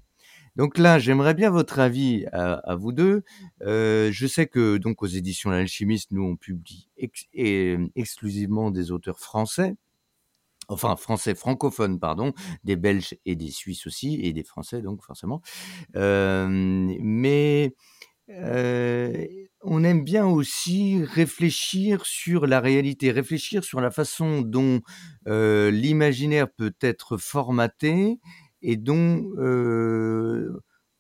Donc 0.62 0.78
là, 0.78 1.00
j'aimerais 1.00 1.34
bien 1.34 1.50
votre 1.50 1.80
avis 1.80 2.28
à, 2.34 2.76
vous 2.76 2.92
deux. 2.92 3.24
je 3.62 4.28
sais 4.28 4.46
que 4.46 4.78
donc 4.78 5.02
aux 5.02 5.08
éditions 5.08 5.50
L'Alchimiste, 5.50 6.12
nous 6.12 6.22
on 6.22 6.36
publie 6.36 6.88
exclusivement 7.96 8.70
des 8.70 8.92
auteurs 8.92 9.20
français, 9.20 9.76
enfin 10.68 10.96
français 10.98 11.34
francophones, 11.34 12.00
pardon, 12.00 12.34
des 12.64 12.76
Belges 12.76 13.16
et 13.26 13.36
des 13.36 13.50
Suisses 13.50 13.88
aussi, 13.88 14.22
et 14.22 14.34
des 14.34 14.44
Français 14.44 14.84
donc 14.84 15.02
forcément. 15.04 15.42
mais 15.96 17.74
on 18.28 19.84
aime 19.84 20.04
bien 20.04 20.28
aussi 20.28 21.04
réfléchir 21.04 22.06
sur 22.06 22.46
la 22.46 22.60
réalité, 22.60 23.10
réfléchir 23.10 23.64
sur 23.64 23.82
la 23.82 23.90
façon 23.90 24.44
dont 24.44 24.82
l'imaginaire 25.26 26.52
peut 26.52 26.76
être 26.82 27.18
formaté 27.18 28.20
et 28.62 28.78
dont 28.78 29.26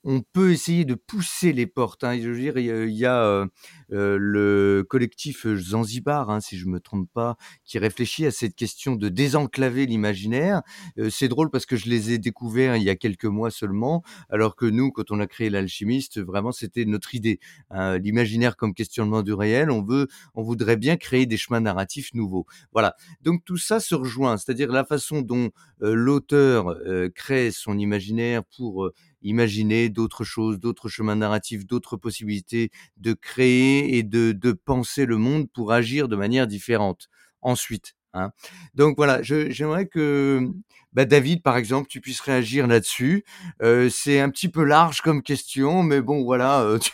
on 0.04 0.22
peut 0.22 0.52
essayer 0.52 0.86
de 0.86 0.96
pousser 0.96 1.54
les 1.54 1.68
portes. 1.68 2.04
Hein. 2.04 2.18
Je 2.20 2.30
veux 2.30 2.40
dire, 2.40 2.58
il 2.58 2.96
y 2.96 3.06
a, 3.06 3.46
le 3.90 4.86
collectif 4.90 5.48
Zanzibar, 5.56 6.30
hein, 6.30 6.40
si 6.40 6.58
je 6.58 6.68
me 6.68 6.80
trompe 6.80 7.10
pas, 7.14 7.36
qui 7.66 7.78
réfléchit 7.78 8.26
à 8.26 8.32
cette 8.32 8.56
question 8.56 8.96
de 8.96 9.10
désenclaver 9.10 9.86
l'imaginaire. 9.86 10.62
c'est 11.10 11.28
drôle 11.28 11.50
parce 11.50 11.66
que 11.66 11.76
je 11.76 11.90
les 11.90 12.12
ai 12.12 12.18
découverts 12.18 12.78
il 12.78 12.84
y 12.84 12.90
a 12.90 12.96
quelques 12.96 13.26
mois 13.26 13.52
seulement, 13.52 14.04
alors 14.30 14.56
que 14.56 14.66
nous, 14.66 14.92
quand 14.92 15.12
on 15.12 15.20
a 15.20 15.28
créé 15.28 15.50
l'alchimiste, 15.50 16.20
vraiment 16.20 16.52
c'était 16.52 16.86
notre 16.86 17.16
idée. 17.16 17.40
Hein, 17.70 17.98
l'imaginaire 17.98 18.56
comme 18.56 18.74
questionnement 18.74 19.22
du 19.22 19.34
réel, 19.34 19.70
on 19.72 19.84
veut, 19.84 20.08
on 20.34 20.44
voudrait 20.44 20.78
bien 20.78 20.98
créer 20.98 21.26
des 21.26 21.38
chemins 21.38 21.62
narratifs 21.62 22.14
nouveaux. 22.14 22.46
Voilà. 22.72 22.96
Donc 23.22 23.44
tout 23.46 23.58
ça 23.58 23.80
se 23.80 23.96
rejoint, 23.96 24.38
c'est-à-dire 24.38 24.72
la 24.72 24.86
façon 24.86 25.22
dont 25.22 25.52
l'auteur 25.80 26.78
crée 27.16 27.52
son 27.52 27.78
imaginaire 27.78 28.44
pour 28.44 28.92
imaginer 29.22 29.90
d'autres 29.90 30.24
choses, 30.24 30.60
d'autres 30.60 30.90
chemins 30.90 31.16
narratifs, 31.16 31.66
d'autres 31.66 31.98
possibilités 31.98 32.72
de 32.98 33.14
créer 33.14 33.98
et 33.98 34.04
de, 34.04 34.32
de 34.32 34.52
penser 34.52 35.06
le 35.06 35.18
monde 35.18 35.50
pour 35.52 35.72
agir 35.72 36.08
de 36.08 36.16
manière 36.16 36.48
différente 36.48 37.08
ensuite. 37.42 37.96
Hein. 38.14 38.32
Donc 38.76 38.98
voilà, 38.98 39.22
j'aimerais 39.22 39.88
que 39.88 40.52
bah, 40.94 41.06
David, 41.06 41.42
par 41.42 41.58
exemple, 41.58 41.88
tu 41.88 42.02
puisses 42.02 42.20
réagir 42.20 42.68
là-dessus. 42.68 43.24
Euh, 43.62 43.90
c'est 43.90 44.20
un 44.20 44.30
petit 44.30 44.50
peu 44.50 44.64
large 44.64 45.02
comme 45.02 45.22
question, 45.22 45.84
mais 45.84 46.02
bon, 46.02 46.24
voilà, 46.24 46.62
euh, 46.62 46.78
tu, 46.80 46.92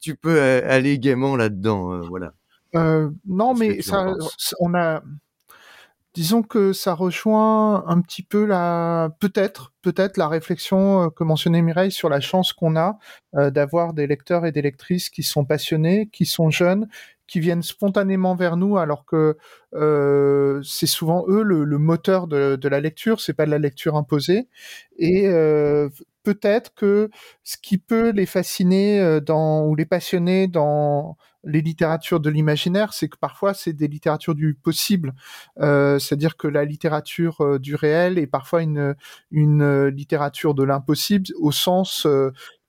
tu, 0.00 0.16
peux 0.16 0.40
aller 0.40 0.98
gaiement 0.98 1.36
là-dedans, 1.36 1.92
euh, 1.92 2.00
voilà. 2.00 2.32
non, 2.74 3.54
mais 3.54 3.80
ça, 3.82 4.12
on 4.60 4.74
a, 4.74 5.02
disons 6.16 6.42
que 6.42 6.72
ça 6.72 6.94
rejoint 6.94 7.84
un 7.86 8.00
petit 8.00 8.22
peu 8.22 8.46
la, 8.46 9.10
peut-être, 9.20 9.74
peut-être 9.82 10.16
la 10.16 10.28
réflexion 10.28 11.02
euh, 11.02 11.10
que 11.10 11.24
mentionnait 11.24 11.60
Mireille 11.60 11.92
sur 11.92 12.08
la 12.08 12.20
chance 12.20 12.54
qu'on 12.54 12.74
a 12.74 12.98
euh, 13.34 13.50
d'avoir 13.50 13.92
des 13.92 14.06
lecteurs 14.06 14.46
et 14.46 14.50
des 14.50 14.62
lectrices 14.62 15.10
qui 15.10 15.22
sont 15.22 15.44
passionnés, 15.44 16.08
qui 16.10 16.24
sont 16.24 16.48
jeunes, 16.48 16.88
qui 17.26 17.38
viennent 17.38 17.62
spontanément 17.62 18.34
vers 18.34 18.56
nous, 18.56 18.78
alors 18.78 19.04
que 19.04 19.36
euh, 19.74 20.62
c'est 20.62 20.86
souvent 20.86 21.26
eux 21.28 21.42
le, 21.42 21.66
moteur 21.76 22.28
de, 22.28 22.66
la 22.66 22.80
lecture, 22.80 23.20
c'est 23.20 23.34
pas 23.34 23.44
de 23.44 23.50
la 23.50 23.58
lecture 23.58 23.96
imposée. 23.96 24.48
Et 24.96 25.28
peut-être 26.22 26.72
que 26.74 27.10
ce 27.42 27.56
qui 27.60 27.78
peut 27.78 28.10
les 28.10 28.26
fasciner 28.26 29.20
dans 29.20 29.66
ou 29.66 29.74
les 29.74 29.86
passionner 29.86 30.46
dans 30.46 31.16
les 31.46 31.62
littératures 31.62 32.20
de 32.20 32.28
l'imaginaire, 32.28 32.92
c'est 32.92 33.08
que 33.08 33.16
parfois 33.16 33.54
c'est 33.54 33.72
des 33.72 33.88
littératures 33.88 34.34
du 34.34 34.54
possible, 34.54 35.14
euh, 35.60 35.98
c'est-à-dire 35.98 36.36
que 36.36 36.48
la 36.48 36.64
littérature 36.64 37.40
euh, 37.40 37.58
du 37.58 37.74
réel 37.74 38.18
est 38.18 38.26
parfois 38.26 38.62
une, 38.62 38.94
une 39.30 39.62
euh, 39.62 39.90
littérature 39.90 40.54
de 40.54 40.64
l'impossible 40.64 41.26
au 41.38 41.52
sens 41.52 42.06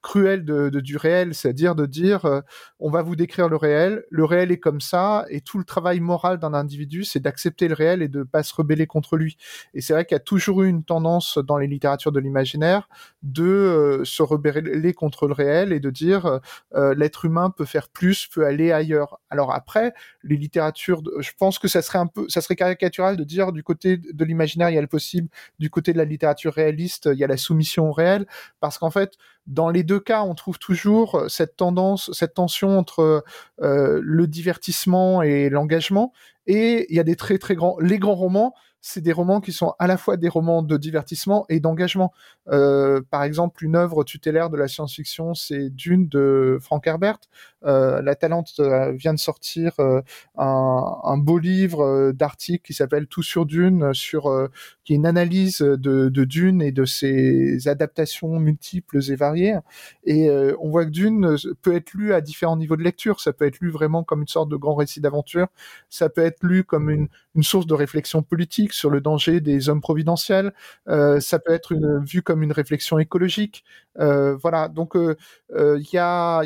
cruel 0.02 0.44
de, 0.44 0.70
du 0.80 0.96
réel, 0.96 1.34
c'est-à-dire 1.34 1.74
de 1.74 1.86
dire 1.86 2.24
euh, 2.24 2.40
on 2.78 2.90
va 2.90 3.02
vous 3.02 3.16
décrire 3.16 3.48
le 3.48 3.56
réel, 3.56 4.04
le 4.10 4.24
réel 4.24 4.52
est 4.52 4.58
comme 4.58 4.80
ça, 4.80 5.24
et 5.28 5.40
tout 5.40 5.58
le 5.58 5.64
travail 5.64 6.00
moral 6.00 6.38
d'un 6.38 6.54
individu, 6.54 7.04
c'est 7.04 7.20
d'accepter 7.20 7.68
le 7.68 7.74
réel 7.74 8.02
et 8.02 8.08
de 8.08 8.22
pas 8.22 8.42
se 8.42 8.54
rebeller 8.54 8.86
contre 8.86 9.16
lui. 9.16 9.36
Et 9.74 9.80
c'est 9.80 9.92
vrai 9.92 10.04
qu'il 10.04 10.14
y 10.14 10.16
a 10.16 10.20
toujours 10.20 10.62
eu 10.62 10.68
une 10.68 10.84
tendance 10.84 11.38
dans 11.38 11.58
les 11.58 11.66
littératures 11.66 12.12
de 12.12 12.20
l'imaginaire 12.20 12.88
de 13.22 13.44
euh, 13.44 14.04
se 14.04 14.22
rebeller 14.22 14.94
contre 14.94 15.26
le 15.26 15.34
réel 15.34 15.72
et 15.72 15.80
de 15.80 15.90
dire 15.90 16.40
euh, 16.74 16.94
l'être 16.94 17.24
humain 17.24 17.50
peut 17.50 17.64
faire 17.64 17.88
plus, 17.88 18.26
peut 18.26 18.46
aller 18.46 18.72
ailleurs. 18.72 19.20
Alors 19.30 19.52
après, 19.52 19.92
les 20.22 20.36
littératures, 20.36 21.02
je 21.18 21.30
pense 21.38 21.58
que 21.58 21.68
ça 21.68 21.82
serait 21.82 21.98
un 21.98 22.06
peu, 22.06 22.28
ça 22.28 22.40
serait 22.40 22.56
caricatural 22.56 23.16
de 23.16 23.24
dire 23.24 23.52
du 23.52 23.62
côté 23.62 23.96
de 23.96 24.24
l'imaginaire 24.24 24.70
il 24.70 24.74
y 24.74 24.78
a 24.78 24.82
le 24.82 24.86
possible, 24.86 25.28
du 25.58 25.70
côté 25.70 25.92
de 25.92 25.98
la 25.98 26.04
littérature 26.04 26.52
réaliste 26.54 27.08
il 27.12 27.18
y 27.18 27.24
a 27.24 27.26
la 27.26 27.36
soumission 27.36 27.88
au 27.88 27.92
réel, 27.92 28.26
parce 28.60 28.78
qu'en 28.78 28.90
fait 28.90 29.16
dans 29.48 29.70
les 29.70 29.82
deux 29.82 29.98
cas, 29.98 30.22
on 30.22 30.34
trouve 30.34 30.58
toujours 30.58 31.14
euh, 31.16 31.28
cette 31.28 31.56
tendance, 31.56 32.10
cette 32.12 32.34
tension 32.34 32.78
entre 32.78 33.24
euh, 33.62 34.00
le 34.02 34.26
divertissement 34.26 35.22
et 35.22 35.48
l'engagement. 35.48 36.12
Et 36.46 36.86
il 36.90 36.96
y 36.96 37.00
a 37.00 37.04
des 37.04 37.16
très 37.16 37.38
très 37.38 37.54
grands, 37.54 37.76
les 37.80 37.98
grands 37.98 38.14
romans, 38.14 38.54
c'est 38.80 39.00
des 39.00 39.12
romans 39.12 39.40
qui 39.40 39.52
sont 39.52 39.74
à 39.78 39.86
la 39.86 39.96
fois 39.96 40.16
des 40.16 40.28
romans 40.28 40.62
de 40.62 40.76
divertissement 40.76 41.46
et 41.48 41.60
d'engagement. 41.60 42.12
Euh, 42.48 43.00
par 43.10 43.22
exemple, 43.24 43.64
une 43.64 43.74
œuvre 43.74 44.04
tutélaire 44.04 44.50
de 44.50 44.56
la 44.56 44.68
science-fiction, 44.68 45.34
c'est 45.34 45.70
Dune 45.70 46.08
de 46.08 46.58
Frank 46.60 46.86
Herbert. 46.86 47.18
Euh, 47.64 48.00
la 48.02 48.14
Talente 48.14 48.52
euh, 48.60 48.92
vient 48.92 49.14
de 49.14 49.18
sortir 49.18 49.72
euh, 49.80 50.00
un, 50.36 51.16
beau 51.18 51.38
livre 51.38 52.12
d'articles 52.12 52.64
qui 52.64 52.74
s'appelle 52.74 53.06
Tout 53.06 53.22
sur 53.22 53.46
Dune, 53.46 53.92
sur 53.92 54.48
qui 54.84 54.92
est 54.92 54.96
une 54.96 55.06
analyse 55.06 55.58
de, 55.58 56.08
Dune 56.08 56.62
et 56.62 56.72
de 56.72 56.84
ses 56.84 57.66
adaptations 57.68 58.38
multiples 58.38 58.98
et 59.10 59.16
variées. 59.16 59.56
Et 60.04 60.30
on 60.60 60.70
voit 60.70 60.84
que 60.84 60.90
Dune 60.90 61.36
peut 61.62 61.74
être 61.74 61.94
lu 61.94 62.12
à 62.12 62.20
différents 62.20 62.56
niveaux 62.56 62.76
de 62.76 62.82
lecture. 62.82 63.20
Ça 63.20 63.32
peut 63.32 63.46
être 63.46 63.58
lu 63.60 63.70
vraiment 63.70 64.04
comme 64.04 64.22
une 64.22 64.28
sorte 64.28 64.48
de 64.48 64.56
grand 64.56 64.74
récit 64.74 65.00
d'aventure. 65.00 65.48
Ça 65.90 66.08
peut 66.08 66.24
être 66.24 66.42
lu 66.42 66.64
comme 66.64 66.90
une, 66.90 67.08
source 67.40 67.66
de 67.66 67.74
réflexion 67.74 68.22
politique 68.22 68.72
sur 68.72 68.90
le 68.90 69.00
danger 69.00 69.40
des 69.40 69.68
hommes 69.68 69.80
providentiels. 69.80 70.52
Ça 70.86 71.38
peut 71.38 71.52
être 71.52 71.74
vu 72.04 72.22
comme 72.22 72.42
une 72.42 72.52
réflexion 72.52 72.98
écologique. 72.98 73.64
Voilà. 73.96 74.68
Donc 74.68 74.94
il 74.96 75.88
y 75.92 75.98
a 75.98 76.42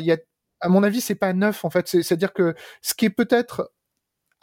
à 0.63 0.69
mon 0.69 0.83
avis, 0.83 1.01
c'est 1.01 1.15
pas 1.15 1.33
neuf 1.33 1.65
en 1.65 1.69
fait. 1.69 1.87
C'est-à-dire 1.87 2.33
que 2.33 2.55
ce 2.81 2.93
qui 2.93 3.05
est 3.05 3.09
peut-être 3.09 3.72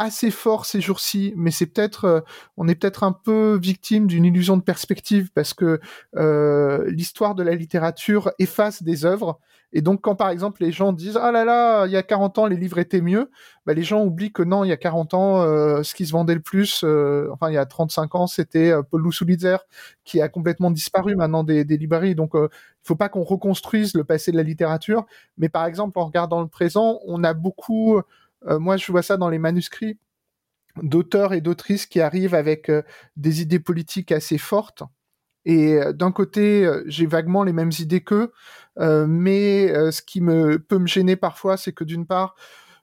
assez 0.01 0.31
fort 0.31 0.67
ces 0.67 0.81
jours-ci, 0.81 1.33
mais 1.37 1.51
c'est 1.51 1.67
peut-être, 1.67 2.05
euh, 2.07 2.21
on 2.57 2.67
est 2.69 2.75
peut-être 2.75 3.05
un 3.05 3.13
peu 3.13 3.59
victime 3.61 4.07
d'une 4.07 4.25
illusion 4.25 4.57
de 4.57 4.63
perspective 4.63 5.31
parce 5.35 5.55
que 5.55 5.81
euh, 6.17 6.91
l'histoire 6.91 7.35
de 7.35 7.43
la 7.43 7.55
littérature 7.55 8.33
efface 8.39 8.83
des 8.83 9.05
œuvres. 9.05 9.39
Et 9.73 9.83
donc, 9.83 10.01
quand 10.01 10.17
par 10.17 10.31
exemple 10.31 10.63
les 10.63 10.73
gens 10.73 10.93
disent 10.93 11.19
ah 11.21 11.31
là 11.31 11.45
là, 11.45 11.87
il 11.87 11.93
y 11.93 11.97
a 11.97 12.03
40 12.03 12.39
ans 12.39 12.47
les 12.47 12.57
livres 12.57 12.79
étaient 12.79 13.01
mieux, 13.01 13.31
bah, 13.67 13.73
les 13.73 13.83
gens 13.83 14.03
oublient 14.05 14.33
que 14.33 14.43
non, 14.43 14.65
il 14.65 14.69
y 14.69 14.73
a 14.73 14.77
40 14.77 15.15
ans, 15.15 15.43
euh, 15.43 15.83
ce 15.85 15.95
qui 15.95 16.07
se 16.07 16.13
vendait 16.13 16.35
le 16.35 16.41
plus, 16.41 16.83
euh, 16.83 17.29
enfin 17.33 17.51
il 17.51 17.55
y 17.55 17.59
a 17.59 17.67
35 17.67 18.15
ans, 18.17 18.27
c'était 18.27 18.73
euh, 18.73 18.83
Paul 18.83 19.03
Lousulitzer 19.03 19.59
qui 20.05 20.21
a 20.21 20.29
complètement 20.29 20.73
disparu 20.73 21.15
maintenant 21.15 21.45
des, 21.45 21.65
des 21.65 21.77
librairies. 21.77 22.17
Donc, 22.17 22.33
il 22.35 22.49
faut 22.83 22.97
pas 22.97 23.09
qu'on 23.09 23.23
reconstruise 23.23 23.95
le 23.95 24.05
passé 24.05 24.33
de 24.33 24.37
la 24.37 24.43
littérature, 24.43 25.07
mais 25.39 25.49
par 25.49 25.67
exemple 25.67 25.99
en 25.99 26.07
regardant 26.07 26.41
le 26.41 26.49
présent, 26.49 26.99
on 27.07 27.23
a 27.23 27.35
beaucoup 27.35 27.97
euh, 27.97 28.03
moi, 28.47 28.77
je 28.77 28.91
vois 28.91 29.03
ça 29.03 29.17
dans 29.17 29.29
les 29.29 29.39
manuscrits 29.39 29.99
d'auteurs 30.83 31.33
et 31.33 31.41
d'autrices 31.41 31.87
qui 31.87 32.01
arrivent 32.01 32.35
avec 32.35 32.69
euh, 32.69 32.83
des 33.17 33.43
idées 33.43 33.59
politiques 33.59 34.13
assez 34.13 34.39
fortes. 34.39 34.83
Et 35.45 35.75
euh, 35.75 35.93
d'un 35.93 36.13
côté, 36.13 36.71
j'ai 36.87 37.07
vaguement 37.07 37.45
les 37.45 37.53
mêmes 37.53 37.73
idées 37.79 38.03
qu'eux, 38.03 38.33
mais 38.79 39.69
ce 39.91 40.03
qui 40.03 40.21
me 40.21 40.59
peut 40.59 40.79
me 40.79 40.87
gêner 40.87 41.17
parfois, 41.17 41.57
c'est 41.57 41.73
que 41.73 41.85
d'une 41.85 42.07
part, 42.07 42.35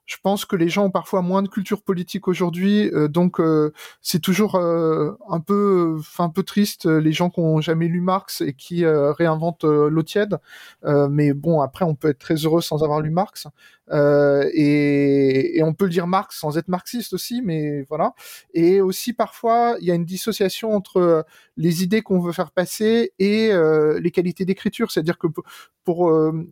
je 0.08 0.16
pense 0.22 0.46
que 0.46 0.56
les 0.56 0.70
gens 0.70 0.86
ont 0.86 0.90
parfois 0.90 1.20
moins 1.20 1.42
de 1.42 1.48
culture 1.48 1.82
politique 1.82 2.28
aujourd'hui, 2.28 2.88
euh, 2.94 3.08
donc 3.08 3.40
euh, 3.40 3.74
c'est 4.00 4.20
toujours 4.20 4.54
euh, 4.54 5.12
un 5.28 5.38
peu, 5.38 6.00
un 6.18 6.30
peu 6.30 6.42
triste 6.42 6.86
les 6.86 7.12
gens 7.12 7.28
qui 7.28 7.40
ont 7.40 7.60
jamais 7.60 7.88
lu 7.88 8.00
Marx 8.00 8.40
et 8.40 8.54
qui 8.54 8.86
réinventent 8.86 9.64
l'eau 9.64 10.02
tiède. 10.02 10.38
mais 10.84 11.34
bon, 11.34 11.60
après, 11.60 11.84
on 11.84 11.94
peut 11.94 12.08
être 12.08 12.18
très 12.18 12.36
heureux 12.36 12.62
sans 12.62 12.82
avoir 12.82 13.00
lu 13.00 13.10
Marx, 13.10 13.46
et, 13.92 15.58
et, 15.58 15.62
on 15.62 15.74
peut 15.74 15.86
lire 15.86 16.06
Marx 16.06 16.38
sans 16.38 16.56
être 16.56 16.68
marxiste 16.68 17.12
aussi, 17.12 17.42
mais 17.42 17.82
voilà. 17.88 18.14
Et 18.54 18.80
aussi 18.80 19.12
parfois, 19.12 19.76
il 19.80 19.86
y 19.86 19.90
a 19.90 19.94
une 19.94 20.04
dissociation 20.04 20.74
entre 20.74 21.24
les 21.56 21.82
idées 21.82 22.02
qu'on 22.02 22.20
veut 22.20 22.32
faire 22.32 22.50
passer 22.50 23.12
et 23.18 23.52
les 24.00 24.10
qualités 24.10 24.46
d'écriture, 24.46 24.90
c'est-à-dire 24.90 25.18
que 25.18 25.26
pour, 25.26 25.44
pour 25.84 26.12
il 26.12 26.46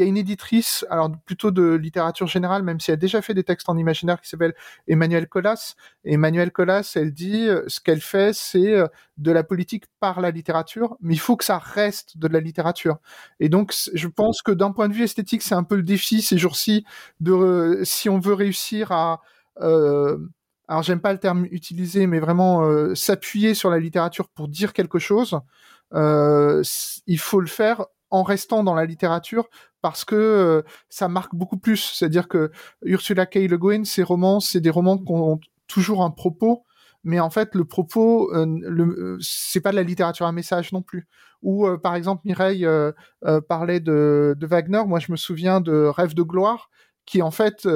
y 0.00 0.02
a 0.02 0.06
une 0.06 0.16
éditrice, 0.16 0.84
alors 0.90 1.10
plutôt 1.24 1.50
de 1.50 1.74
littérature 1.74 2.26
générale, 2.26 2.62
même 2.62 2.80
si 2.80 2.90
elle 2.90 2.94
a 2.94 2.96
déjà 2.98 3.22
fait 3.22 3.34
des 3.34 3.44
textes 3.44 3.68
en 3.68 3.76
imaginaire, 3.76 4.20
qui 4.20 4.28
s'appelle 4.28 4.54
Emmanuel 4.88 5.28
Colas. 5.28 5.74
Emmanuel 6.04 6.52
Colas, 6.52 6.92
elle 6.96 7.12
dit, 7.12 7.48
euh, 7.48 7.62
ce 7.66 7.80
qu'elle 7.80 8.00
fait, 8.00 8.34
c'est 8.34 8.72
euh, 8.72 8.86
de 9.16 9.32
la 9.32 9.42
politique 9.44 9.84
par 10.00 10.20
la 10.20 10.30
littérature, 10.30 10.96
mais 11.00 11.14
il 11.14 11.18
faut 11.18 11.36
que 11.36 11.44
ça 11.44 11.58
reste 11.58 12.18
de 12.18 12.28
la 12.28 12.40
littérature. 12.40 12.98
Et 13.40 13.48
donc, 13.48 13.74
je 13.94 14.08
pense 14.08 14.42
que 14.42 14.52
d'un 14.52 14.72
point 14.72 14.88
de 14.88 14.94
vue 14.94 15.04
esthétique, 15.04 15.42
c'est 15.42 15.54
un 15.54 15.64
peu 15.64 15.76
le 15.76 15.82
défi 15.82 16.22
ces 16.22 16.38
jours-ci 16.38 16.84
de, 17.20 17.32
euh, 17.32 17.84
si 17.84 18.08
on 18.08 18.18
veut 18.18 18.34
réussir 18.34 18.92
à, 18.92 19.20
alors 20.68 20.82
j'aime 20.82 21.00
pas 21.00 21.12
le 21.12 21.18
terme 21.18 21.46
utilisé, 21.50 22.06
mais 22.06 22.20
vraiment 22.20 22.94
s'appuyer 22.94 23.54
sur 23.54 23.70
la 23.70 23.78
littérature 23.78 24.28
pour 24.28 24.48
dire 24.48 24.74
quelque 24.74 24.98
chose. 24.98 25.40
Il 25.94 27.18
faut 27.18 27.40
le 27.40 27.46
faire 27.46 27.86
en 28.10 28.22
restant 28.22 28.62
dans 28.64 28.74
la 28.74 28.84
littérature 28.84 29.48
parce 29.82 30.04
que 30.04 30.14
euh, 30.14 30.62
ça 30.88 31.08
marque 31.08 31.34
beaucoup 31.34 31.58
plus. 31.58 31.92
C'est-à-dire 31.94 32.28
que 32.28 32.50
Ursula 32.82 33.26
K. 33.26 33.36
Le 33.48 33.58
Guin, 33.58 33.84
ses 33.84 34.02
romans, 34.02 34.40
c'est 34.40 34.60
des 34.60 34.70
romans 34.70 34.98
qui 34.98 35.12
ont 35.12 35.40
toujours 35.68 36.02
un 36.02 36.10
propos, 36.10 36.64
mais 37.04 37.20
en 37.20 37.30
fait, 37.30 37.54
le 37.54 37.64
propos, 37.64 38.34
euh, 38.34 38.46
le, 38.62 39.18
c'est 39.20 39.60
pas 39.60 39.70
de 39.70 39.76
la 39.76 39.82
littérature 39.82 40.26
à 40.26 40.32
message 40.32 40.72
non 40.72 40.82
plus. 40.82 41.06
Ou 41.42 41.66
euh, 41.66 41.78
par 41.78 41.94
exemple, 41.94 42.22
Mireille 42.24 42.66
parlait 43.48 43.80
de, 43.80 44.34
de, 44.36 44.46
Wagner. 44.46 44.82
Moi, 44.86 44.98
je 44.98 45.12
me 45.12 45.16
souviens 45.16 45.60
de 45.60 45.86
Rêve 45.86 46.14
de 46.14 46.22
gloire, 46.22 46.70
qui 47.04 47.22
en 47.22 47.30
fait, 47.30 47.68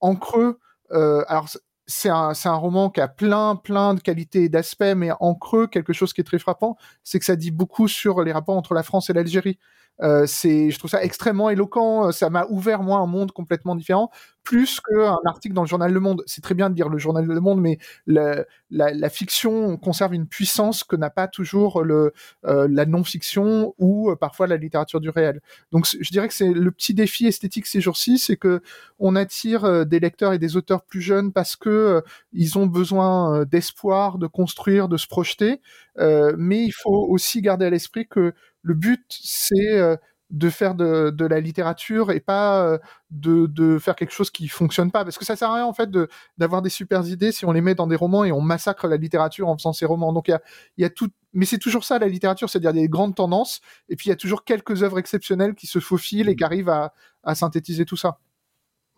en 0.00 0.14
creux, 0.16 0.58
alors 0.90 1.48
c'est 1.92 2.08
un, 2.08 2.54
roman 2.54 2.90
qui 2.90 3.00
a 3.00 3.08
plein, 3.08 3.56
plein 3.56 3.94
de 3.94 4.00
qualités 4.00 4.44
et 4.44 4.48
d'aspects, 4.48 4.94
mais 4.96 5.10
en 5.20 5.34
creux, 5.34 5.66
quelque 5.66 5.92
chose 5.92 6.12
qui 6.12 6.20
est 6.20 6.24
très 6.24 6.38
frappant, 6.38 6.76
c'est 7.04 7.18
que 7.18 7.24
ça 7.24 7.36
dit 7.36 7.50
beaucoup 7.50 7.88
sur 7.88 8.22
les 8.22 8.32
rapports 8.32 8.56
entre 8.56 8.74
la 8.74 8.82
France 8.82 9.10
et 9.10 9.12
l'Algérie. 9.12 9.58
Euh, 10.00 10.26
c'est, 10.26 10.70
je 10.70 10.78
trouve 10.78 10.90
ça 10.90 11.02
extrêmement 11.02 11.50
éloquent. 11.50 12.10
Ça 12.12 12.30
m'a 12.30 12.46
ouvert 12.46 12.82
moi 12.82 12.98
un 12.98 13.06
monde 13.06 13.32
complètement 13.32 13.76
différent, 13.76 14.10
plus 14.42 14.80
qu'un 14.80 15.18
article 15.24 15.54
dans 15.54 15.62
le 15.62 15.68
journal 15.68 15.92
Le 15.92 16.00
Monde. 16.00 16.22
C'est 16.26 16.42
très 16.42 16.54
bien 16.54 16.70
de 16.70 16.74
dire 16.74 16.88
le 16.88 16.98
journal 16.98 17.24
Le 17.24 17.40
Monde, 17.40 17.60
mais 17.60 17.78
la, 18.06 18.44
la, 18.70 18.92
la 18.92 19.10
fiction 19.10 19.76
conserve 19.76 20.14
une 20.14 20.26
puissance 20.26 20.82
que 20.84 20.96
n'a 20.96 21.10
pas 21.10 21.28
toujours 21.28 21.82
le 21.84 22.12
euh, 22.46 22.66
la 22.70 22.86
non-fiction 22.86 23.74
ou 23.78 24.10
euh, 24.10 24.16
parfois 24.16 24.46
la 24.46 24.56
littérature 24.56 25.00
du 25.00 25.10
réel. 25.10 25.40
Donc 25.70 25.86
je 25.86 26.10
dirais 26.10 26.28
que 26.28 26.34
c'est 26.34 26.52
le 26.52 26.70
petit 26.70 26.94
défi 26.94 27.26
esthétique 27.26 27.66
ces 27.66 27.80
jours-ci, 27.80 28.18
c'est 28.18 28.36
que 28.36 28.60
on 28.98 29.14
attire 29.14 29.64
euh, 29.64 29.84
des 29.84 30.00
lecteurs 30.00 30.32
et 30.32 30.38
des 30.38 30.56
auteurs 30.56 30.82
plus 30.84 31.00
jeunes 31.00 31.32
parce 31.32 31.56
que 31.56 32.02
ils 32.32 32.58
ont 32.58 32.66
besoin 32.66 33.44
d'espoir, 33.44 34.18
de 34.18 34.26
construire, 34.26 34.88
de 34.88 34.96
se 34.96 35.06
projeter. 35.06 35.60
mais 35.98 36.64
il 36.64 36.72
faut 36.72 37.06
aussi 37.10 37.42
garder 37.42 37.66
à 37.66 37.70
l'esprit 37.70 38.06
que 38.08 38.32
le 38.62 38.74
but, 38.74 39.04
c'est 39.08 39.72
euh, 39.72 39.96
de 40.30 40.48
faire 40.48 40.74
de, 40.74 41.26
la 41.26 41.40
littérature 41.40 42.10
et 42.10 42.20
pas 42.20 42.66
euh, 42.66 42.78
de, 43.10 43.78
faire 43.78 43.94
quelque 43.94 44.12
chose 44.12 44.30
qui 44.30 44.48
fonctionne 44.48 44.90
pas. 44.90 45.04
Parce 45.04 45.18
que 45.18 45.24
ça 45.24 45.36
sert 45.36 45.50
à 45.50 45.56
rien, 45.56 45.66
en 45.66 45.74
fait, 45.74 45.90
d'avoir 46.38 46.62
des 46.62 46.70
super 46.70 47.06
idées 47.06 47.32
si 47.32 47.44
on 47.44 47.52
les 47.52 47.60
met 47.60 47.74
dans 47.74 47.86
des 47.86 47.96
romans 47.96 48.24
et 48.24 48.32
on 48.32 48.40
massacre 48.40 48.88
la 48.88 48.96
littérature 48.96 49.48
en 49.48 49.56
faisant 49.56 49.72
ces 49.72 49.84
romans. 49.84 50.12
Donc, 50.12 50.28
il 50.28 50.38
y 50.78 50.84
a, 50.84 50.90
tout. 50.90 51.10
Mais 51.34 51.44
c'est 51.44 51.58
toujours 51.58 51.84
ça, 51.84 51.98
la 51.98 52.08
littérature, 52.08 52.48
c'est-à-dire 52.48 52.72
des 52.72 52.88
grandes 52.88 53.14
tendances. 53.14 53.60
Et 53.88 53.96
puis, 53.96 54.06
il 54.06 54.10
y 54.10 54.12
a 54.12 54.16
toujours 54.16 54.44
quelques 54.44 54.82
œuvres 54.82 54.98
exceptionnelles 54.98 55.54
qui 55.54 55.66
se 55.66 55.80
faufilent 55.80 56.28
et 56.28 56.36
qui 56.36 56.44
arrivent 56.44 56.70
à 56.70 57.34
synthétiser 57.34 57.84
tout 57.84 57.96
ça. 57.96 58.18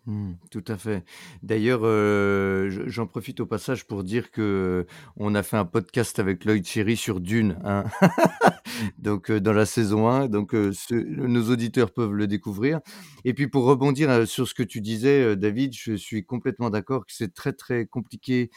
Mmh, 0.07 0.33
tout 0.51 0.63
à 0.67 0.77
fait. 0.77 1.03
D'ailleurs, 1.41 1.81
j'en 2.87 3.07
profite 3.07 3.39
au 3.39 3.47
passage 3.47 3.87
pour 3.87 4.03
dire 4.03 4.29
que 4.29 4.85
on 5.17 5.33
a 5.33 5.41
fait 5.41 5.57
un 5.57 5.65
podcast 5.65 6.19
avec 6.19 6.45
Lloyd 6.45 6.63
Cherry 6.63 6.95
sur 6.95 7.19
Dune, 7.19 7.57
hein. 7.63 7.85
donc 8.99 9.31
dans 9.31 9.53
la 9.53 9.65
saison 9.65 10.07
1, 10.07 10.27
donc 10.27 10.53
nos 11.01 11.49
auditeurs 11.49 11.91
peuvent 11.91 12.13
le 12.13 12.27
découvrir. 12.27 12.81
Et 13.23 13.33
puis 13.33 13.47
pour 13.47 13.65
rebondir 13.65 14.27
sur 14.27 14.47
ce 14.47 14.53
que 14.53 14.61
tu 14.61 14.79
disais, 14.79 15.35
David, 15.35 15.73
je 15.73 15.93
suis 15.95 16.23
complètement 16.23 16.69
d'accord 16.69 17.07
que 17.07 17.11
c'est 17.11 17.33
très 17.33 17.53
très 17.53 17.87
compliqué. 17.87 18.51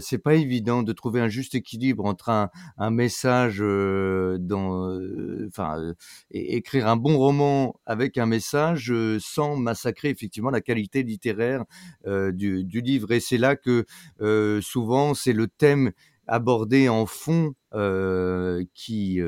C'est 0.00 0.18
pas 0.22 0.34
évident 0.34 0.82
de 0.82 0.92
trouver 0.92 1.22
un 1.22 1.28
juste 1.28 1.54
équilibre 1.54 2.04
entre 2.04 2.28
un, 2.28 2.50
un 2.76 2.90
message 2.90 3.60
dans, 3.60 5.00
enfin, 5.48 5.94
écrire 6.30 6.88
un 6.88 6.96
bon 6.96 7.16
roman 7.16 7.80
avec 7.86 8.18
un 8.18 8.26
message 8.26 8.92
sans 9.18 9.56
massacrer 9.56 10.10
effectivement 10.10 10.50
la 10.50 10.60
qualité 10.60 10.73
littéraire 10.74 11.64
euh, 12.06 12.32
du, 12.32 12.80
livre. 12.80 13.12
Et 13.12 13.20
c'est 13.20 13.38
là 13.38 13.56
que 13.56 13.84
euh, 14.20 14.60
souvent 14.60 15.14
c'est 15.14 15.32
le 15.32 15.48
thème 15.48 15.92
abordé 16.26 16.88
en 16.88 17.06
fond 17.06 17.54
euh, 17.74 18.64
qui 18.74 19.20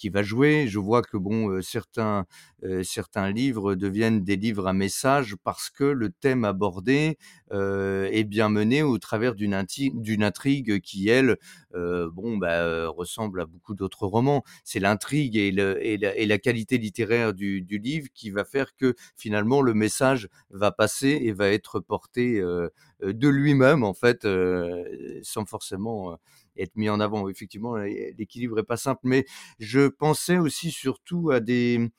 qui 0.00 0.08
va 0.08 0.22
jouer. 0.22 0.66
Je 0.66 0.78
vois 0.78 1.02
que 1.02 1.18
bon, 1.18 1.50
euh, 1.50 1.60
certains 1.60 2.24
euh, 2.64 2.82
certains 2.82 3.30
livres 3.30 3.74
deviennent 3.74 4.24
des 4.24 4.36
livres 4.36 4.66
à 4.66 4.72
message 4.72 5.36
parce 5.44 5.68
que 5.68 5.84
le 5.84 6.10
thème 6.10 6.44
abordé 6.44 7.18
euh, 7.52 8.08
est 8.10 8.24
bien 8.24 8.48
mené 8.48 8.82
au 8.82 8.96
travers 8.98 9.34
d'une 9.34 9.62
d'une 9.94 10.24
intrigue 10.24 10.80
qui 10.80 11.08
elle, 11.08 11.36
bon, 11.74 12.38
bah, 12.38 12.88
ressemble 12.88 13.42
à 13.42 13.46
beaucoup 13.46 13.74
d'autres 13.74 14.06
romans. 14.06 14.42
C'est 14.64 14.80
l'intrigue 14.80 15.36
et, 15.36 15.48
et, 15.48 15.98
la, 15.98 16.16
et, 16.16 16.26
la, 16.26 16.38
qualité 16.38 16.78
littéraire 16.78 17.34
du, 17.34 17.60
livre 17.60 18.08
qui 18.14 18.30
va 18.30 18.44
faire 18.44 18.74
que 18.76 18.94
finalement 19.16 19.60
le 19.60 19.74
message 19.74 20.28
va 20.50 20.72
passer 20.72 21.20
et 21.22 21.32
va 21.32 21.48
être 21.48 21.80
porté 21.80 22.40
de 23.02 23.28
lui-même 23.28 23.84
en 23.84 23.94
fait, 23.94 24.26
sans 25.22 25.44
forcément 25.44 26.16
être 26.60 26.76
mis 26.76 26.88
en 26.88 27.00
avant. 27.00 27.28
Effectivement, 27.28 27.76
l'équilibre 27.76 28.58
est 28.58 28.64
pas 28.64 28.76
simple, 28.76 29.00
mais 29.04 29.26
je 29.58 29.88
pensais 29.88 30.38
aussi 30.38 30.70
surtout 30.70 31.30
à 31.30 31.40
des 31.40 31.90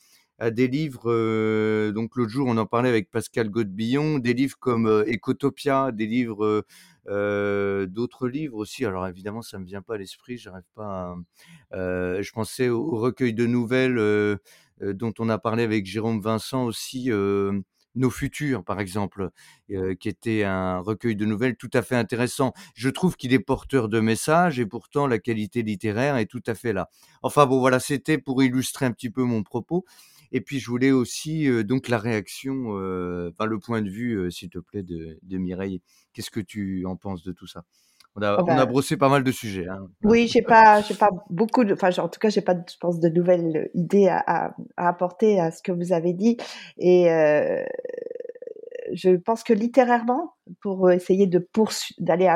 à 0.41 0.49
des 0.49 0.67
livres. 0.67 1.03
Euh, 1.05 1.91
donc 1.91 2.15
l'autre 2.15 2.31
jour, 2.31 2.47
on 2.47 2.57
en 2.57 2.65
parlait 2.65 2.89
avec 2.89 3.11
Pascal 3.11 3.49
Godbillon, 3.49 4.17
des 4.17 4.33
livres 4.33 4.57
comme 4.59 4.87
euh, 4.87 5.03
Ecotopia, 5.07 5.91
des 5.91 6.07
livres 6.07 6.65
euh, 7.07 7.85
d'autres 7.85 8.27
livres 8.27 8.57
aussi. 8.57 8.83
Alors 8.83 9.07
évidemment, 9.07 9.43
ça 9.43 9.59
me 9.59 9.65
vient 9.65 9.83
pas 9.83 9.95
à 9.95 9.97
l'esprit, 9.99 10.37
j'arrive 10.37 10.63
pas. 10.73 11.15
À, 11.71 12.21
je 12.21 12.31
pensais 12.31 12.69
au, 12.69 12.89
recueil 12.97 13.33
de 13.35 13.45
nouvelles 13.45 14.39
dont 14.81 15.13
on 15.19 15.29
a 15.29 15.37
parlé 15.37 15.61
avec 15.61 15.85
Jérôme 15.85 16.19
Vincent 16.19 16.65
aussi. 16.65 17.11
Nos 17.95 18.09
futurs, 18.09 18.63
par 18.63 18.79
exemple, 18.79 19.29
qui 19.67 20.09
était 20.09 20.43
un 20.43 20.79
recueil 20.79 21.15
de 21.15 21.25
nouvelles 21.25 21.57
tout 21.57 21.69
à 21.73 21.81
fait 21.81 21.95
intéressant. 21.95 22.53
Je 22.73 22.89
trouve 22.89 23.17
qu'il 23.17 23.33
est 23.33 23.39
porteur 23.39 23.89
de 23.89 23.99
messages 23.99 24.59
et 24.59 24.65
pourtant 24.65 25.07
la 25.07 25.19
qualité 25.19 25.61
littéraire 25.61 26.15
est 26.17 26.25
tout 26.25 26.43
à 26.47 26.55
fait 26.55 26.73
là. 26.73 26.89
Enfin 27.21 27.45
bon, 27.45 27.59
voilà, 27.59 27.79
c'était 27.79 28.17
pour 28.17 28.41
illustrer 28.43 28.85
un 28.85 28.91
petit 28.91 29.09
peu 29.09 29.23
mon 29.23 29.43
propos. 29.43 29.85
Et 30.31 30.39
puis 30.39 30.59
je 30.59 30.69
voulais 30.69 30.91
aussi 30.91 31.49
donc 31.65 31.89
la 31.89 31.97
réaction, 31.97 32.73
le 32.77 33.57
point 33.61 33.81
de 33.81 33.89
vue, 33.89 34.31
s'il 34.31 34.49
te 34.49 34.59
plaît, 34.59 34.83
de 34.83 35.37
Mireille. 35.37 35.81
Qu'est-ce 36.13 36.31
que 36.31 36.39
tu 36.39 36.85
en 36.85 36.95
penses 36.95 37.23
de 37.23 37.33
tout 37.33 37.47
ça? 37.47 37.65
On 38.15 38.21
a, 38.21 38.37
oh 38.39 38.45
on 38.45 38.57
a, 38.57 38.65
brossé 38.65 38.97
pas 38.97 39.09
mal 39.09 39.23
de 39.23 39.31
sujets. 39.31 39.67
Hein. 39.67 39.87
Oui, 40.03 40.27
j'ai 40.27 40.41
pas, 40.41 40.81
j'ai 40.81 40.95
pas 40.95 41.09
beaucoup 41.29 41.63
de, 41.63 41.73
enfin, 41.73 41.89
en 41.97 42.09
tout 42.09 42.19
cas, 42.19 42.29
j'ai 42.29 42.41
pas, 42.41 42.55
je 42.55 42.75
pense, 42.79 42.99
de 42.99 43.07
nouvelles 43.07 43.69
idées 43.73 44.07
à, 44.07 44.21
à, 44.27 44.55
à, 44.75 44.89
apporter 44.89 45.39
à 45.39 45.51
ce 45.51 45.63
que 45.63 45.71
vous 45.71 45.93
avez 45.93 46.13
dit. 46.13 46.37
Et 46.77 47.09
euh, 47.09 47.63
je 48.93 49.11
pense 49.15 49.43
que 49.43 49.53
littérairement, 49.53 50.33
pour 50.61 50.91
essayer 50.91 51.25
de 51.27 51.47
d'aller 51.99 52.27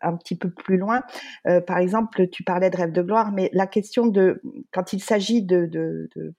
un 0.00 0.16
petit 0.16 0.36
peu 0.36 0.50
plus 0.50 0.78
loin. 0.78 1.02
Euh, 1.46 1.60
par 1.60 1.78
exemple, 1.78 2.28
tu 2.28 2.44
parlais 2.44 2.70
de 2.70 2.76
rêve 2.76 2.92
de 2.92 3.02
gloire, 3.02 3.32
mais 3.32 3.50
la 3.52 3.66
question 3.66 4.06
de 4.06 4.40
quand 4.72 4.92
il 4.92 5.00
s'agit 5.00 5.42
de, 5.42 5.66
de, 5.66 6.08
de, 6.16 6.34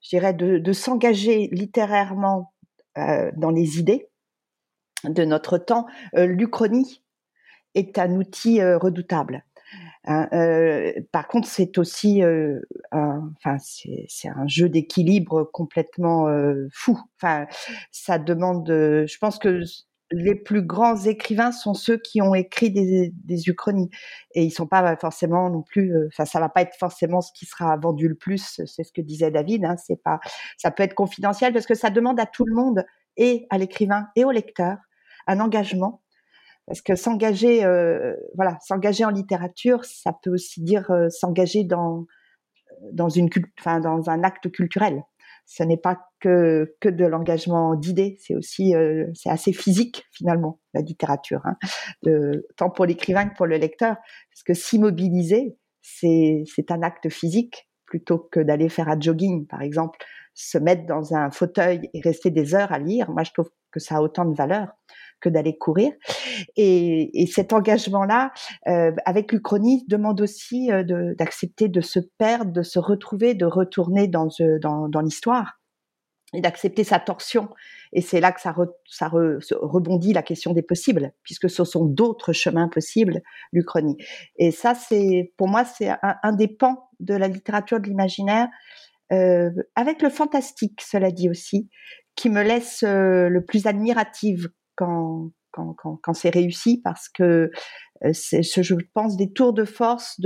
je 0.00 0.08
dirais, 0.10 0.32
de, 0.32 0.58
de 0.58 0.72
s'engager 0.72 1.48
littérairement 1.52 2.52
euh, 2.96 3.30
dans 3.36 3.50
les 3.50 3.78
idées 3.78 4.06
de 5.04 5.24
notre 5.24 5.58
temps, 5.58 5.86
l'Uchronie 6.14 7.02
est 7.74 7.98
un 7.98 8.16
outil 8.16 8.60
euh, 8.60 8.78
redoutable. 8.78 9.44
Hein, 10.04 10.28
euh, 10.32 10.92
par 11.12 11.28
contre, 11.28 11.46
c'est 11.46 11.78
aussi, 11.78 12.22
euh, 12.22 12.58
un, 12.90 13.30
c'est 14.08 14.28
un 14.28 14.46
jeu 14.46 14.68
d'équilibre 14.68 15.44
complètement 15.52 16.26
fou. 16.72 16.98
Enfin, 17.16 17.46
ça 17.92 18.18
demande. 18.18 18.66
je 18.68 19.18
pense 19.18 19.38
que 19.38 19.62
les 20.12 20.34
plus 20.34 20.62
grands 20.62 20.96
écrivains 20.96 21.52
sont 21.52 21.74
ceux 21.74 21.96
qui 21.96 22.20
ont 22.20 22.34
écrit 22.34 22.72
des, 22.72 23.12
des 23.14 23.48
uchronies 23.48 23.90
et 24.34 24.42
ils 24.42 24.50
sont 24.50 24.66
pas 24.66 24.96
forcément 24.96 25.50
non 25.50 25.62
plus. 25.62 25.94
Enfin, 26.08 26.24
ça 26.24 26.40
va 26.40 26.48
pas 26.48 26.62
être 26.62 26.74
forcément 26.76 27.20
ce 27.20 27.30
qui 27.32 27.46
sera 27.46 27.76
vendu 27.76 28.08
le 28.08 28.16
plus. 28.16 28.60
C'est 28.66 28.82
ce 28.82 28.92
que 28.92 29.02
disait 29.02 29.30
David. 29.30 29.64
Hein, 29.64 29.76
c'est 29.76 30.02
pas. 30.02 30.18
Ça 30.56 30.72
peut 30.72 30.82
être 30.82 30.94
confidentiel 30.94 31.52
parce 31.52 31.66
que 31.66 31.74
ça 31.74 31.90
demande 31.90 32.18
à 32.18 32.26
tout 32.26 32.44
le 32.44 32.54
monde 32.54 32.84
et 33.16 33.46
à 33.50 33.58
l'écrivain 33.58 34.08
et 34.16 34.24
au 34.24 34.32
lecteur 34.32 34.78
un 35.26 35.40
engagement 35.40 36.02
parce 36.70 36.82
que 36.82 36.94
s'engager, 36.94 37.64
euh, 37.64 38.14
voilà, 38.36 38.56
s'engager 38.64 39.04
en 39.04 39.10
littérature, 39.10 39.84
ça 39.84 40.12
peut 40.22 40.30
aussi 40.30 40.62
dire 40.62 40.88
euh, 40.92 41.08
s'engager 41.10 41.64
dans 41.64 42.06
dans 42.92 43.10
un 44.08 44.22
acte 44.22 44.52
culturel. 44.52 45.02
Ce 45.46 45.64
n'est 45.64 45.76
pas 45.76 45.98
que 46.20 46.76
que 46.80 46.88
de 46.88 47.04
l'engagement 47.04 47.74
d'idées, 47.74 48.18
c'est 48.20 48.36
aussi 48.36 48.76
euh, 48.76 49.06
c'est 49.14 49.30
assez 49.30 49.52
physique 49.52 50.04
finalement 50.12 50.60
la 50.72 50.82
littérature, 50.82 51.42
hein, 51.44 51.56
tant 52.56 52.70
pour 52.70 52.86
l'écrivain 52.86 53.26
que 53.26 53.34
pour 53.34 53.46
le 53.46 53.56
lecteur, 53.56 53.96
parce 53.96 54.44
que 54.46 54.54
s'immobiliser, 54.54 55.56
c'est 55.82 56.44
c'est 56.54 56.70
un 56.70 56.82
acte 56.82 57.08
physique 57.08 57.68
plutôt 57.84 58.20
que 58.30 58.38
d'aller 58.38 58.68
faire 58.68 58.88
un 58.88 59.00
jogging 59.00 59.48
par 59.48 59.60
exemple, 59.60 59.98
se 60.34 60.56
mettre 60.56 60.86
dans 60.86 61.16
un 61.16 61.32
fauteuil 61.32 61.90
et 61.94 62.00
rester 62.00 62.30
des 62.30 62.54
heures 62.54 62.70
à 62.70 62.78
lire. 62.78 63.10
Moi, 63.10 63.24
je 63.24 63.32
trouve 63.32 63.50
que 63.72 63.80
ça 63.80 63.96
a 63.96 64.00
autant 64.00 64.24
de 64.24 64.36
valeur 64.36 64.68
que 65.20 65.28
d'aller 65.28 65.56
courir. 65.56 65.92
Et, 66.56 67.22
et 67.22 67.26
cet 67.26 67.52
engagement-là, 67.52 68.32
euh, 68.68 68.92
avec 69.04 69.32
l'Uchronie, 69.32 69.84
demande 69.88 70.20
aussi 70.20 70.70
euh, 70.72 71.14
d'accepter 71.14 71.68
de, 71.68 71.80
de, 71.80 71.80
se 71.80 72.00
perdre, 72.18 72.52
de 72.52 72.62
se 72.62 72.78
retrouver, 72.78 73.34
de 73.34 73.46
retourner 73.46 74.08
dans, 74.08 74.28
euh, 74.40 74.58
dans, 74.60 74.88
dans 74.88 75.00
l'histoire 75.00 75.60
et 76.32 76.40
d'accepter 76.40 76.84
sa 76.84 77.00
torsion. 77.00 77.48
Et 77.92 78.00
c'est 78.00 78.20
là 78.20 78.32
que 78.32 78.40
ça, 78.40 78.52
re, 78.52 78.66
ça 78.86 79.08
re, 79.08 79.38
rebondit 79.60 80.12
la 80.12 80.22
question 80.22 80.52
des 80.52 80.62
possibles, 80.62 81.12
puisque 81.24 81.50
ce 81.50 81.64
sont 81.64 81.84
d'autres 81.84 82.32
chemins 82.32 82.68
possibles, 82.68 83.20
l'Uchronie. 83.52 83.96
Et 84.36 84.52
ça, 84.52 84.74
c'est 84.74 85.32
pour 85.36 85.48
moi, 85.48 85.64
c'est 85.64 85.88
un, 85.88 85.98
un, 86.22 86.32
des 86.32 86.48
pans 86.48 86.88
de 87.00 87.14
la 87.14 87.26
littérature 87.26 87.80
de 87.80 87.88
l'imaginaire, 87.88 88.48
euh, 89.12 89.50
avec 89.74 90.02
le 90.02 90.08
fantastique, 90.08 90.80
cela 90.80 91.10
dit 91.10 91.28
aussi, 91.28 91.68
qui 92.14 92.30
me 92.30 92.42
laisse 92.42 92.84
euh, 92.84 93.28
le 93.28 93.44
plus 93.44 93.66
admirative 93.66 94.50
quand, 94.80 96.14
c'est 96.14 96.30
réussi 96.30 96.80
parce 96.82 97.08
que 97.08 97.50
je 98.02 98.74
pense, 98.94 99.16
des 99.16 99.32
tours 99.32 99.52
de 99.52 99.64
force 99.64 100.20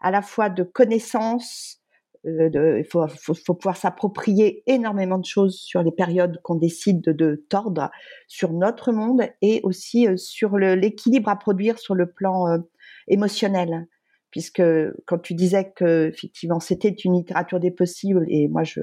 à 0.00 0.10
la 0.10 0.22
fois 0.22 0.50
de 0.50 0.62
connaissances, 0.62 1.78
il 2.24 2.84
faut, 2.88 3.54
pouvoir 3.54 3.76
s'approprier 3.76 4.62
énormément 4.66 5.18
de 5.18 5.24
choses 5.24 5.56
sur 5.56 5.82
les 5.82 5.90
périodes 5.90 6.40
qu'on 6.42 6.54
décide 6.54 7.00
de, 7.02 7.44
tordre 7.48 7.90
sur 8.28 8.52
notre 8.52 8.92
monde 8.92 9.22
et 9.40 9.60
aussi 9.64 10.06
sur 10.16 10.56
l'équilibre 10.56 11.28
à 11.28 11.36
produire 11.36 11.78
sur 11.78 11.94
le 11.94 12.10
plan 12.10 12.46
émotionnel. 13.08 13.88
puisque 14.30 14.62
quand 15.06 15.18
tu 15.18 15.34
disais 15.34 15.72
que 15.74 16.08
effectivement 16.08 16.60
c'était 16.60 16.88
une 16.88 17.14
littérature 17.14 17.60
des 17.60 17.72
possibles, 17.72 18.24
et 18.28 18.48
moi 18.48 18.62
je 18.64 18.80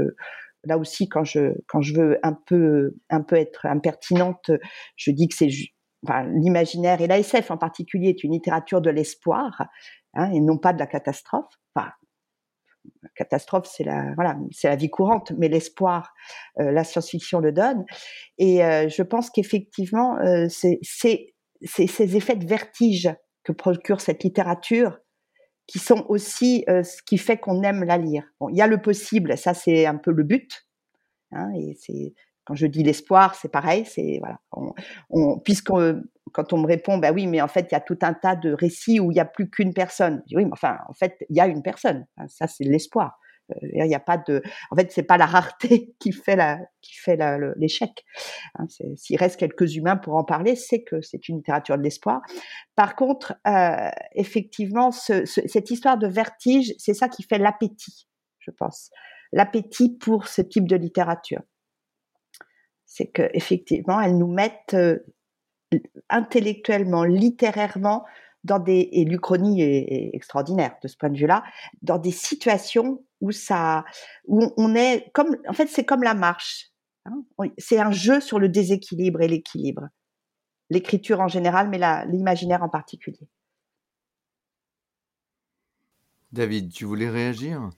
là 0.64 0.78
aussi 0.78 1.08
quand 1.08 1.24
je 1.24 1.54
quand 1.68 1.82
je 1.82 1.94
veux 1.94 2.20
un 2.24 2.34
peu 2.34 2.96
un 3.10 3.22
peu 3.22 3.36
être 3.36 3.66
impertinente, 3.66 4.52
je 4.96 5.12
dis 5.12 5.28
que 5.28 5.36
c'est 5.36 5.50
l'imaginaire 6.34 7.02
et 7.02 7.08
la 7.08 7.20
SF 7.20 7.52
en 7.52 7.58
particulier 7.58 8.10
est 8.10 8.24
une 8.24 8.32
littérature 8.32 8.82
de 8.82 8.90
l'espoir 8.90 9.68
hein, 10.14 10.32
et 10.32 10.40
non 10.40 10.58
pas 10.58 10.74
de 10.74 10.80
la 10.80 10.88
catastrophe. 10.88 11.54
Enfin, 11.76 11.92
la 13.04 13.10
catastrophe, 13.16 13.70
c'est 13.72 13.84
la 13.84 14.14
voilà, 14.16 14.38
c'est 14.52 14.70
la 14.70 14.76
vie 14.76 14.90
courante, 14.90 15.34
mais 15.38 15.48
l'espoir, 15.48 16.14
euh, 16.60 16.72
la 16.72 16.84
science-fiction 16.84 17.40
le 17.40 17.52
donne. 17.52 17.86
Et 18.38 18.64
euh, 18.64 18.88
je 18.90 19.04
pense 19.04 19.30
qu'effectivement, 19.30 20.18
euh, 20.20 20.48
c'est 20.50 20.80
ces 20.82 22.16
effets 22.16 22.36
de 22.36 22.48
vertige 22.48 23.10
que 23.44 23.52
procure 23.52 24.02
cette 24.02 24.24
littérature 24.24 25.00
qui 25.70 25.80
sont 25.80 26.06
aussi 26.10 26.66
ce 26.68 27.02
qui 27.04 27.18
fait 27.18 27.38
qu'on 27.38 27.62
aime 27.64 27.84
la 27.84 27.98
lire. 27.98 28.24
Bon, 28.40 28.50
il 28.50 28.58
y 28.58 28.62
a 28.62 28.68
le 28.68 28.82
possible, 28.82 29.38
ça 29.38 29.54
c'est 29.54 29.86
un 29.86 29.98
peu 29.98 30.12
le 30.12 30.24
but, 30.24 30.68
hein, 31.32 31.52
et 31.56 31.78
c'est 31.80 32.14
quand 32.50 32.56
je 32.56 32.66
dis 32.66 32.82
l'espoir, 32.82 33.36
c'est 33.36 33.52
pareil, 33.52 33.86
c'est 33.86 34.18
voilà. 34.20 34.40
On, 35.12 35.40
quand 36.34 36.52
on 36.52 36.58
me 36.58 36.66
répond, 36.66 36.98
bah 36.98 37.12
oui, 37.12 37.28
mais 37.28 37.42
en 37.42 37.48
fait, 37.48 37.68
il 37.70 37.74
y 37.74 37.78
a 37.78 37.80
tout 37.80 38.00
un 38.02 38.16
tas 38.16 38.36
de 38.36 38.52
récits 38.54 39.00
où 39.00 39.12
il 39.12 39.16
n'y 39.16 39.20
a 39.20 39.26
plus 39.26 39.52
qu'une 39.52 39.72
personne. 39.74 40.24
Je 40.26 40.30
dis, 40.30 40.38
oui, 40.38 40.46
mais 40.46 40.54
enfin, 40.54 40.78
en 40.88 40.94
fait, 40.94 41.16
il 41.30 41.36
y 41.36 41.40
a 41.40 41.48
une 41.48 41.62
personne. 41.62 42.08
ça, 42.28 42.48
c'est 42.48 42.64
l'espoir. 42.64 43.20
Il 43.62 43.84
n'y 43.84 43.96
a 43.96 44.00
pas 44.00 44.18
de. 44.18 44.42
En 44.72 44.76
fait, 44.76 44.92
c'est 44.92 45.04
pas 45.04 45.18
la 45.18 45.26
rareté 45.26 45.94
qui 46.00 46.12
fait 46.12 46.36
la 46.36 46.60
qui 46.82 46.96
fait 46.96 47.18
l'échec. 47.58 48.06
Hein, 48.56 48.66
s'il 48.96 49.18
reste 49.18 49.40
quelques 49.40 49.76
humains 49.76 49.98
pour 49.98 50.16
en 50.16 50.24
parler, 50.24 50.56
c'est 50.56 50.84
que 50.84 51.02
c'est 51.02 51.30
une 51.30 51.38
littérature 51.38 51.78
de 51.78 51.84
l'espoir. 51.84 52.22
Par 52.76 52.96
contre, 52.96 53.36
euh, 53.48 53.90
effectivement, 54.14 54.92
cette 54.92 55.72
histoire 55.72 55.98
de 55.98 56.08
vertige, 56.08 56.74
c'est 56.78 56.94
ça 56.94 57.10
qui 57.10 57.24
fait 57.24 57.38
l'appétit, 57.38 58.08
je 58.40 58.52
pense. 58.52 58.92
L'appétit 59.32 59.98
pour 59.98 60.28
ce 60.28 60.42
type 60.42 60.68
de 60.68 60.76
littérature. 60.76 61.42
C'est 62.86 63.08
que 63.08 63.30
effectivement, 63.34 64.02
elles 64.02 64.18
nous 64.18 64.32
mettent 64.32 64.74
euh, 64.74 65.06
intellectuellement, 66.10 67.04
littérairement, 67.04 68.06
dans 68.44 68.60
des 68.60 68.90
et 68.92 69.06
l'Uchronie 69.06 69.62
est, 69.62 70.12
extraordinaire 70.14 70.76
de 70.82 70.88
ce 70.88 70.98
point 70.98 71.10
de 71.10 71.18
vue-là, 71.18 71.44
dans 71.82 71.98
des 71.98 72.12
situations 72.12 73.04
où 73.22 73.32
ça, 73.32 73.86
où 74.26 74.54
on 74.58 74.76
est 74.76 75.12
comme, 75.14 75.36
en 75.48 75.54
fait, 75.54 75.68
c'est 75.68 75.86
comme 75.86 76.04
la 76.04 76.14
marche. 76.14 76.72
Hein. 77.06 77.24
c'est 77.58 77.80
un 77.80 77.92
jeu 77.92 78.20
sur 78.20 78.40
le 78.40 78.50
déséquilibre 78.50 79.22
et 79.22 79.28
l'équilibre. 79.28 79.88
L'écriture 80.70 81.22
en 81.22 81.28
général, 81.28 81.70
mais 81.70 81.80
l'imaginaire 82.08 82.62
en 82.62 82.70
particulier. 82.70 83.28
David, 86.32 86.72
tu 86.72 86.86
voulais 86.86 87.10
réagir? 87.10 87.70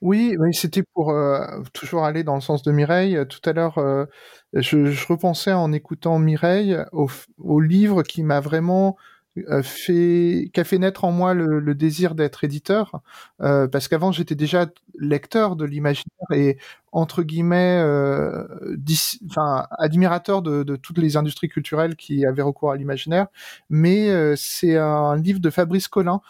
Oui, 0.00 0.34
oui, 0.38 0.54
c'était 0.54 0.82
pour 0.94 1.10
euh, 1.10 1.62
toujours 1.74 2.04
aller 2.04 2.24
dans 2.24 2.34
le 2.34 2.40
sens 2.40 2.62
de 2.62 2.72
Mireille. 2.72 3.18
Tout 3.28 3.40
à 3.44 3.52
l'heure, 3.52 3.76
euh, 3.78 4.06
je, 4.54 5.06
repensais 5.06 5.52
en 5.52 5.72
écoutant 5.72 6.18
Mireille 6.18 6.78
au 6.92 7.60
livre 7.60 8.02
qui 8.02 8.22
m'a 8.22 8.40
vraiment 8.40 8.96
euh, 8.96 9.17
fait, 9.62 10.50
qui 10.52 10.60
a 10.60 10.64
fait 10.64 10.78
naître 10.78 11.04
en 11.04 11.12
moi 11.12 11.34
le, 11.34 11.74
désir 11.74 12.14
d'être 12.14 12.44
éditeur, 12.44 13.00
euh, 13.40 13.68
parce 13.68 13.88
qu'avant 13.88 14.12
j'étais 14.12 14.34
déjà 14.34 14.66
lecteur 14.98 15.56
de 15.56 15.64
l'imaginaire 15.64 16.26
et 16.32 16.58
entre 16.92 17.22
guillemets, 17.22 17.80
euh, 17.84 18.44
enfin 19.30 19.66
admirateur 19.78 20.42
de, 20.42 20.76
toutes 20.76 20.98
les 20.98 21.16
industries 21.16 21.48
culturelles 21.48 21.96
qui 21.96 22.26
avaient 22.26 22.42
recours 22.42 22.72
à 22.72 22.76
l'imaginaire. 22.76 23.26
Mais 23.70 24.10
euh, 24.10 24.34
c'est 24.36 24.76
un 24.76 25.16
livre 25.16 25.40
de 25.40 25.50
Fabrice 25.50 25.88
Collin 25.88 26.20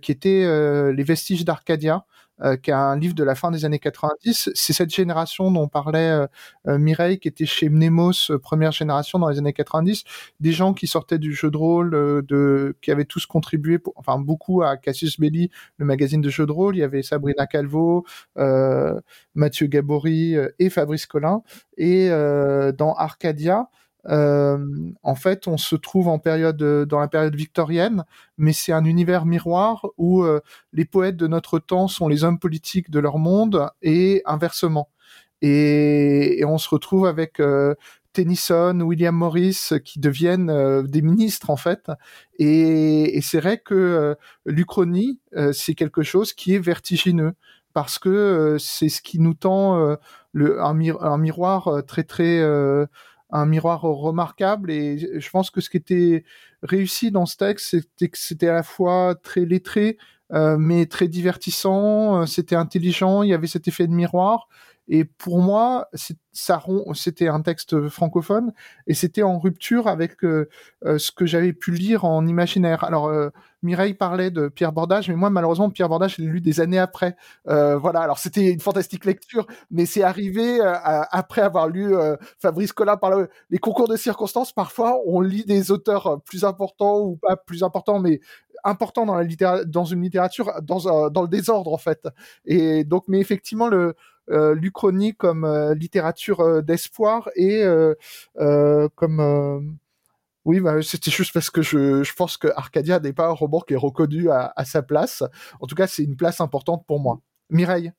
qui 0.00 0.12
était 0.12 0.92
Les 0.92 1.02
vestiges 1.02 1.44
d'Arcadia, 1.44 2.04
euh, 2.42 2.56
qui 2.56 2.70
est 2.70 2.74
un 2.74 2.98
livre 2.98 3.14
de 3.14 3.22
la 3.22 3.34
fin 3.36 3.50
des 3.52 3.64
années 3.64 3.78
90. 3.78 4.50
C'est 4.54 4.72
cette 4.72 4.92
génération 4.92 5.52
dont 5.52 5.68
parlait 5.68 6.10
euh, 6.10 6.26
euh, 6.66 6.78
Mireille, 6.78 7.18
qui 7.20 7.28
était 7.28 7.46
chez 7.46 7.68
Mnemos, 7.68 8.36
première 8.42 8.72
génération 8.72 9.20
dans 9.20 9.28
les 9.28 9.38
années 9.38 9.52
90, 9.52 10.02
des 10.40 10.52
gens 10.52 10.74
qui 10.74 10.88
sortaient 10.88 11.18
du 11.18 11.32
jeu 11.32 11.50
de 11.50 11.56
rôle, 11.56 11.90
de, 12.26 12.76
qui 12.82 12.90
avaient 12.90 13.04
tous 13.04 13.26
contribué, 13.26 13.78
enfin 13.94 14.18
beaucoup 14.18 14.62
à 14.62 14.76
Cassius 14.76 15.20
Belli, 15.20 15.50
le 15.76 15.86
magazine 15.86 16.20
de 16.20 16.28
jeux 16.28 16.46
de 16.46 16.52
rôle. 16.52 16.76
Il 16.76 16.80
y 16.80 16.82
avait 16.82 17.02
Sabrina 17.02 17.46
Calvo, 17.46 18.04
Mathieu 19.34 19.66
Gabory 19.66 20.36
et 20.58 20.70
Fabrice 20.70 21.06
Collin. 21.06 21.42
Et 21.76 22.08
dans 22.08 22.94
Arcadia, 22.94 23.60
euh, 23.60 23.83
en 24.06 25.14
fait, 25.14 25.48
on 25.48 25.56
se 25.56 25.76
trouve 25.76 26.08
en 26.08 26.18
période 26.18 26.56
dans 26.56 27.00
la 27.00 27.08
période 27.08 27.34
victorienne, 27.34 28.04
mais 28.36 28.52
c'est 28.52 28.72
un 28.72 28.84
univers 28.84 29.24
miroir 29.24 29.86
où 29.96 30.22
euh, 30.22 30.40
les 30.72 30.84
poètes 30.84 31.16
de 31.16 31.26
notre 31.26 31.58
temps 31.58 31.88
sont 31.88 32.08
les 32.08 32.24
hommes 32.24 32.38
politiques 32.38 32.90
de 32.90 32.98
leur 32.98 33.18
monde 33.18 33.68
et 33.82 34.22
inversement. 34.26 34.88
Et, 35.42 36.42
on 36.46 36.58
se 36.58 36.68
retrouve 36.68 37.06
avec 37.06 37.40
euh, 37.40 37.74
Tennyson, 38.12 38.80
William 38.80 39.14
Morris 39.14 39.70
qui 39.84 39.98
deviennent 39.98 40.82
des 40.86 41.02
ministres 41.02 41.50
en 41.50 41.56
fait. 41.56 41.90
Et, 42.38 43.20
c'est 43.22 43.40
vrai 43.40 43.58
que 43.58 44.16
l'Uchronie, 44.46 45.20
c'est 45.52 45.74
quelque 45.74 46.02
chose 46.02 46.32
qui 46.32 46.54
est 46.54 46.58
vertigineux 46.58 47.32
parce 47.72 47.98
que 47.98 48.56
c'est 48.60 48.88
ce 48.88 49.02
qui 49.02 49.18
nous 49.18 49.34
tend 49.34 49.96
le, 50.32 50.62
un, 50.62 50.78
un, 51.00 51.18
miroir 51.18 51.82
très 51.86 52.04
très 52.04 52.40
un 53.34 53.46
miroir 53.46 53.82
remarquable 53.82 54.70
et 54.70 55.20
je 55.20 55.30
pense 55.30 55.50
que 55.50 55.60
ce 55.60 55.68
qui 55.68 55.76
était 55.76 56.24
réussi 56.62 57.10
dans 57.10 57.26
ce 57.26 57.36
texte, 57.36 57.66
c'était 57.70 58.08
que 58.08 58.16
c'était 58.16 58.48
à 58.48 58.54
la 58.54 58.62
fois 58.62 59.16
très 59.22 59.44
lettré, 59.44 59.98
euh, 60.32 60.56
mais 60.56 60.86
très 60.86 61.08
divertissant, 61.08 62.22
euh, 62.22 62.26
c'était 62.26 62.54
intelligent, 62.54 63.24
il 63.24 63.30
y 63.30 63.34
avait 63.34 63.48
cet 63.48 63.66
effet 63.66 63.88
de 63.88 63.92
miroir. 63.92 64.48
Et 64.88 65.04
pour 65.04 65.38
moi, 65.38 65.88
c'était 65.92 67.28
un 67.28 67.40
texte 67.40 67.88
francophone 67.88 68.52
et 68.86 68.94
c'était 68.94 69.22
en 69.22 69.38
rupture 69.38 69.88
avec 69.88 70.22
euh, 70.24 70.48
ce 70.82 71.10
que 71.10 71.26
j'avais 71.26 71.52
pu 71.52 71.70
lire 71.70 72.04
en 72.04 72.26
imaginaire. 72.26 72.84
Alors, 72.84 73.10
Mireille 73.62 73.94
parlait 73.94 74.30
de 74.30 74.48
Pierre 74.48 74.72
Bordage, 74.72 75.08
mais 75.08 75.16
moi, 75.16 75.30
malheureusement, 75.30 75.70
Pierre 75.70 75.88
Bordage, 75.88 76.16
je 76.16 76.22
l'ai 76.22 76.28
lu 76.28 76.40
des 76.40 76.60
années 76.60 76.78
après. 76.78 77.16
voilà, 77.46 78.00
alors 78.00 78.18
c'était 78.18 78.52
une 78.52 78.60
fantastique 78.60 79.06
lecture, 79.06 79.46
mais 79.70 79.86
c'est 79.86 80.02
arrivé 80.02 80.60
après 80.60 81.40
avoir 81.40 81.68
lu 81.68 81.94
Fabrice 82.38 82.72
Collin 82.72 82.98
par 82.98 83.12
les 83.48 83.58
concours 83.58 83.88
de 83.88 83.96
circonstances. 83.96 84.52
Parfois, 84.52 84.98
on 85.06 85.20
lit 85.20 85.44
des 85.44 85.70
auteurs 85.70 86.20
plus 86.24 86.44
importants 86.44 87.00
ou 87.00 87.16
pas 87.16 87.36
plus 87.36 87.62
importants, 87.62 88.00
mais 88.00 88.20
important 88.64 89.06
dans 89.06 89.16
la 89.16 89.64
dans 89.64 89.84
une 89.84 90.02
littérature 90.02 90.50
dans, 90.62 91.10
dans 91.10 91.22
le 91.22 91.28
désordre 91.28 91.72
en 91.72 91.78
fait. 91.78 92.08
Et 92.46 92.84
donc, 92.84 93.04
mais 93.08 93.20
effectivement, 93.20 93.68
le 93.68 93.76
euh, 93.78 93.92
l'Uchronie 94.28 95.14
comme 95.14 95.44
euh, 95.44 95.74
littérature 95.74 96.40
euh, 96.40 96.62
d'espoir 96.62 97.30
et 97.36 97.64
comme 98.94 99.78
oui, 100.44 100.60
bah, 100.60 100.82
c'était 100.82 101.10
juste 101.10 101.32
parce 101.32 101.48
que 101.48 101.62
je, 101.62 102.02
je 102.02 102.14
pense 102.14 102.36
que 102.36 102.48
Arcadia 102.54 103.00
n'est 103.00 103.14
pas 103.14 103.28
un 103.28 103.32
roman 103.32 103.60
qui 103.60 103.72
est 103.72 103.78
reconnu 103.78 104.30
à, 104.30 104.52
sa 104.66 104.82
place. 104.82 105.22
En 105.60 105.66
tout 105.66 105.74
cas, 105.74 105.86
c'est 105.86 106.02
une 106.02 106.16
place 106.16 106.40
importante 106.40 106.84
pour 106.86 107.00
moi. 107.00 107.20
Mireille 107.50 107.92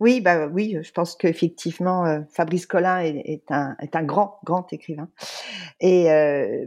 oui, 0.00 0.20
bah 0.20 0.48
oui, 0.48 0.76
je 0.82 0.90
pense 0.90 1.14
qu'effectivement, 1.14 2.24
Fabrice 2.28 2.66
Collin 2.66 2.98
est, 3.00 3.44
un, 3.50 3.76
est, 3.78 3.94
un, 3.94 4.02
grand, 4.02 4.40
grand 4.44 4.70
écrivain. 4.72 5.08
Et 5.78 6.10
euh, 6.10 6.66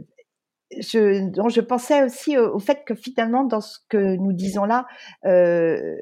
je, 0.76 1.30
je 1.48 1.60
pensais 1.60 2.02
aussi 2.02 2.36
au, 2.36 2.58
fait 2.58 2.84
que 2.84 2.94
finalement, 2.94 3.44
dans 3.44 3.60
ce 3.60 3.78
que 3.88 4.16
nous 4.16 4.32
disons 4.32 4.64
là, 4.64 4.86
euh, 5.24 5.96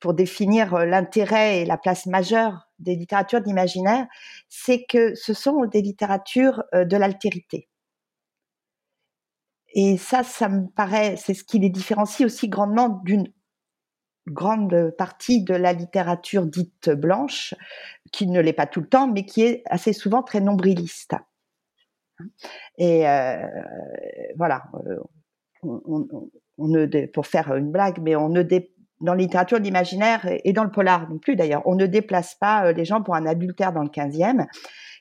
pour 0.00 0.14
définir 0.14 0.74
l'intérêt 0.86 1.60
et 1.60 1.64
la 1.64 1.76
place 1.76 2.06
majeure 2.06 2.68
des 2.78 2.96
littératures 2.96 3.40
d'imaginaire, 3.40 4.06
c'est 4.48 4.84
que 4.84 5.14
ce 5.14 5.34
sont 5.34 5.64
des 5.66 5.82
littératures 5.82 6.64
de 6.72 6.96
l'altérité. 6.96 7.68
Et 9.74 9.96
ça, 9.96 10.22
ça 10.22 10.48
me 10.48 10.66
paraît, 10.68 11.16
c'est 11.16 11.34
ce 11.34 11.44
qui 11.44 11.58
les 11.58 11.70
différencie 11.70 12.26
aussi 12.26 12.48
grandement 12.48 12.88
d'une 13.04 13.26
grande 14.28 14.90
partie 14.96 15.42
de 15.42 15.54
la 15.54 15.72
littérature 15.72 16.46
dite 16.46 16.90
blanche, 16.90 17.54
qui 18.12 18.26
ne 18.26 18.40
l'est 18.40 18.52
pas 18.52 18.66
tout 18.66 18.80
le 18.80 18.88
temps, 18.88 19.08
mais 19.08 19.24
qui 19.24 19.42
est 19.42 19.62
assez 19.66 19.92
souvent 19.92 20.22
très 20.22 20.40
nombriliste. 20.40 21.14
Et 22.78 23.08
euh, 23.08 23.46
voilà, 24.36 24.64
euh, 24.86 24.98
on, 25.62 26.06
ne, 26.58 27.06
pour 27.06 27.26
faire 27.26 27.54
une 27.54 27.72
blague, 27.72 27.98
mais 28.00 28.14
on 28.14 28.28
ne 28.28 28.42
dans 29.02 29.14
la 29.14 29.20
littérature 29.20 29.60
d'imaginaire 29.60 30.26
et 30.44 30.52
dans 30.52 30.64
le 30.64 30.70
polar 30.70 31.08
non 31.10 31.18
plus 31.18 31.36
d'ailleurs, 31.36 31.62
on 31.66 31.74
ne 31.74 31.86
déplace 31.86 32.34
pas 32.36 32.66
euh, 32.66 32.72
les 32.72 32.84
gens 32.84 33.02
pour 33.02 33.14
un 33.14 33.26
adultère 33.26 33.72
dans 33.72 33.82
le 33.82 33.88
15e. 33.88 34.46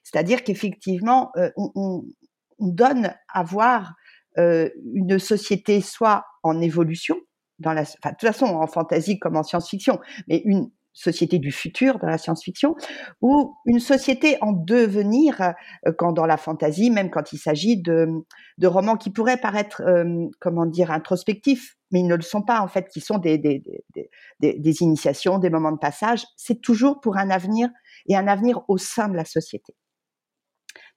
C'est-à-dire 0.03 0.43
qu'effectivement, 0.43 1.31
on, 1.55 2.03
donne 2.59 3.13
à 3.31 3.43
voir 3.43 3.93
une 4.35 5.19
société 5.19 5.79
soit 5.79 6.25
en 6.41 6.59
évolution, 6.59 7.17
dans 7.59 7.73
la, 7.73 7.83
de 7.83 7.89
toute 8.09 8.21
façon 8.21 8.45
en 8.45 8.65
fantasy 8.65 9.19
comme 9.19 9.37
en 9.37 9.43
science-fiction, 9.43 9.99
mais 10.27 10.41
une, 10.43 10.71
société 10.93 11.39
du 11.39 11.51
futur 11.51 11.99
dans 11.99 12.07
la 12.07 12.17
science-fiction, 12.17 12.75
ou 13.21 13.55
une 13.65 13.79
société 13.79 14.37
en 14.41 14.51
devenir, 14.51 15.39
euh, 15.41 15.91
quand 15.97 16.11
dans 16.11 16.25
la 16.25 16.37
fantasy, 16.37 16.91
même 16.91 17.09
quand 17.09 17.33
il 17.33 17.37
s'agit 17.37 17.81
de, 17.81 18.07
de 18.57 18.67
romans 18.67 18.97
qui 18.97 19.09
pourraient 19.09 19.39
paraître, 19.39 19.81
euh, 19.81 20.27
comment 20.39 20.65
dire, 20.65 20.91
introspectifs, 20.91 21.77
mais 21.91 21.99
ils 22.01 22.07
ne 22.07 22.15
le 22.15 22.21
sont 22.21 22.41
pas 22.41 22.61
en 22.61 22.67
fait, 22.67 22.87
qui 22.89 23.01
sont 23.01 23.17
des, 23.17 23.37
des, 23.37 23.63
des, 24.39 24.81
initiations, 24.81 25.39
des 25.39 25.49
moments 25.49 25.71
de 25.71 25.77
passage. 25.77 26.25
C'est 26.37 26.61
toujours 26.61 27.01
pour 27.01 27.17
un 27.17 27.29
avenir 27.29 27.69
et 28.07 28.15
un 28.15 28.27
avenir 28.27 28.61
au 28.67 28.77
sein 28.77 29.09
de 29.09 29.15
la 29.15 29.25
société. 29.25 29.75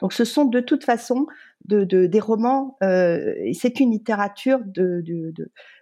Donc 0.01 0.13
ce 0.13 0.25
sont 0.25 0.45
de 0.45 0.61
toute 0.61 0.85
façon 0.85 1.27
de, 1.65 1.85
de, 1.85 2.07
des 2.07 2.21
romans, 2.21 2.77
euh, 2.83 3.35
c'est 3.53 3.81
une 3.81 3.93
littérature 3.93 4.59
de, 4.65 5.03
de 5.05 5.33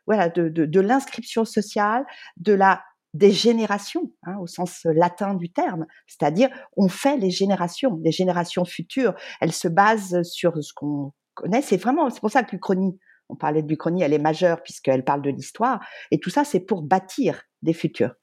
voilà, 0.06 0.28
de, 0.28 0.80
l'inscription 0.80 1.44
sociale, 1.44 2.04
de 2.36 2.52
la 2.52 2.82
des 3.14 3.30
générations, 3.30 4.10
hein, 4.22 4.36
au 4.40 4.46
sens 4.46 4.82
latin 4.84 5.34
du 5.34 5.52
terme, 5.52 5.86
c'est-à-dire 6.06 6.48
on 6.76 6.88
fait 6.88 7.16
les 7.18 7.30
générations, 7.30 7.98
les 8.02 8.12
générations 8.12 8.64
futures. 8.64 9.14
Elles 9.40 9.52
se 9.52 9.68
basent 9.68 10.22
sur 10.22 10.62
ce 10.62 10.72
qu'on 10.74 11.12
connaît. 11.34 11.62
C'est 11.62 11.76
vraiment, 11.76 12.08
c'est 12.10 12.20
pour 12.20 12.30
ça 12.30 12.42
que 12.42 12.52
l'Uchronie, 12.52 12.98
on 13.28 13.36
parlait 13.36 13.62
de 13.62 13.68
l'Uchronie, 13.68 14.02
elle 14.02 14.14
est 14.14 14.18
majeure 14.18 14.62
puisqu'elle 14.62 15.04
parle 15.04 15.22
de 15.22 15.30
l'histoire. 15.30 15.80
Et 16.10 16.20
tout 16.20 16.30
ça, 16.30 16.44
c'est 16.44 16.60
pour 16.60 16.82
bâtir 16.82 17.42
des 17.62 17.74
futurs. 17.74 18.14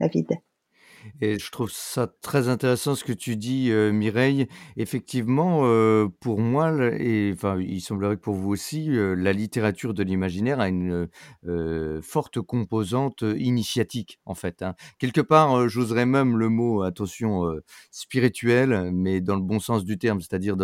David. 0.00 0.28
Et 1.20 1.38
je 1.38 1.50
trouve 1.50 1.70
ça 1.70 2.06
très 2.22 2.48
intéressant 2.48 2.94
ce 2.94 3.04
que 3.04 3.12
tu 3.12 3.36
dis, 3.36 3.70
euh, 3.70 3.92
Mireille. 3.92 4.46
Effectivement, 4.76 5.62
euh, 5.64 6.08
pour 6.20 6.40
moi, 6.40 6.72
et 6.98 7.32
enfin, 7.34 7.58
il 7.60 7.80
semblerait 7.80 8.16
que 8.16 8.22
pour 8.22 8.34
vous 8.34 8.50
aussi, 8.50 8.90
euh, 8.90 9.14
la 9.14 9.32
littérature 9.32 9.94
de 9.94 10.02
l'imaginaire 10.02 10.60
a 10.60 10.68
une 10.68 11.08
forte 12.02 12.40
composante 12.40 13.22
initiatique, 13.22 14.20
en 14.24 14.34
fait. 14.34 14.62
Hein. 14.62 14.74
Quelque 14.98 15.20
part, 15.20 15.68
j'oserais 15.68 16.06
même 16.06 16.36
le 16.36 16.48
mot, 16.48 16.82
attention, 16.82 17.44
spirituel, 17.90 18.90
mais 18.92 19.20
dans 19.20 19.36
le 19.36 19.42
bon 19.42 19.60
sens 19.60 19.84
du 19.84 19.98
terme, 19.98 20.20
c'est-à-dire 20.20 20.56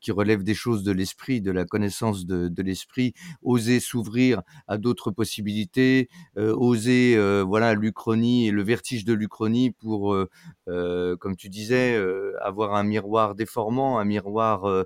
qui 0.00 0.12
relève 0.12 0.42
des 0.42 0.54
choses 0.54 0.82
de 0.82 0.92
l'esprit, 0.92 1.40
de 1.40 1.50
la 1.50 1.64
connaissance 1.64 2.26
de, 2.26 2.48
de 2.48 2.62
l'esprit, 2.62 3.14
oser 3.42 3.80
s'ouvrir 3.80 4.42
à 4.66 4.78
d'autres 4.78 5.10
possibilités, 5.10 6.08
oser, 6.36 7.16
voilà, 7.42 7.74
l'Uchronie 7.74 8.48
et 8.48 8.50
le 8.50 8.62
vertige 8.62 9.04
de 9.04 9.14
l'Uchronie 9.14 9.74
pour, 9.78 10.14
euh, 10.14 10.28
euh, 10.68 11.16
comme 11.16 11.36
tu 11.36 11.48
disais, 11.48 11.94
euh, 11.96 12.32
avoir 12.42 12.74
un 12.74 12.84
miroir 12.84 13.34
déformant, 13.34 13.98
un 13.98 14.04
miroir 14.04 14.84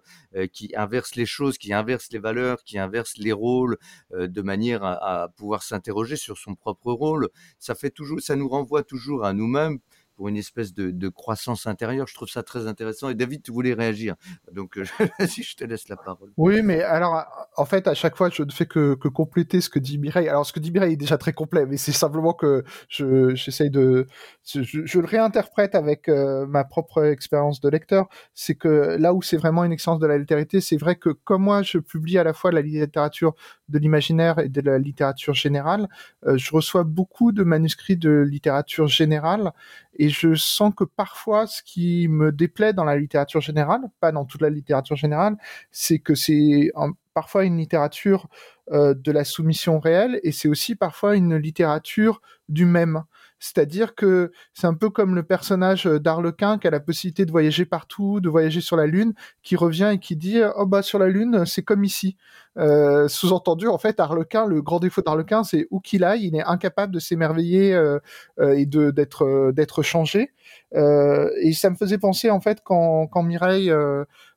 qui 0.53 0.73
inverse 0.77 1.15
les 1.17 1.27
choses, 1.27 1.59
qui 1.59 1.73
inverse 1.73 2.09
les 2.13 2.19
valeurs, 2.19 2.63
qui 2.65 2.79
inverse 2.79 3.17
les 3.17 3.33
rôles, 3.33 3.77
de 4.13 4.43
manière 4.43 4.85
à, 4.85 5.23
à 5.25 5.29
pouvoir 5.29 5.63
s'interroger 5.63 6.17
sur 6.17 6.39
son 6.39 6.55
propre 6.55 6.93
rôle. 6.93 7.29
Ça 7.59 7.75
fait 7.75 7.91
toujours, 7.91 8.21
ça 8.21 8.37
nous 8.37 8.49
renvoie 8.49 8.83
toujours 8.83 9.25
à 9.25 9.33
nous-mêmes 9.33 9.79
pour 10.21 10.29
une 10.29 10.37
espèce 10.37 10.75
de, 10.75 10.91
de, 10.91 11.09
croissance 11.09 11.67
intérieure. 11.67 12.07
Je 12.07 12.13
trouve 12.13 12.29
ça 12.29 12.43
très 12.43 12.67
intéressant. 12.67 13.09
Et 13.09 13.15
David, 13.15 13.43
tu 13.43 13.53
voulais 13.53 13.73
réagir. 13.73 14.17
Donc, 14.53 14.77
euh, 14.77 14.85
vas-y, 15.19 15.43
je 15.43 15.57
te 15.57 15.65
laisse 15.65 15.89
la 15.89 15.97
parole. 15.97 16.31
Oui, 16.37 16.61
mais 16.61 16.83
alors, 16.83 17.25
en 17.57 17.65
fait, 17.65 17.89
à 17.89 17.95
chaque 17.95 18.17
fois, 18.17 18.29
je 18.29 18.43
ne 18.43 18.51
fais 18.51 18.67
que, 18.67 18.93
compléter 19.09 19.63
ce 19.63 19.71
que 19.71 19.79
dit 19.79 19.97
Mireille. 19.97 20.29
Alors, 20.29 20.45
ce 20.45 20.53
que 20.53 20.61
dit 20.61 20.73
Mireille 20.73 20.93
est 20.93 20.97
déjà 20.99 21.17
très 21.17 21.33
complet, 21.33 21.65
mais 21.65 21.79
c'est 21.79 21.93
simplement 21.93 22.35
que 22.35 22.65
je, 22.91 23.35
j'essaye 23.35 23.71
de, 23.71 24.09
je, 24.45 24.61
je, 24.63 24.99
le 24.99 25.07
réinterprète 25.07 25.75
avec 25.75 26.07
euh, 26.11 26.45
ma 26.45 26.65
propre 26.65 27.03
expérience 27.03 27.63
de 27.63 27.71
lecteur. 27.71 28.07
C'est 28.35 28.57
que 28.57 28.99
là 29.01 29.15
où 29.15 29.23
c'est 29.23 29.39
vraiment 29.39 29.65
une 29.65 29.73
expérience 29.73 30.03
de 30.03 30.07
la 30.07 30.19
littérité, 30.19 30.61
c'est 30.61 30.77
vrai 30.77 30.97
que 30.97 31.09
comme 31.09 31.45
moi, 31.45 31.63
je 31.63 31.79
publie 31.79 32.19
à 32.19 32.25
la 32.25 32.35
fois 32.35 32.53
la 32.53 32.61
littérature 32.61 33.33
de 33.71 33.79
l'imaginaire 33.79 34.39
et 34.39 34.49
de 34.49 34.61
la 34.61 34.79
littérature 34.79 35.35
générale, 35.35 35.89
euh, 36.27 36.37
je 36.37 36.53
reçois 36.53 36.85
beaucoup 36.85 37.33
de 37.33 37.43
manuscrits 37.45 37.97
de 37.97 38.27
littérature 38.29 38.89
générale 38.89 39.53
et 39.99 40.09
je 40.09 40.35
sens 40.35 40.73
que 40.77 40.85
parfois, 40.85 41.47
ce 41.47 41.63
qui 41.63 42.09
me 42.09 42.33
déplaît 42.33 42.73
dans 42.73 42.85
la 42.85 42.97
littérature 42.97 43.41
générale, 43.41 43.83
pas 44.01 44.13
dans 44.13 44.25
toute 44.25 44.43
la 44.43 44.51
littérature 44.51 44.97
générale, 44.97 45.37
c'est 45.71 45.99
que 45.99 46.15
c'est 46.15 46.73
parfois 47.15 47.45
une 47.45 47.59
littérature 47.59 48.29
euh, 48.73 48.95
de 48.95 49.13
la 49.13 49.25
soumission 49.25 49.79
réelle 49.79 50.21
et 50.23 50.33
c'est 50.33 50.49
aussi 50.49 50.77
parfois 50.77 51.17
une 51.17 51.37
littérature 51.37 52.21
du 52.49 52.67
même. 52.67 53.03
C'est-à-dire 53.41 53.95
que 53.95 54.31
c'est 54.55 54.67
un 54.67 54.75
peu 54.75 54.91
comme 54.91 55.15
le 55.15 55.23
personnage 55.23 55.87
d'Arlequin 55.87 56.59
qui 56.59 56.69
a 56.69 56.71
la 56.71 56.79
possibilité 56.79 57.25
de 57.25 57.31
voyager 57.31 57.65
partout, 57.65 58.21
de 58.21 58.29
voyager 58.29 58.61
sur 58.61 58.77
la 58.77 58.87
Lune, 58.87 59.15
qui 59.43 59.57
revient 59.57 59.91
et 59.95 59.99
qui 59.99 60.15
dit 60.15 60.41
oh 60.57 60.67
bah 60.67 60.83
sur 60.83 60.99
la 60.99 61.09
Lune 61.09 61.45
c'est 61.47 61.63
comme 61.63 61.83
ici. 61.83 62.17
Euh, 62.59 63.07
sous-entendu 63.09 63.69
en 63.69 63.79
fait 63.79 64.01
Arlequin, 64.01 64.45
le 64.45 64.61
grand 64.61 64.81
défaut 64.81 65.03
d'Arlequin 65.03 65.45
c'est 65.45 65.67
où 65.71 65.81
qu'il 65.81 66.05
aille, 66.05 66.27
il 66.27 66.37
est 66.37 66.43
incapable 66.43 66.93
de 66.93 66.99
s'émerveiller 66.99 67.73
euh, 67.75 67.99
euh, 68.41 68.55
et 68.55 68.67
de 68.67 68.91
d'être 68.91 69.53
d'être 69.53 69.83
changé. 69.83 70.33
et 70.75 71.53
ça 71.53 71.71
me 71.71 71.77
faisait 71.77 71.99
penser 71.99 72.31
en 72.31 72.41
fait 72.41 72.61
quand 72.65 73.07
quand 73.07 73.23
Mireille 73.23 73.73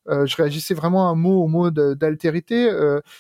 je 0.08 0.36
réagissais 0.36 0.74
vraiment 0.74 1.10
un 1.10 1.16
mot 1.16 1.44
au 1.44 1.48
mot 1.48 1.70
d'altérité. 1.72 2.70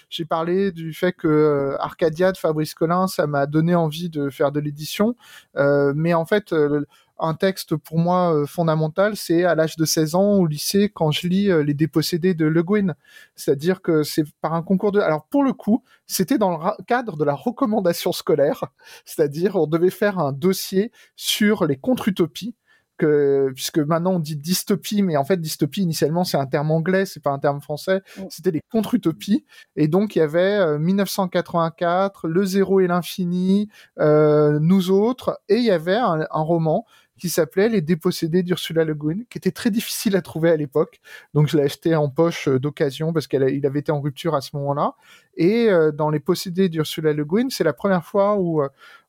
J'ai 0.10 0.26
parlé 0.26 0.72
du 0.72 0.94
fait 0.94 1.14
que 1.14 1.76
Arcadia 1.80 2.32
de 2.32 2.38
Fabrice 2.38 2.74
Collin, 2.74 3.08
ça 3.08 3.28
m'a 3.28 3.46
donné 3.46 3.76
envie 3.76 4.10
de 4.10 4.30
faire 4.30 4.52
de 4.52 4.60
l'édition. 4.60 5.16
Euh, 5.58 5.94
mais 5.96 6.14
en 6.14 6.26
fait, 6.26 6.54
euh, 6.54 6.86
un 7.20 7.34
texte 7.36 7.76
pour 7.76 8.00
moi 8.00 8.34
euh, 8.36 8.46
fondamental, 8.46 9.16
c'est 9.16 9.44
à 9.44 9.56
l'âge 9.56 9.76
de 9.78 9.86
16 9.86 10.16
ans 10.16 10.34
au 10.34 10.46
lycée 10.48 10.92
quand 10.94 11.12
je 11.12 11.28
lis 11.28 11.64
Les 11.64 11.74
Dépossédés 11.74 12.34
de 12.34 12.46
Le 12.46 12.64
Guin. 12.64 12.96
C'est-à-dire 13.36 13.82
que 13.82 14.04
c'est 14.04 14.24
par 14.42 14.54
un 14.54 14.64
concours 14.64 14.92
de... 14.92 15.00
Alors 15.00 15.26
pour 15.26 15.44
le 15.44 15.54
coup, 15.54 15.84
c'était 16.08 16.38
dans 16.38 16.58
le 16.58 16.84
cadre 16.86 17.18
de 17.18 17.24
la 17.24 17.36
recommandation 17.36 18.12
scolaire, 18.12 18.66
c'est-à-dire 19.06 19.56
on 19.56 19.68
devait 19.68 19.90
faire 19.90 20.20
un 20.20 20.32
dossier 20.32 20.92
sur 21.16 21.66
les 21.66 21.78
contre-utopies 21.78 22.56
puisque 22.98 23.80
maintenant 23.80 24.14
on 24.14 24.20
dit 24.20 24.36
dystopie, 24.36 25.02
mais 25.02 25.18
en 25.18 25.26
fait 25.26 25.40
dystopie 25.40 25.82
initialement 25.82 26.24
c'est 26.24 26.38
un 26.38 26.46
terme 26.46 26.72
anglais, 26.72 27.06
c'est 27.06 27.22
pas 27.22 27.32
un 27.32 27.40
terme 27.40 27.62
français. 27.62 28.02
Mm. 28.18 28.22
C'était 28.30 28.52
les 28.52 28.62
contre-utopies, 28.72 29.46
et 29.76 29.88
donc 29.88 30.16
il 30.16 30.20
y 30.20 30.22
avait 30.22 30.78
1984, 30.80 32.26
euh, 32.26 32.30
Le 32.30 32.46
Zéro 32.46 32.80
et 32.80 32.88
l'infini, 32.88 33.70
euh, 34.00 34.60
Nous 34.60 34.92
autres, 34.92 35.40
et 35.50 35.56
il 35.56 35.64
y 35.64 35.72
avait 35.72 35.96
un, 35.96 36.28
roman 36.32 36.86
qui 37.18 37.30
s'appelait 37.30 37.70
Les 37.70 37.82
dépossédés 37.82 38.44
d'Ursula 38.44 38.84
Le 38.84 38.96
Guin, 38.96 39.20
qui 39.30 39.38
était 39.38 39.52
très 39.52 39.72
difficile 39.72 40.16
à 40.16 40.22
trouver 40.22 40.52
à 40.52 40.58
l'époque. 40.58 41.00
Donc 41.34 41.48
je 41.48 41.58
l'ai 41.58 41.64
acheté 41.64 41.96
en 41.96 42.10
poche 42.10 42.48
euh, 42.48 42.60
d'occasion 42.60 43.14
parce 43.14 43.28
qu'il 43.28 43.66
avait 43.66 43.80
été 43.80 43.92
en 43.92 44.02
rupture 44.02 44.36
à 44.36 44.42
ce 44.42 44.56
moment-là. 44.56 44.96
Et 45.36 45.70
dans 45.96 46.12
Les 46.12 46.20
possédés 46.20 46.70
d'Ursula 46.70 47.12
Le 47.12 47.26
Guin, 47.26 47.48
c'est 47.50 47.64
la 47.64 47.74
première 47.74 48.06
fois 48.06 48.38
où, 48.38 48.62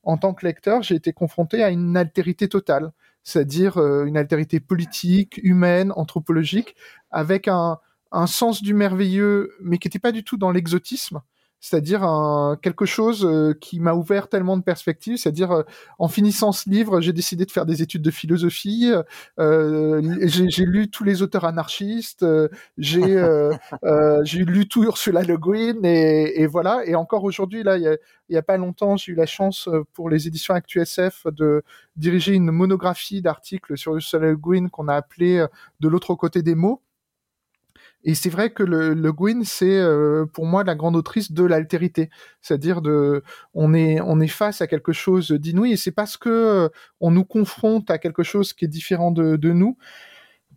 en 0.04 0.16
tant 0.16 0.32
que 0.32 0.46
lecteur, 0.46 0.82
j'ai 0.82 0.94
été 0.94 1.12
confronté 1.12 1.62
à 1.62 1.68
une 1.68 1.98
altérité 1.98 2.48
totale 2.48 2.92
c'est-à-dire 3.24 3.78
euh, 3.78 4.04
une 4.04 4.16
altérité 4.16 4.60
politique, 4.60 5.40
humaine, 5.42 5.92
anthropologique, 5.96 6.76
avec 7.10 7.48
un, 7.48 7.78
un 8.12 8.26
sens 8.26 8.62
du 8.62 8.74
merveilleux, 8.74 9.50
mais 9.60 9.78
qui 9.78 9.88
n'était 9.88 9.98
pas 9.98 10.12
du 10.12 10.22
tout 10.22 10.36
dans 10.36 10.52
l'exotisme, 10.52 11.20
c'est-à-dire 11.64 12.02
quelque 12.60 12.84
chose 12.84 13.24
euh, 13.24 13.54
qui 13.58 13.80
m'a 13.80 13.94
ouvert 13.94 14.28
tellement 14.28 14.58
de 14.58 14.62
perspectives, 14.62 15.16
c'est-à-dire 15.16 15.50
euh, 15.50 15.62
en 15.98 16.08
finissant 16.08 16.52
ce 16.52 16.68
livre, 16.68 17.00
j'ai 17.00 17.14
décidé 17.14 17.46
de 17.46 17.50
faire 17.50 17.64
des 17.64 17.80
études 17.80 18.02
de 18.02 18.10
philosophie, 18.10 18.92
j'ai 19.38 20.64
lu 20.66 20.90
tous 20.90 21.04
les 21.04 21.22
auteurs 21.22 21.46
anarchistes, 21.46 22.26
j'ai 22.76 23.00
j'ai 24.24 24.44
lu 24.44 24.68
tout 24.68 24.84
Ursula 24.84 25.22
Le 25.22 25.38
Guin 25.38 25.82
et, 25.84 26.42
et 26.42 26.46
voilà, 26.46 26.84
et 26.84 26.94
encore 26.96 27.24
aujourd'hui 27.24 27.62
là, 27.62 27.78
il 27.78 27.84
y 27.84 27.88
a, 27.88 27.96
y 28.28 28.36
a 28.36 28.42
pas 28.42 28.58
longtemps, 28.58 28.98
j'ai 28.98 29.12
eu 29.12 29.14
la 29.14 29.24
chance 29.24 29.66
pour 29.94 30.10
les 30.10 30.26
éditions 30.26 30.52
ActuSF 30.52 31.26
de 31.32 31.62
diriger 31.96 32.34
une 32.34 32.50
monographie 32.50 33.22
d'articles 33.22 33.78
sur 33.78 33.94
Ursula 33.94 34.26
Le 34.26 34.36
Guin 34.36 34.68
qu'on 34.68 34.88
a 34.88 34.94
appelé 34.94 35.46
De 35.80 35.88
l'autre 35.88 36.14
côté 36.14 36.42
des 36.42 36.54
mots 36.54 36.82
et 38.04 38.14
c'est 38.14 38.28
vrai 38.28 38.50
que 38.50 38.62
le, 38.62 38.92
le 38.92 39.12
Gwyn, 39.12 39.44
c'est 39.44 39.78
euh, 39.78 40.26
pour 40.26 40.44
moi 40.44 40.62
la 40.62 40.74
grande 40.74 40.94
autrice 40.94 41.32
de 41.32 41.42
l'altérité, 41.44 42.10
c'est-à-dire 42.42 42.82
de, 42.82 43.22
on 43.54 43.72
est 43.72 43.98
on 44.02 44.20
est 44.20 44.28
face 44.28 44.60
à 44.60 44.66
quelque 44.66 44.92
chose 44.92 45.32
d'inouï 45.32 45.72
et 45.72 45.76
c'est 45.76 45.90
parce 45.90 46.18
que 46.18 46.28
euh, 46.28 46.68
on 47.00 47.10
nous 47.10 47.24
confronte 47.24 47.90
à 47.90 47.98
quelque 47.98 48.22
chose 48.22 48.52
qui 48.52 48.66
est 48.66 48.68
différent 48.68 49.10
de, 49.10 49.36
de 49.36 49.52
nous 49.52 49.78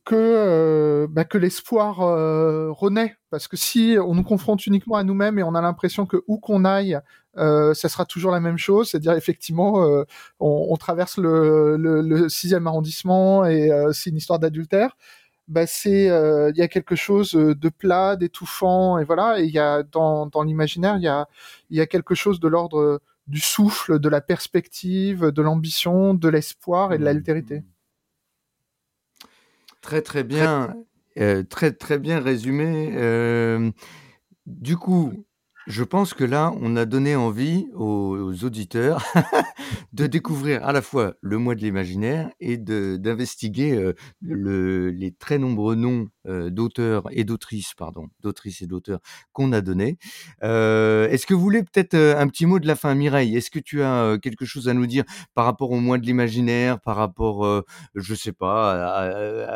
que 0.05 0.15
euh, 0.15 1.07
bah, 1.09 1.23
que 1.23 1.37
l'espoir 1.37 1.97
renaît. 1.97 3.15
Parce 3.29 3.47
que 3.47 3.57
si 3.57 3.97
on 4.01 4.13
nous 4.15 4.23
confronte 4.23 4.65
uniquement 4.67 4.95
à 4.97 5.03
nous-mêmes 5.03 5.39
et 5.39 5.43
on 5.43 5.55
a 5.55 5.61
l'impression 5.61 6.05
que 6.05 6.17
où 6.27 6.39
qu'on 6.39 6.65
aille, 6.65 6.99
ça 7.35 7.89
sera 7.89 8.05
toujours 8.05 8.31
la 8.31 8.39
même 8.39 8.57
chose, 8.57 8.89
c'est-à-dire 8.89 9.13
effectivement, 9.13 9.75
on, 10.39 10.67
on, 10.69 10.77
traverse 10.77 11.17
le, 11.17 11.77
le, 11.77 12.01
le, 12.01 12.29
sixième 12.29 12.65
arrondissement 12.67 13.45
et 13.45 13.69
c'est 13.91 14.09
une 14.09 14.17
histoire 14.17 14.39
d'adultère 14.39 14.95
bah 15.47 15.65
c'est 15.67 16.09
euh, 16.09 16.51
il 16.51 16.57
y 16.57 16.61
a 16.61 16.67
quelque 16.67 16.95
chose 16.95 17.35
euh, 17.35 17.55
de 17.55 17.69
plat, 17.69 18.15
d'étouffant 18.15 18.97
et 18.99 19.05
voilà. 19.05 19.39
Et 19.39 19.45
il 19.45 19.51
y 19.51 19.59
a 19.59 19.83
dans, 19.83 20.27
dans 20.27 20.43
l'imaginaire 20.43 20.97
il 20.97 21.03
y 21.03 21.07
a 21.07 21.27
il 21.69 21.77
y 21.77 21.81
a 21.81 21.87
quelque 21.87 22.15
chose 22.15 22.39
de 22.39 22.47
l'ordre 22.47 23.01
du 23.27 23.39
souffle, 23.39 23.99
de 23.99 24.09
la 24.09 24.21
perspective, 24.21 25.31
de 25.31 25.41
l'ambition, 25.41 26.13
de 26.13 26.29
l'espoir 26.29 26.93
et 26.93 26.97
de 26.97 27.03
l'altérité. 27.03 27.63
Très 29.81 30.01
très 30.01 30.23
bien, 30.23 30.75
euh, 31.19 31.43
très 31.43 31.71
très 31.71 31.99
bien 31.99 32.19
résumé. 32.19 32.93
Euh, 32.95 33.71
du 34.45 34.77
coup, 34.77 35.25
Je 35.67 35.83
pense 35.83 36.13
que 36.13 36.23
là, 36.23 36.53
on 36.61 36.77
a 36.77 36.85
donné 36.85 37.17
envie 37.17 37.67
aux, 37.75 38.45
auditeurs 38.45 39.03
de 39.93 40.07
découvrir 40.07 40.63
à 40.65 40.71
la 40.71 40.81
fois 40.81 41.15
le 41.19 41.37
mois 41.37 41.55
de 41.55 41.61
l'imaginaire 41.61 42.31
et 42.39 42.55
d'investiguer 42.55 43.73
euh, 43.73 43.93
le, 44.21 44.91
les 44.91 45.11
très 45.11 45.37
nombreux 45.37 45.75
noms 45.75 46.07
d'auteurs 46.49 47.07
et 47.11 47.23
d'autrices, 47.23 47.73
pardon, 47.73 48.07
d'autrices 48.21 48.61
et 48.61 48.67
d'auteurs 48.67 48.99
qu'on 49.33 49.51
a 49.53 49.61
donnés. 49.61 49.97
Euh, 50.43 51.07
Est-ce 51.09 51.25
que 51.25 51.33
vous 51.33 51.41
voulez 51.41 51.63
peut-être 51.63 51.93
euh, 51.93 52.17
un 52.19 52.27
petit 52.27 52.45
mot 52.45 52.59
de 52.59 52.67
la 52.67 52.75
fin, 52.75 52.93
Mireille? 52.95 53.35
Est-ce 53.35 53.51
que 53.51 53.59
tu 53.59 53.81
as 53.81 54.03
euh, 54.03 54.17
quelque 54.17 54.45
chose 54.45 54.67
à 54.69 54.73
nous 54.73 54.87
dire 54.87 55.03
par 55.33 55.45
rapport 55.45 55.71
au 55.71 55.79
mois 55.79 55.97
de 55.97 56.05
l'imaginaire, 56.05 56.79
par 56.81 56.95
rapport, 56.97 57.45
euh, 57.45 57.61
je 57.95 58.13
sais 58.15 58.31
pas, 58.33 58.95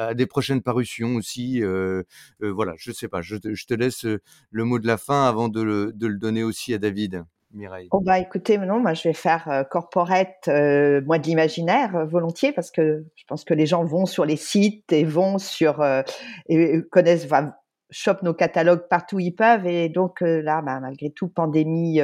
à, 0.09 0.13
des 0.13 0.25
prochaines 0.25 0.61
parutions 0.61 1.15
aussi 1.15 1.61
euh, 1.63 2.03
euh, 2.43 2.51
Voilà, 2.51 2.73
je 2.77 2.91
sais 2.91 3.07
pas. 3.07 3.21
Je, 3.21 3.35
te- 3.37 3.73
laisse 3.73 4.05
euh, 4.05 4.19
le 4.51 4.65
mot 4.65 4.79
de 4.79 4.87
la 4.87 4.97
fin 4.97 5.27
avant 5.27 5.47
de 5.49 5.91
de 5.95 6.07
le 6.07 6.17
donner 6.17 6.43
aussi 6.43 6.73
à 6.73 6.77
David. 6.77 7.23
Mireille. 7.53 7.87
Oh 7.91 7.99
bah 7.99 8.19
écoutez, 8.19 8.57
non, 8.57 8.79
moi 8.79 8.93
je 8.93 9.09
vais 9.09 9.13
faire 9.13 9.49
euh, 9.49 9.63
corporate, 9.63 10.47
euh, 10.47 11.01
moi 11.05 11.19
de 11.19 11.25
l'imaginaire 11.25 11.95
euh, 11.95 12.05
volontiers 12.05 12.53
parce 12.53 12.71
que 12.71 13.05
je 13.15 13.23
pense 13.27 13.43
que 13.43 13.53
les 13.53 13.65
gens 13.65 13.83
vont 13.83 14.05
sur 14.05 14.25
les 14.25 14.37
sites 14.37 14.91
et 14.93 15.03
vont 15.03 15.37
sur 15.37 15.81
euh, 15.81 16.01
et, 16.47 16.81
connaissent, 16.91 17.25
enfin, 17.25 17.53
chopent 17.89 18.23
nos 18.23 18.33
catalogues 18.33 18.87
partout 18.89 19.17
où 19.17 19.19
ils 19.19 19.35
peuvent 19.35 19.65
et 19.65 19.89
donc 19.89 20.21
euh, 20.21 20.41
là, 20.41 20.61
bah, 20.61 20.79
malgré 20.79 21.11
tout, 21.11 21.27
pandémie, 21.27 21.99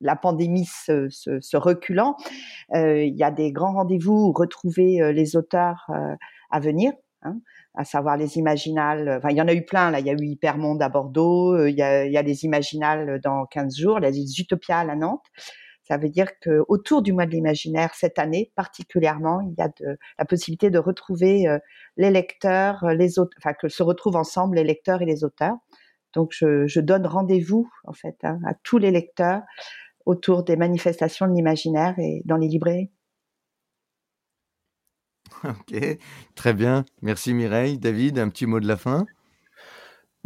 la 0.00 0.16
pandémie 0.16 0.66
se, 0.66 1.08
se, 1.10 1.56
reculant, 1.56 2.16
il 2.74 3.14
y 3.14 3.22
a 3.22 3.30
des 3.30 3.52
grands 3.52 3.74
rendez-vous 3.74 4.30
où 4.30 4.32
retrouver 4.32 5.12
les 5.12 5.36
auteurs 5.36 5.86
à 6.50 6.60
venir. 6.60 6.92
Hein, 7.22 7.40
à 7.76 7.84
savoir 7.84 8.16
les 8.16 8.38
imaginales. 8.38 9.16
Enfin, 9.18 9.28
il 9.30 9.36
y 9.36 9.42
en 9.42 9.48
a 9.48 9.54
eu 9.54 9.64
plein. 9.64 9.90
Là, 9.90 10.00
il 10.00 10.06
y 10.06 10.10
a 10.10 10.14
eu 10.14 10.26
Hypermonde 10.26 10.82
à 10.82 10.88
Bordeaux. 10.88 11.54
euh, 11.54 11.70
Il 11.70 11.76
y 11.76 11.82
a, 11.82 12.04
il 12.06 12.12
y 12.12 12.16
a 12.16 12.22
les 12.22 12.44
imaginales 12.44 13.20
dans 13.22 13.44
15 13.46 13.76
jours. 13.76 14.00
Les 14.00 14.40
Utopiales 14.40 14.90
à 14.90 14.96
Nantes. 14.96 15.24
Ça 15.82 15.98
veut 15.98 16.08
dire 16.08 16.26
que 16.40 16.64
autour 16.68 17.00
du 17.02 17.12
mois 17.12 17.26
de 17.26 17.30
l'imaginaire 17.30 17.94
cette 17.94 18.18
année 18.18 18.50
particulièrement, 18.56 19.40
il 19.42 19.54
y 19.56 19.62
a 19.62 19.68
de, 19.68 19.96
la 20.18 20.24
possibilité 20.24 20.68
de 20.68 20.78
retrouver 20.78 21.46
euh, 21.46 21.58
les 21.96 22.10
lecteurs, 22.10 22.82
euh, 22.84 22.94
les 22.94 23.20
auteurs, 23.20 23.38
enfin 23.38 23.54
que 23.54 23.68
se 23.68 23.84
retrouvent 23.84 24.16
ensemble 24.16 24.56
les 24.56 24.64
lecteurs 24.64 25.02
et 25.02 25.06
les 25.06 25.22
auteurs. 25.22 25.54
Donc 26.12 26.32
je, 26.32 26.66
je 26.66 26.80
donne 26.80 27.06
rendez-vous 27.06 27.70
en 27.84 27.92
fait 27.92 28.16
hein, 28.24 28.40
à 28.46 28.54
tous 28.64 28.78
les 28.78 28.90
lecteurs 28.90 29.42
autour 30.06 30.44
des 30.44 30.56
manifestations 30.56 31.28
de 31.28 31.34
l'imaginaire 31.34 31.94
et 31.98 32.22
dans 32.24 32.36
les 32.36 32.48
librairies. 32.48 32.90
Ok, 35.44 35.98
très 36.34 36.54
bien. 36.54 36.84
Merci 37.02 37.34
Mireille. 37.34 37.78
David, 37.78 38.18
un 38.18 38.28
petit 38.28 38.46
mot 38.46 38.60
de 38.60 38.66
la 38.66 38.76
fin? 38.76 39.08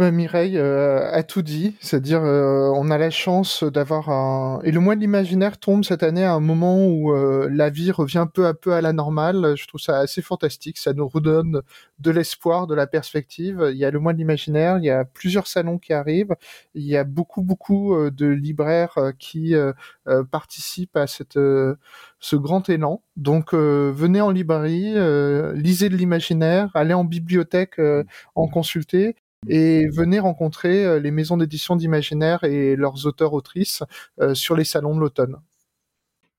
Mireille 0.00 0.56
euh, 0.56 1.12
a 1.12 1.22
tout 1.22 1.42
dit, 1.42 1.76
c'est-à-dire 1.80 2.22
euh, 2.22 2.72
on 2.74 2.90
a 2.90 2.96
la 2.96 3.10
chance 3.10 3.64
d'avoir 3.64 4.08
un... 4.08 4.60
Et 4.64 4.70
le 4.70 4.80
mois 4.80 4.94
de 4.94 5.00
l'imaginaire 5.00 5.58
tombe 5.58 5.84
cette 5.84 6.02
année 6.02 6.24
à 6.24 6.32
un 6.32 6.40
moment 6.40 6.86
où 6.86 7.12
euh, 7.12 7.50
la 7.52 7.68
vie 7.68 7.90
revient 7.90 8.26
peu 8.32 8.46
à 8.46 8.54
peu 8.54 8.72
à 8.72 8.80
la 8.80 8.94
normale. 8.94 9.54
Je 9.56 9.66
trouve 9.66 9.80
ça 9.80 9.98
assez 9.98 10.22
fantastique, 10.22 10.78
ça 10.78 10.94
nous 10.94 11.06
redonne 11.06 11.60
de 11.98 12.10
l'espoir, 12.10 12.66
de 12.66 12.74
la 12.74 12.86
perspective. 12.86 13.68
Il 13.70 13.76
y 13.76 13.84
a 13.84 13.90
le 13.90 13.98
mois 13.98 14.14
de 14.14 14.18
l'imaginaire, 14.18 14.78
il 14.78 14.84
y 14.84 14.90
a 14.90 15.04
plusieurs 15.04 15.46
salons 15.46 15.76
qui 15.76 15.92
arrivent, 15.92 16.34
il 16.74 16.84
y 16.84 16.96
a 16.96 17.04
beaucoup, 17.04 17.42
beaucoup 17.42 17.94
euh, 17.94 18.10
de 18.10 18.26
libraires 18.26 18.96
euh, 18.96 19.12
qui 19.18 19.54
euh, 19.54 19.72
euh, 20.08 20.24
participent 20.24 20.96
à 20.96 21.06
cette, 21.06 21.36
euh, 21.36 21.76
ce 22.20 22.36
grand 22.36 22.70
élan. 22.70 23.02
Donc 23.16 23.52
euh, 23.52 23.92
venez 23.94 24.22
en 24.22 24.30
librairie, 24.30 24.94
euh, 24.96 25.52
lisez 25.54 25.90
de 25.90 25.96
l'imaginaire, 25.96 26.70
allez 26.74 26.94
en 26.94 27.04
bibliothèque 27.04 27.78
euh, 27.78 28.04
en 28.34 28.48
consulter 28.48 29.16
et 29.48 29.88
venez 29.88 30.20
rencontrer 30.20 30.84
euh, 30.84 31.00
les 31.00 31.10
maisons 31.10 31.36
d'édition 31.36 31.76
d'imaginaire 31.76 32.44
et 32.44 32.76
leurs 32.76 33.06
auteurs-autrices 33.06 33.82
euh, 34.20 34.34
sur 34.34 34.56
les 34.56 34.64
salons 34.64 34.94
de 34.94 35.00
l'automne. 35.00 35.36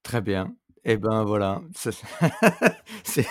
Très 0.04 0.22
bien. 0.22 0.54
Eh 0.84 0.98
ben 0.98 1.24
voilà, 1.24 1.62
c'est 3.04 3.28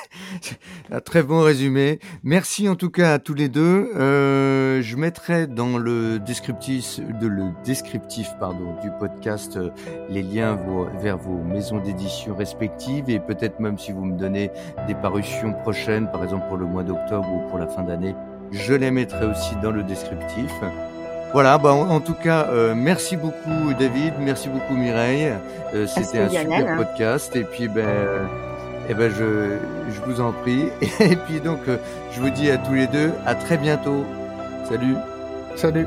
un 0.92 1.00
très 1.00 1.24
bon 1.24 1.42
résumé. 1.42 1.98
Merci 2.22 2.68
en 2.68 2.76
tout 2.76 2.90
cas 2.90 3.14
à 3.14 3.18
tous 3.18 3.34
les 3.34 3.48
deux. 3.48 3.90
Euh, 3.96 4.80
je 4.82 4.94
mettrai 4.94 5.48
dans 5.48 5.76
le 5.76 6.20
descriptif, 6.20 7.00
du 7.00 8.90
podcast 9.00 9.58
les 10.08 10.22
liens 10.22 10.56
vers 11.00 11.18
vos 11.18 11.42
maisons 11.42 11.80
d'édition 11.80 12.36
respectives 12.36 13.10
et 13.10 13.18
peut-être 13.18 13.58
même 13.58 13.78
si 13.78 13.90
vous 13.90 14.04
me 14.04 14.16
donnez 14.16 14.52
des 14.86 14.94
parutions 14.94 15.52
prochaines, 15.52 16.08
par 16.12 16.22
exemple 16.22 16.46
pour 16.46 16.56
le 16.56 16.66
mois 16.66 16.84
d'octobre 16.84 17.28
ou 17.32 17.48
pour 17.48 17.58
la 17.58 17.66
fin 17.66 17.82
d'année, 17.82 18.14
je 18.52 18.74
les 18.74 18.90
mettrai 18.90 19.26
aussi 19.26 19.54
dans 19.62 19.70
le 19.70 19.82
descriptif. 19.82 20.52
Voilà, 21.32 21.58
bah, 21.58 21.72
en, 21.72 22.00
tout 22.00 22.14
cas, 22.14 22.48
euh, 22.50 22.74
merci 22.74 23.16
beaucoup 23.16 23.72
David, 23.78 24.14
merci 24.20 24.48
beaucoup 24.48 24.74
Mireille. 24.74 25.32
Euh, 25.74 25.86
C'était 25.86 26.18
un 26.18 26.28
super 26.28 26.68
hein. 26.68 26.76
podcast 26.76 27.36
et 27.36 27.44
puis 27.44 27.68
ben, 27.68 27.86
euh, 27.86 28.24
eh 28.88 28.94
ben 28.94 29.10
je, 29.10 29.58
je 29.92 30.00
vous 30.04 30.20
en 30.20 30.32
prie. 30.32 30.64
Et 31.00 31.16
puis 31.16 31.40
donc, 31.40 31.60
euh, 31.68 31.76
je 32.10 32.20
vous 32.20 32.30
dis 32.30 32.50
à 32.50 32.58
tous 32.58 32.74
les 32.74 32.88
deux 32.88 33.12
à 33.24 33.36
très 33.36 33.56
bientôt. 33.56 34.04
Salut. 34.68 34.96
Salut 35.54 35.86